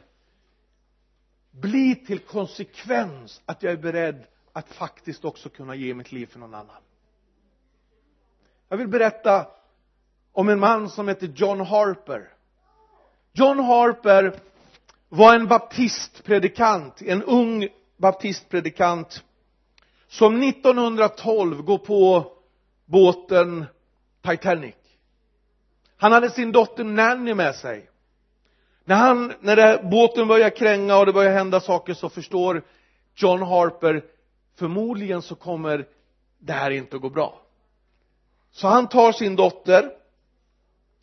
bli 1.50 1.94
till 1.94 2.18
konsekvens 2.18 3.42
att 3.46 3.62
jag 3.62 3.72
är 3.72 3.76
beredd 3.76 4.26
att 4.52 4.68
faktiskt 4.68 5.24
också 5.24 5.48
kunna 5.48 5.74
ge 5.74 5.94
mitt 5.94 6.12
liv 6.12 6.26
för 6.26 6.38
någon 6.38 6.54
annan? 6.54 6.82
Jag 8.74 8.78
vill 8.78 8.88
berätta 8.88 9.46
om 10.32 10.48
en 10.48 10.60
man 10.60 10.90
som 10.90 11.08
heter 11.08 11.26
John 11.26 11.60
Harper. 11.60 12.28
John 13.32 13.58
Harper 13.58 14.34
var 15.08 15.34
en 15.34 15.46
baptistpredikant, 15.46 17.02
en 17.02 17.22
ung 17.22 17.68
baptistpredikant 17.96 19.24
som 20.08 20.42
1912 20.42 21.62
går 21.62 21.78
på 21.78 22.32
båten 22.84 23.64
Titanic. 24.22 24.74
Han 25.96 26.12
hade 26.12 26.30
sin 26.30 26.52
dotter 26.52 26.84
Nanny 26.84 27.34
med 27.34 27.54
sig. 27.54 27.90
När 28.84 28.96
han, 28.96 29.32
när 29.40 29.56
det, 29.56 29.80
båten 29.90 30.28
börjar 30.28 30.50
kränga 30.50 30.96
och 30.96 31.06
det 31.06 31.12
börjar 31.12 31.32
hända 31.32 31.60
saker 31.60 31.94
så 31.94 32.08
förstår 32.08 32.62
John 33.14 33.42
Harper 33.42 34.04
förmodligen 34.58 35.22
så 35.22 35.34
kommer 35.34 35.86
det 36.38 36.52
här 36.52 36.70
inte 36.70 36.96
att 36.96 37.02
gå 37.02 37.10
bra 37.10 37.43
så 38.54 38.68
han 38.68 38.88
tar 38.88 39.12
sin 39.12 39.36
dotter. 39.36 39.90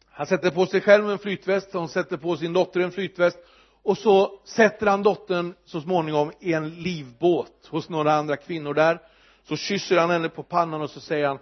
Han 0.05 0.27
sätter 0.27 0.51
på 0.51 0.65
sig 0.65 0.81
själv 0.81 1.09
en 1.09 1.19
flytväst 1.19 1.73
hon 1.73 1.89
sätter 1.89 2.17
på 2.17 2.37
sin 2.37 2.53
dotter 2.53 2.79
en 2.79 2.91
flytväst 2.91 3.37
och 3.83 3.97
så 3.97 4.39
sätter 4.45 4.87
han 4.87 5.03
dottern 5.03 5.53
så 5.65 5.81
småningom 5.81 6.31
i 6.39 6.53
en 6.53 6.69
livbåt 6.69 7.67
hos 7.69 7.89
några 7.89 8.13
andra 8.13 8.37
kvinnor 8.37 8.73
där. 8.73 9.01
Så 9.43 9.55
kysser 9.55 9.97
han 9.97 10.09
henne 10.09 10.29
på 10.29 10.43
pannan 10.43 10.81
och 10.81 10.89
så 10.89 10.99
säger 10.99 11.27
han 11.27 11.39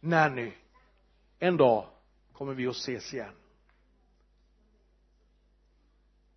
Nanny 0.00 0.52
en 1.38 1.56
dag 1.56 1.84
kommer 2.32 2.54
vi 2.54 2.66
att 2.66 2.76
ses 2.76 3.14
igen. 3.14 3.32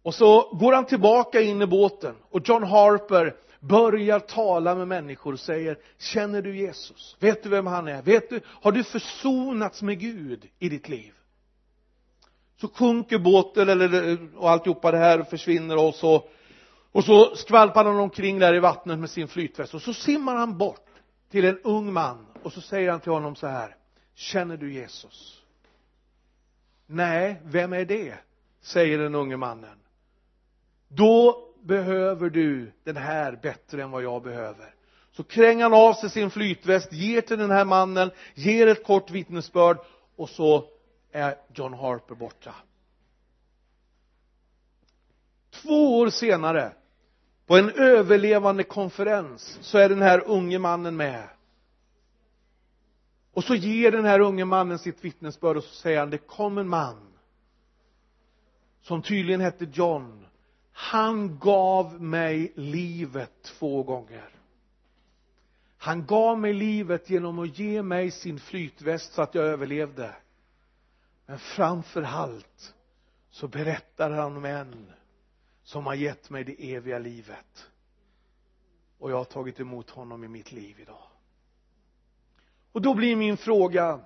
Och 0.01 0.15
så 0.15 0.53
går 0.53 0.74
han 0.74 0.86
tillbaka 0.86 1.41
in 1.41 1.61
i 1.61 1.67
båten 1.67 2.15
och 2.30 2.41
John 2.49 2.63
Harper 2.63 3.36
börjar 3.60 4.20
tala 4.20 4.76
med 4.76 4.88
människor 4.88 5.34
och 5.34 5.39
säger 5.39 5.78
känner 5.97 6.41
du 6.41 6.57
Jesus? 6.57 7.18
Vet 7.20 7.43
du 7.43 7.49
vem 7.49 7.68
han 7.68 7.88
är? 7.88 8.01
Vet 8.01 8.30
du 8.30 8.41
har 8.45 8.72
du 8.72 8.84
försonats 8.84 9.82
med 9.82 9.99
Gud 9.99 10.49
i 10.60 10.70
ditt 10.70 10.89
liv? 10.89 11.14
Så 12.62 12.68
sjunker 12.68 13.20
båten 13.20 13.70
eller 13.70 14.18
och 14.38 14.49
alltihopa 14.49 14.91
det 14.91 14.97
här 14.97 15.24
försvinner 15.24 15.88
och 15.88 15.95
så 15.95 16.30
och 16.91 17.03
så 17.03 17.36
skvalpar 17.36 17.86
han 17.86 17.99
omkring 17.99 18.39
där 18.39 18.53
i 18.53 18.60
vattnet 18.60 18.99
med 18.99 19.10
sin 19.10 19.28
flytväst. 19.28 19.74
Och 19.74 19.82
så 19.82 19.93
simmar 19.93 20.36
han 20.36 20.57
bort 20.57 20.86
till 21.32 21.45
en 21.45 21.60
ung 21.60 21.93
man 21.93 22.26
och 22.43 22.53
så 22.53 22.62
säger 22.62 22.91
han 22.91 22.99
till 22.99 23.12
honom 23.12 23.36
så 23.36 23.47
här 23.47 23.76
känner 24.16 24.57
du 24.57 24.74
Jesus? 24.74 25.41
Nej 26.86 27.41
vem 27.45 27.74
är 27.74 27.86
det? 27.86 28.18
säger 28.62 28.97
den 28.97 29.16
unge 29.16 29.38
mannen. 29.38 29.78
Då 30.88 31.49
behöver 31.62 32.30
du 32.30 32.72
den 32.84 32.97
här 32.97 33.39
bättre 33.41 33.84
än 33.84 33.91
vad 33.91 34.03
jag 34.03 34.24
behöver. 34.24 34.74
Så 35.12 35.24
kränger 35.24 35.64
han 35.64 35.74
av 35.74 35.93
sig 35.93 36.10
sin 36.10 36.30
flytväst 36.30 36.93
ger 36.93 37.22
till 37.22 37.38
den 37.38 37.51
här 37.51 37.66
mannen 37.66 38.12
ger 38.34 38.68
ett 38.68 38.84
kort 38.84 39.12
vittnesbörd 39.12 39.78
och 40.16 40.30
så 40.30 40.66
är 41.12 41.36
John 41.53 41.74
Harper 41.74 42.16
borta. 42.16 42.55
Två 45.51 45.99
år 45.99 46.10
senare 46.10 46.72
på 47.45 47.57
en 47.57 47.70
överlevande 47.70 48.64
konferens 48.64 49.57
så 49.62 49.78
är 49.78 49.89
den 49.89 50.01
här 50.01 50.24
unge 50.26 50.60
mannen 50.60 50.95
med. 50.95 51.28
Och 53.34 53.43
så 53.43 53.55
ger 53.55 53.91
den 53.91 54.05
här 54.05 54.20
unge 54.20 54.45
mannen 54.45 54.80
sitt 54.80 55.05
vittnesbörd 55.05 55.57
och 55.57 55.64
så 55.64 55.76
säger 55.76 55.99
han 55.99 56.10
det 56.10 56.18
kom 56.18 56.57
en 56.57 56.68
man 56.68 57.10
som 58.82 59.01
tydligen 59.01 59.41
hette 59.41 59.68
John 59.74 60.26
han 60.82 61.40
gav 61.40 62.02
mig 62.02 62.52
livet 62.56 63.32
två 63.44 63.84
gånger. 63.84 64.30
Han 65.78 66.06
gav 66.06 66.40
mig 66.40 66.54
livet 66.54 67.10
genom 67.10 67.40
att 67.40 67.60
ge 67.60 67.82
mig 67.82 68.12
sin 68.12 68.40
flytväst 68.40 69.14
så 69.14 69.22
att 69.22 69.36
jag 69.36 69.46
överlevde. 69.46 70.16
Men 71.26 71.40
framför 71.40 72.04
allt 72.04 72.74
så 73.30 73.48
berättar 73.48 74.12
han 74.12 74.38
om 74.38 74.46
en 74.46 74.92
som 75.64 75.86
har 75.86 75.94
gett 75.94 76.30
mig 76.30 76.44
det 76.44 76.74
eviga 76.74 77.00
livet. 77.00 77.70
Och 79.00 79.12
jag 79.12 79.18
har 79.18 79.26
tagit 79.26 79.60
emot 79.60 79.90
honom 79.90 80.24
i 80.24 80.28
mitt 80.28 80.52
liv 80.52 80.80
idag. 80.80 81.08
Och 82.72 82.82
då 82.82 82.94
blir 82.94 83.16
min 83.16 83.38
fråga 83.38 84.00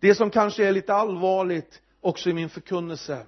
det 0.00 0.14
som 0.14 0.30
kanske 0.30 0.68
är 0.68 0.72
lite 0.72 0.94
allvarligt 0.94 1.82
också 2.00 2.30
i 2.30 2.32
min 2.32 2.48
förkunnelse 2.48 3.26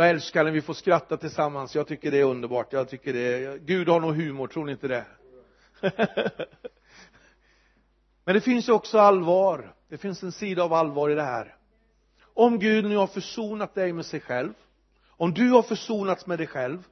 jag 0.00 0.10
älskar 0.10 0.44
när 0.44 0.50
vi 0.50 0.62
får 0.62 0.74
skratta 0.74 1.16
tillsammans. 1.16 1.74
Jag 1.74 1.86
tycker 1.86 2.10
det 2.10 2.20
är 2.20 2.24
underbart. 2.24 2.72
Jag 2.72 2.88
tycker 2.88 3.12
det 3.12 3.44
är 3.44 3.58
Gud 3.58 3.88
har 3.88 4.00
nog 4.00 4.16
humor, 4.16 4.46
tror 4.46 4.64
ni 4.64 4.72
inte 4.72 4.88
det? 4.88 5.04
Men 8.24 8.34
det 8.34 8.40
finns 8.40 8.68
ju 8.68 8.72
också 8.72 8.98
allvar. 8.98 9.74
Det 9.88 9.98
finns 9.98 10.22
en 10.22 10.32
sida 10.32 10.62
av 10.62 10.72
allvar 10.72 11.10
i 11.10 11.14
det 11.14 11.22
här. 11.22 11.54
Om 12.34 12.58
Gud 12.58 12.84
nu 12.84 12.96
har 12.96 13.06
försonat 13.06 13.74
dig 13.74 13.92
med 13.92 14.06
sig 14.06 14.20
själv 14.20 14.52
om 15.20 15.34
du 15.34 15.50
har 15.50 15.62
försonats 15.62 16.26
med 16.26 16.38
dig 16.38 16.46
själv 16.46 16.86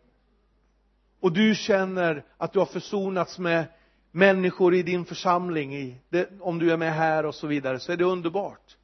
och 1.20 1.32
du 1.32 1.54
känner 1.54 2.24
att 2.36 2.52
du 2.52 2.58
har 2.58 2.66
försonats 2.66 3.38
med 3.38 3.64
människor 4.10 4.74
i 4.74 4.82
din 4.82 5.04
församling 5.04 5.76
i 5.76 6.00
det, 6.08 6.30
om 6.40 6.58
du 6.58 6.72
är 6.72 6.76
med 6.76 6.94
här 6.94 7.26
och 7.26 7.34
så 7.34 7.46
vidare 7.46 7.80
så 7.80 7.92
är 7.92 7.96
det 7.96 8.04
underbart. 8.04 8.76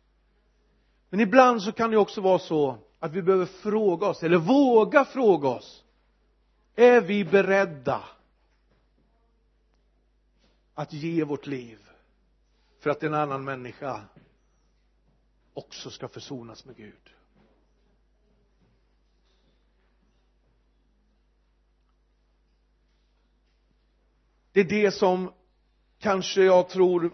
Men 1.11 1.21
ibland 1.21 1.63
så 1.63 1.73
kan 1.73 1.91
det 1.91 1.97
också 1.97 2.21
vara 2.21 2.39
så 2.39 2.79
att 3.05 3.13
vi 3.13 3.23
behöver 3.23 3.47
fråga 3.47 4.07
oss 4.07 4.23
eller 4.23 4.37
våga 4.39 5.05
fråga 5.05 5.49
oss 5.49 5.85
är 6.75 7.01
vi 7.01 7.25
beredda 7.25 8.05
att 10.75 10.93
ge 10.93 11.25
vårt 11.25 11.47
liv 11.47 11.79
för 12.79 12.91
att 12.91 13.03
en 13.03 13.15
annan 13.15 13.45
människa 13.45 14.05
också 15.55 15.91
ska 15.91 16.09
försonas 16.09 16.65
med 16.65 16.77
Gud? 16.77 17.11
Det 24.53 24.61
är 24.61 24.65
det 24.65 24.91
som 24.91 25.33
kanske 25.99 26.43
jag 26.43 26.69
tror 26.69 27.11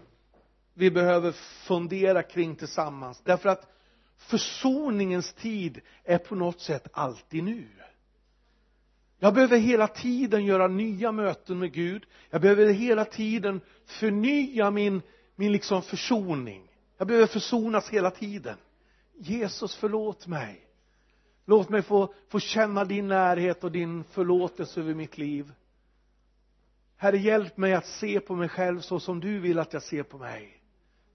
vi 0.73 0.91
behöver 0.91 1.31
fundera 1.67 2.23
kring 2.23 2.55
tillsammans. 2.55 3.21
Därför 3.23 3.49
att 3.49 3.67
försoningens 4.21 5.33
tid 5.33 5.81
är 6.03 6.17
på 6.17 6.35
något 6.35 6.61
sätt 6.61 6.87
alltid 6.93 7.43
nu. 7.43 7.67
Jag 9.19 9.33
behöver 9.33 9.57
hela 9.57 9.87
tiden 9.87 10.45
göra 10.45 10.67
nya 10.67 11.11
möten 11.11 11.59
med 11.59 11.73
Gud. 11.73 12.05
Jag 12.29 12.41
behöver 12.41 12.73
hela 12.73 13.05
tiden 13.05 13.61
förnya 13.85 14.71
min, 14.71 15.01
min 15.35 15.51
liksom 15.51 15.81
försoning. 15.81 16.67
Jag 16.97 17.07
behöver 17.07 17.27
försonas 17.27 17.89
hela 17.89 18.11
tiden. 18.11 18.57
Jesus 19.17 19.75
förlåt 19.75 20.27
mig. 20.27 20.67
Låt 21.45 21.69
mig 21.69 21.81
få, 21.81 22.13
få 22.29 22.39
känna 22.39 22.85
din 22.85 23.07
närhet 23.07 23.63
och 23.63 23.71
din 23.71 24.03
förlåtelse 24.03 24.79
över 24.79 24.93
mitt 24.93 25.17
liv. 25.17 25.51
Herre 26.97 27.17
hjälp 27.17 27.57
mig 27.57 27.73
att 27.73 27.87
se 27.87 28.19
på 28.19 28.35
mig 28.35 28.49
själv 28.49 28.79
så 28.79 28.99
som 28.99 29.19
du 29.19 29.39
vill 29.39 29.59
att 29.59 29.73
jag 29.73 29.83
ser 29.83 30.03
på 30.03 30.17
mig 30.17 30.60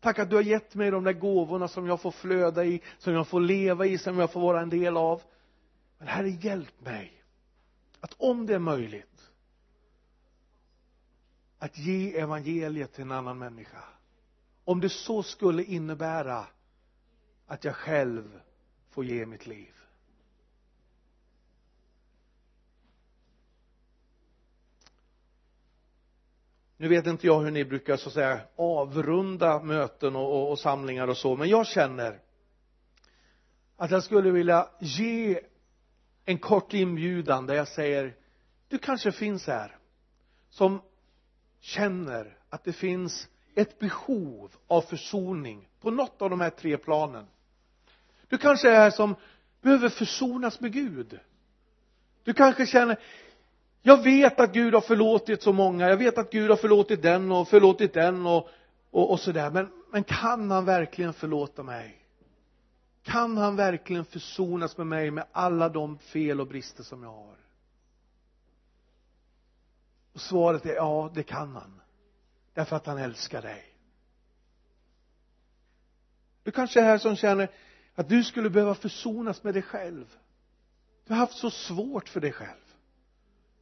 tack 0.06 0.18
att 0.18 0.30
du 0.30 0.36
har 0.36 0.42
gett 0.42 0.74
mig 0.74 0.90
de 0.90 1.04
där 1.04 1.12
gåvorna 1.12 1.68
som 1.68 1.86
jag 1.86 2.00
får 2.00 2.10
flöda 2.10 2.64
i 2.64 2.82
som 2.98 3.12
jag 3.12 3.28
får 3.28 3.40
leva 3.40 3.86
i 3.86 3.98
som 3.98 4.18
jag 4.18 4.32
får 4.32 4.40
vara 4.40 4.60
en 4.60 4.70
del 4.70 4.96
av. 4.96 5.22
Men 5.98 6.08
herre 6.08 6.28
hjälp 6.28 6.80
mig 6.80 7.22
att 8.00 8.14
om 8.18 8.46
det 8.46 8.54
är 8.54 8.58
möjligt 8.58 9.30
att 11.58 11.78
ge 11.78 12.18
evangeliet 12.18 12.92
till 12.92 13.02
en 13.02 13.12
annan 13.12 13.38
människa. 13.38 13.84
Om 14.64 14.80
det 14.80 14.88
så 14.88 15.22
skulle 15.22 15.64
innebära 15.64 16.46
att 17.46 17.64
jag 17.64 17.76
själv 17.76 18.40
får 18.90 19.04
ge 19.04 19.26
mitt 19.26 19.46
liv. 19.46 19.75
Nu 26.76 26.88
vet 26.88 27.06
inte 27.06 27.26
jag 27.26 27.40
hur 27.40 27.50
ni 27.50 27.64
brukar 27.64 27.96
så 27.96 28.08
att 28.08 28.14
säga 28.14 28.40
avrunda 28.56 29.62
möten 29.62 30.16
och, 30.16 30.32
och, 30.32 30.50
och 30.50 30.58
samlingar 30.58 31.08
och 31.08 31.16
så 31.16 31.36
men 31.36 31.48
jag 31.48 31.66
känner 31.66 32.20
att 33.76 33.90
jag 33.90 34.04
skulle 34.04 34.30
vilja 34.30 34.68
ge 34.80 35.40
en 36.24 36.38
kort 36.38 36.72
inbjudan 36.74 37.46
där 37.46 37.54
jag 37.54 37.68
säger 37.68 38.14
du 38.68 38.78
kanske 38.78 39.12
finns 39.12 39.46
här 39.46 39.76
som 40.50 40.80
känner 41.60 42.38
att 42.50 42.64
det 42.64 42.72
finns 42.72 43.28
ett 43.54 43.78
behov 43.78 44.52
av 44.66 44.80
försoning 44.82 45.68
på 45.80 45.90
något 45.90 46.22
av 46.22 46.30
de 46.30 46.40
här 46.40 46.50
tre 46.50 46.76
planen. 46.76 47.26
Du 48.28 48.38
kanske 48.38 48.70
är 48.70 48.74
här 48.74 48.90
som 48.90 49.14
behöver 49.60 49.88
försonas 49.88 50.60
med 50.60 50.72
Gud. 50.72 51.20
Du 52.24 52.32
kanske 52.32 52.66
känner 52.66 53.00
jag 53.86 54.02
vet 54.02 54.40
att 54.40 54.52
Gud 54.52 54.74
har 54.74 54.80
förlåtit 54.80 55.42
så 55.42 55.52
många. 55.52 55.88
Jag 55.88 55.96
vet 55.96 56.18
att 56.18 56.30
Gud 56.30 56.50
har 56.50 56.56
förlåtit 56.56 57.02
den 57.02 57.32
och 57.32 57.48
förlåtit 57.48 57.94
den 57.94 58.26
och 58.26 58.48
och, 58.96 59.10
och 59.10 59.20
sådär. 59.20 59.50
Men, 59.50 59.70
men 59.90 60.04
kan 60.04 60.50
han 60.50 60.64
verkligen 60.64 61.12
förlåta 61.12 61.62
mig? 61.62 62.02
Kan 63.02 63.36
han 63.36 63.56
verkligen 63.56 64.04
försonas 64.04 64.76
med 64.76 64.86
mig 64.86 65.10
med 65.10 65.26
alla 65.32 65.68
de 65.68 65.98
fel 65.98 66.40
och 66.40 66.46
brister 66.46 66.82
som 66.82 67.02
jag 67.02 67.12
har? 67.12 67.36
Och 70.12 70.20
svaret 70.20 70.66
är 70.66 70.74
ja 70.74 71.10
det 71.14 71.22
kan 71.22 71.54
han. 71.54 71.80
Därför 72.54 72.76
att 72.76 72.86
han 72.86 72.98
älskar 72.98 73.42
dig. 73.42 73.64
Du 76.42 76.50
kanske 76.50 76.80
är 76.80 76.84
här 76.84 76.98
som 76.98 77.16
känner 77.16 77.50
att 77.94 78.08
du 78.08 78.24
skulle 78.24 78.50
behöva 78.50 78.74
försonas 78.74 79.44
med 79.44 79.54
dig 79.54 79.62
själv. 79.62 80.16
Du 81.06 81.12
har 81.12 81.20
haft 81.20 81.38
så 81.38 81.50
svårt 81.50 82.08
för 82.08 82.20
dig 82.20 82.32
själv 82.32 82.65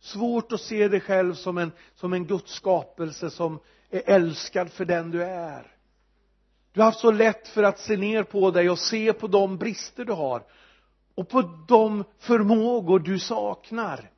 svårt 0.04 0.52
att 0.52 0.60
se 0.60 0.88
dig 0.88 1.00
själv 1.00 1.34
som 1.34 1.58
en, 1.58 1.72
som 1.94 2.12
en 2.12 2.26
Guds 2.26 2.52
skapelse 2.52 3.30
som 3.30 3.58
är 3.90 4.02
älskad 4.06 4.72
för 4.72 4.84
den 4.84 5.10
du 5.10 5.22
är. 5.24 5.76
Du 6.72 6.80
har 6.80 6.84
haft 6.84 7.00
så 7.00 7.10
lätt 7.10 7.48
för 7.48 7.62
att 7.62 7.78
se 7.78 7.96
ner 7.96 8.22
på 8.22 8.50
dig 8.50 8.70
och 8.70 8.78
se 8.78 9.12
på 9.12 9.26
de 9.26 9.58
brister 9.58 10.04
du 10.04 10.12
har 10.12 10.42
och 11.14 11.28
på 11.28 11.42
de 11.68 12.04
förmågor 12.18 12.98
du 12.98 13.18
saknar. 13.18 14.10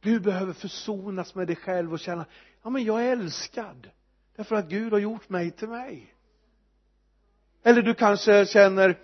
Du 0.00 0.20
behöver 0.20 0.52
försonas 0.52 1.34
med 1.34 1.46
dig 1.46 1.56
själv 1.56 1.92
och 1.92 2.00
känna 2.00 2.26
ja 2.62 2.70
men 2.70 2.84
jag 2.84 3.04
är 3.04 3.12
älskad 3.12 3.90
därför 4.36 4.56
att 4.56 4.68
Gud 4.68 4.92
har 4.92 5.00
gjort 5.00 5.28
mig 5.28 5.50
till 5.50 5.68
mig. 5.68 6.14
Eller 7.62 7.82
du 7.82 7.94
kanske 7.94 8.46
känner 8.46 8.98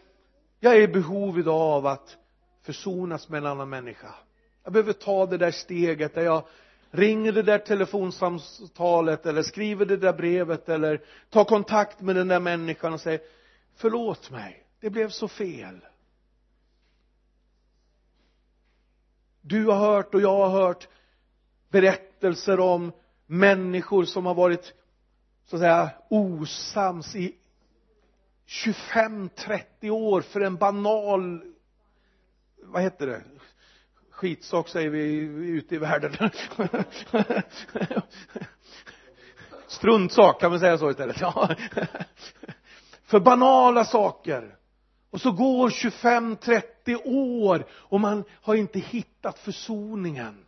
jag 0.61 0.77
är 0.77 0.81
i 0.81 0.89
behov 0.89 1.39
idag 1.39 1.61
av 1.61 1.87
att 1.87 2.17
försonas 2.65 3.29
med 3.29 3.39
en 3.39 3.47
annan 3.47 3.69
människa. 3.69 4.15
Jag 4.63 4.73
behöver 4.73 4.93
ta 4.93 5.27
det 5.27 5.39
där 5.39 5.51
steget 5.51 6.15
där 6.15 6.23
jag 6.23 6.45
ringer 6.91 7.33
det 7.33 7.43
där 7.43 7.59
telefonsamtalet 7.59 9.27
eller 9.27 9.43
skriver 9.43 9.87
det 9.87 9.97
där 9.97 10.13
brevet 10.13 10.69
eller 10.69 11.01
tar 11.31 11.45
kontakt 11.45 12.01
med 12.01 12.17
den 12.17 12.29
där 12.29 12.41
människan 12.41 12.93
och 12.93 13.01
säger 13.01 13.21
förlåt 13.75 14.31
mig 14.31 14.67
det 14.81 14.91
blev 14.91 15.09
så 15.09 15.29
fel. 15.29 15.81
Du 19.41 19.67
har 19.67 19.79
hört 19.79 20.15
och 20.15 20.21
jag 20.21 20.49
har 20.49 20.49
hört 20.49 20.89
berättelser 21.69 22.61
om 22.61 22.93
människor 23.27 24.05
som 24.05 24.27
har 24.27 24.35
varit 24.35 24.75
så 25.45 25.57
att 25.57 25.61
säga 25.61 25.91
osams 26.09 27.17
i 27.17 27.37
25-30 28.47 29.91
år 29.91 30.21
för 30.21 30.41
en 30.41 30.57
banal 30.57 31.54
vad 32.75 32.83
heter 32.83 33.07
det? 33.07 33.23
Skitsak 34.11 34.69
säger 34.69 34.91
vi 34.91 35.01
ute 35.49 35.75
i 35.75 35.79
världen. 35.79 36.13
Struntsak 39.67 40.41
kan 40.41 40.51
man 40.51 40.61
säga 40.61 40.79
så 40.79 40.91
istället. 40.91 41.21
Ja. 41.21 41.55
För 43.05 43.21
banala 43.21 43.85
saker. 43.85 44.57
Och 45.11 45.21
så 45.21 45.33
går 45.33 45.69
25-30 45.69 46.63
år 47.05 47.67
och 47.71 48.01
man 48.01 48.25
har 48.31 48.55
inte 48.55 48.79
hittat 48.79 49.39
försoningen. 49.39 50.47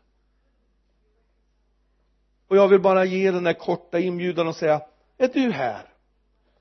Och 2.48 2.56
jag 2.56 2.68
vill 2.68 2.80
bara 2.80 3.04
ge 3.04 3.30
den 3.30 3.44
där 3.44 3.52
korta 3.52 3.98
inbjudan 3.98 4.48
och 4.48 4.56
säga 4.56 4.80
är 5.18 5.28
du 5.28 5.52
här 5.52 5.92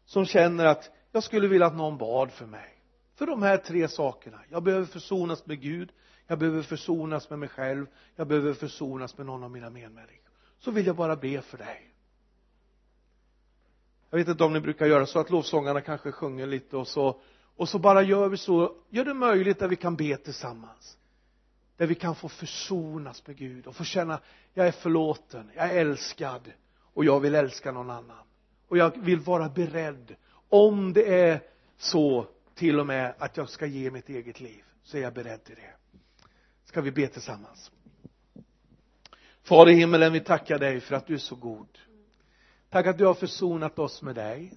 som 0.06 0.26
känner 0.26 0.66
att 0.66 0.92
jag 1.12 1.24
skulle 1.24 1.48
vilja 1.48 1.68
att 1.68 1.76
någon 1.76 1.98
bad 1.98 2.32
för 2.32 2.46
mig? 2.46 2.75
För 3.16 3.28
de 3.28 3.42
här 3.42 3.58
tre 3.58 3.88
sakerna. 3.88 4.40
Jag 4.50 4.64
behöver 4.64 4.86
försonas 4.86 5.46
med 5.46 5.62
Gud. 5.62 5.92
Jag 6.28 6.40
behöver 6.40 6.62
försonas 6.62 7.30
med 7.30 7.40
mig 7.40 7.50
själv. 7.50 7.86
Jag 8.16 8.28
behöver 8.28 8.54
försonas 8.54 9.18
med 9.18 9.26
någon 9.26 9.44
av 9.44 9.52
mina 9.52 9.70
medmänniskor. 9.70 10.32
Så 10.60 10.72
vill 10.72 10.86
jag 10.86 10.96
bara 10.96 11.16
be 11.16 11.42
för 11.42 11.58
dig. 11.58 11.92
Jag 14.10 14.18
vet 14.18 14.28
inte 14.28 14.44
om 14.44 14.54
ni 14.54 14.60
brukar 14.60 14.86
göra 14.86 15.06
så 15.06 15.20
att 15.20 15.30
lovsångarna 15.30 15.82
kanske 15.82 16.12
sjunger 16.12 16.48
lite 16.48 16.78
och 16.78 16.88
så 16.88 17.22
och 17.56 17.70
så 17.70 17.80
bara 17.80 18.02
gör 18.02 18.30
vi 18.30 18.38
så. 18.38 18.76
Gör 18.90 19.06
det 19.06 19.14
möjligt 19.14 19.62
att 19.62 19.72
vi 19.72 19.76
kan 19.76 19.96
be 19.96 20.18
tillsammans. 20.18 20.98
Där 21.78 21.88
vi 21.88 21.96
kan 21.96 22.16
få 22.16 22.30
försonas 22.30 23.28
med 23.28 23.38
Gud 23.38 23.68
och 23.68 23.76
få 23.76 23.84
känna 23.84 24.20
jag 24.54 24.68
är 24.68 24.72
förlåten, 24.72 25.52
jag 25.56 25.66
är 25.66 25.80
älskad 25.80 26.52
och 26.94 27.06
jag 27.06 27.20
vill 27.20 27.36
älska 27.36 27.72
någon 27.72 27.90
annan. 27.90 28.26
Och 28.68 28.78
jag 28.78 29.04
vill 29.04 29.20
vara 29.20 29.50
beredd. 29.50 30.16
Om 30.50 30.94
det 30.94 31.22
är 31.22 31.42
så 31.78 32.28
till 32.56 32.80
och 32.80 32.88
med 32.88 33.14
att 33.18 33.38
jag 33.38 33.50
ska 33.50 33.66
ge 33.66 33.92
mitt 33.92 34.10
eget 34.10 34.40
liv 34.40 34.64
så 34.84 34.98
är 34.98 35.02
jag 35.02 35.14
beredd 35.14 35.44
till 35.44 35.56
det. 35.56 35.98
Ska 36.66 36.82
vi 36.82 36.92
be 36.92 37.08
tillsammans? 37.08 37.72
Fader 39.44 39.72
i 39.72 39.76
himmelen 39.76 40.14
vi 40.14 40.20
tackar 40.20 40.60
dig 40.60 40.80
för 40.80 40.96
att 40.96 41.08
du 41.08 41.14
är 41.14 41.18
så 41.18 41.36
god. 41.36 41.68
Tack 42.70 42.88
att 42.88 42.98
du 42.98 43.06
har 43.06 43.14
försonat 43.14 43.80
oss 43.80 44.02
med 44.02 44.16
dig. 44.16 44.54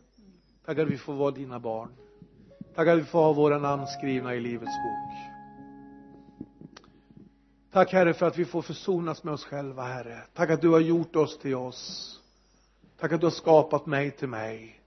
Tack 0.65 0.79
att 0.79 0.89
vi 0.89 0.99
får 0.99 1.15
vara 1.15 1.31
dina 1.31 1.61
barn. 1.61 1.91
Tack 2.75 2.89
att 2.89 2.99
vi 2.99 3.05
får 3.05 3.19
ha 3.19 3.33
våra 3.33 3.59
namn 3.59 3.87
skrivna 3.87 4.35
i 4.35 4.41
livets 4.41 4.65
bok. 4.65 5.39
Tack 7.73 7.93
herre 7.93 8.15
för 8.15 8.27
att 8.27 8.39
vi 8.39 8.45
får 8.45 8.63
försonas 8.63 9.25
med 9.25 9.35
oss 9.35 9.45
själva 9.45 9.83
herre. 9.83 10.23
Tack 10.35 10.51
att 10.51 10.61
du 10.61 10.69
har 10.69 10.81
gjort 10.81 11.17
oss 11.17 11.39
till 11.39 11.55
oss. 11.55 12.15
Tack 13.01 13.13
att 13.13 13.21
du 13.21 13.27
har 13.27 13.31
skapat 13.31 13.87
mig 13.87 14.11
till 14.11 14.29
mig. 14.29 14.81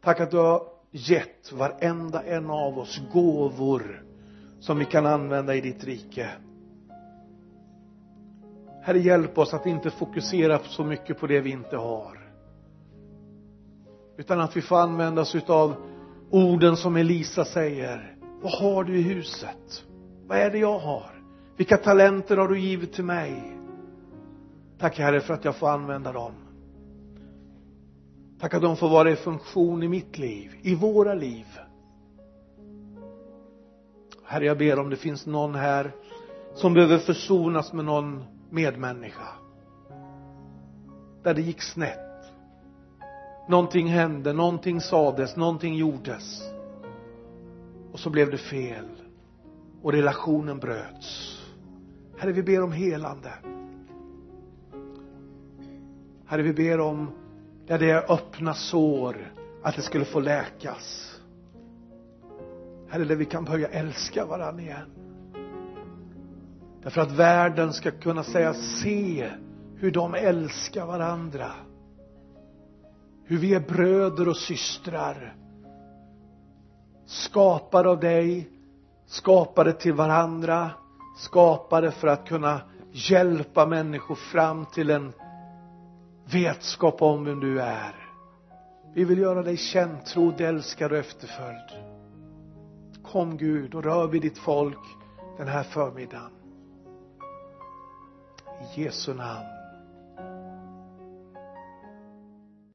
Tack 0.00 0.20
att 0.20 0.30
du 0.30 0.36
har 0.36 0.75
gett 0.96 1.52
varenda 1.52 2.22
en 2.22 2.50
av 2.50 2.78
oss 2.78 3.00
gåvor 3.12 4.04
som 4.60 4.78
vi 4.78 4.84
kan 4.84 5.06
använda 5.06 5.54
i 5.54 5.60
ditt 5.60 5.84
rike. 5.84 6.30
Herre 8.82 8.98
hjälp 8.98 9.38
oss 9.38 9.54
att 9.54 9.66
inte 9.66 9.90
fokusera 9.90 10.58
så 10.58 10.84
mycket 10.84 11.20
på 11.20 11.26
det 11.26 11.40
vi 11.40 11.50
inte 11.50 11.76
har 11.76 12.26
utan 14.16 14.40
att 14.40 14.56
vi 14.56 14.62
får 14.62 14.76
använda 14.76 15.22
oss 15.22 15.34
utav 15.34 15.74
orden 16.30 16.76
som 16.76 16.96
Elisa 16.96 17.44
säger. 17.44 18.16
Vad 18.42 18.52
har 18.52 18.84
du 18.84 18.98
i 18.98 19.02
huset? 19.02 19.84
Vad 20.26 20.38
är 20.38 20.50
det 20.50 20.58
jag 20.58 20.78
har? 20.78 21.22
Vilka 21.56 21.76
talenter 21.76 22.36
har 22.36 22.48
du 22.48 22.60
givit 22.60 22.92
till 22.92 23.04
mig? 23.04 23.58
Tack 24.78 24.98
herre 24.98 25.20
för 25.20 25.34
att 25.34 25.44
jag 25.44 25.56
får 25.56 25.68
använda 25.68 26.12
dem 26.12 26.32
tack 28.40 28.54
att 28.54 28.62
de 28.62 28.76
får 28.76 28.88
vara 28.88 29.10
i 29.10 29.16
funktion 29.16 29.82
i 29.82 29.88
mitt 29.88 30.18
liv 30.18 30.52
i 30.62 30.74
våra 30.74 31.14
liv. 31.14 31.46
Herre 34.24 34.44
jag 34.44 34.58
ber 34.58 34.78
om 34.78 34.90
det 34.90 34.96
finns 34.96 35.26
någon 35.26 35.54
här 35.54 35.92
som 36.54 36.74
behöver 36.74 36.98
försonas 36.98 37.72
med 37.72 37.84
någon 37.84 38.24
medmänniska. 38.50 39.28
Där 41.22 41.34
det 41.34 41.42
gick 41.42 41.62
snett. 41.62 41.98
Någonting 43.48 43.86
hände, 43.86 44.32
någonting 44.32 44.80
sades, 44.80 45.36
någonting 45.36 45.74
gjordes. 45.74 46.42
Och 47.92 48.00
så 48.00 48.10
blev 48.10 48.30
det 48.30 48.38
fel. 48.38 48.88
Och 49.82 49.92
relationen 49.92 50.58
bröts. 50.58 51.38
Herre 52.18 52.32
vi 52.32 52.42
ber 52.42 52.62
om 52.62 52.72
helande. 52.72 53.32
Herre 56.26 56.42
vi 56.42 56.52
ber 56.52 56.80
om 56.80 57.10
där 57.66 57.78
det 57.78 57.90
är 57.90 58.12
öppna 58.12 58.54
sår 58.54 59.32
att 59.62 59.76
det 59.76 59.82
skulle 59.82 60.04
få 60.04 60.20
läkas. 60.20 61.12
Herre 62.88 63.04
där 63.04 63.16
vi 63.16 63.24
kan 63.24 63.44
börja 63.44 63.68
älska 63.68 64.26
varandra 64.26 64.62
igen. 64.62 64.90
Därför 66.82 67.00
att 67.00 67.12
världen 67.12 67.72
ska 67.72 67.90
kunna 67.90 68.22
säga 68.22 68.54
se 68.54 69.30
hur 69.76 69.90
de 69.90 70.14
älskar 70.14 70.86
varandra. 70.86 71.50
Hur 73.24 73.38
vi 73.38 73.54
är 73.54 73.60
bröder 73.60 74.28
och 74.28 74.36
systrar. 74.36 75.36
Skapade 77.06 77.88
av 77.88 78.00
dig 78.00 78.50
skapade 79.06 79.72
till 79.72 79.92
varandra. 79.92 80.70
Skapade 81.16 81.90
för 81.90 82.08
att 82.08 82.28
kunna 82.28 82.60
hjälpa 82.92 83.66
människor 83.66 84.14
fram 84.14 84.66
till 84.66 84.90
en 84.90 85.12
vetskap 86.32 87.02
om 87.02 87.24
vem 87.24 87.40
du 87.40 87.60
är. 87.60 87.94
Vi 88.94 89.04
vill 89.04 89.18
göra 89.18 89.42
dig 89.42 89.56
känd, 89.56 90.04
trodd, 90.06 90.40
älskad 90.40 90.92
och 90.92 90.98
efterföljd. 90.98 91.84
Kom 93.02 93.36
Gud 93.36 93.74
och 93.74 93.84
rör 93.84 94.06
vid 94.06 94.22
ditt 94.22 94.38
folk 94.38 94.78
den 95.38 95.48
här 95.48 95.62
förmiddagen. 95.62 96.30
I 98.76 98.82
Jesu 98.82 99.14
namn. 99.14 99.55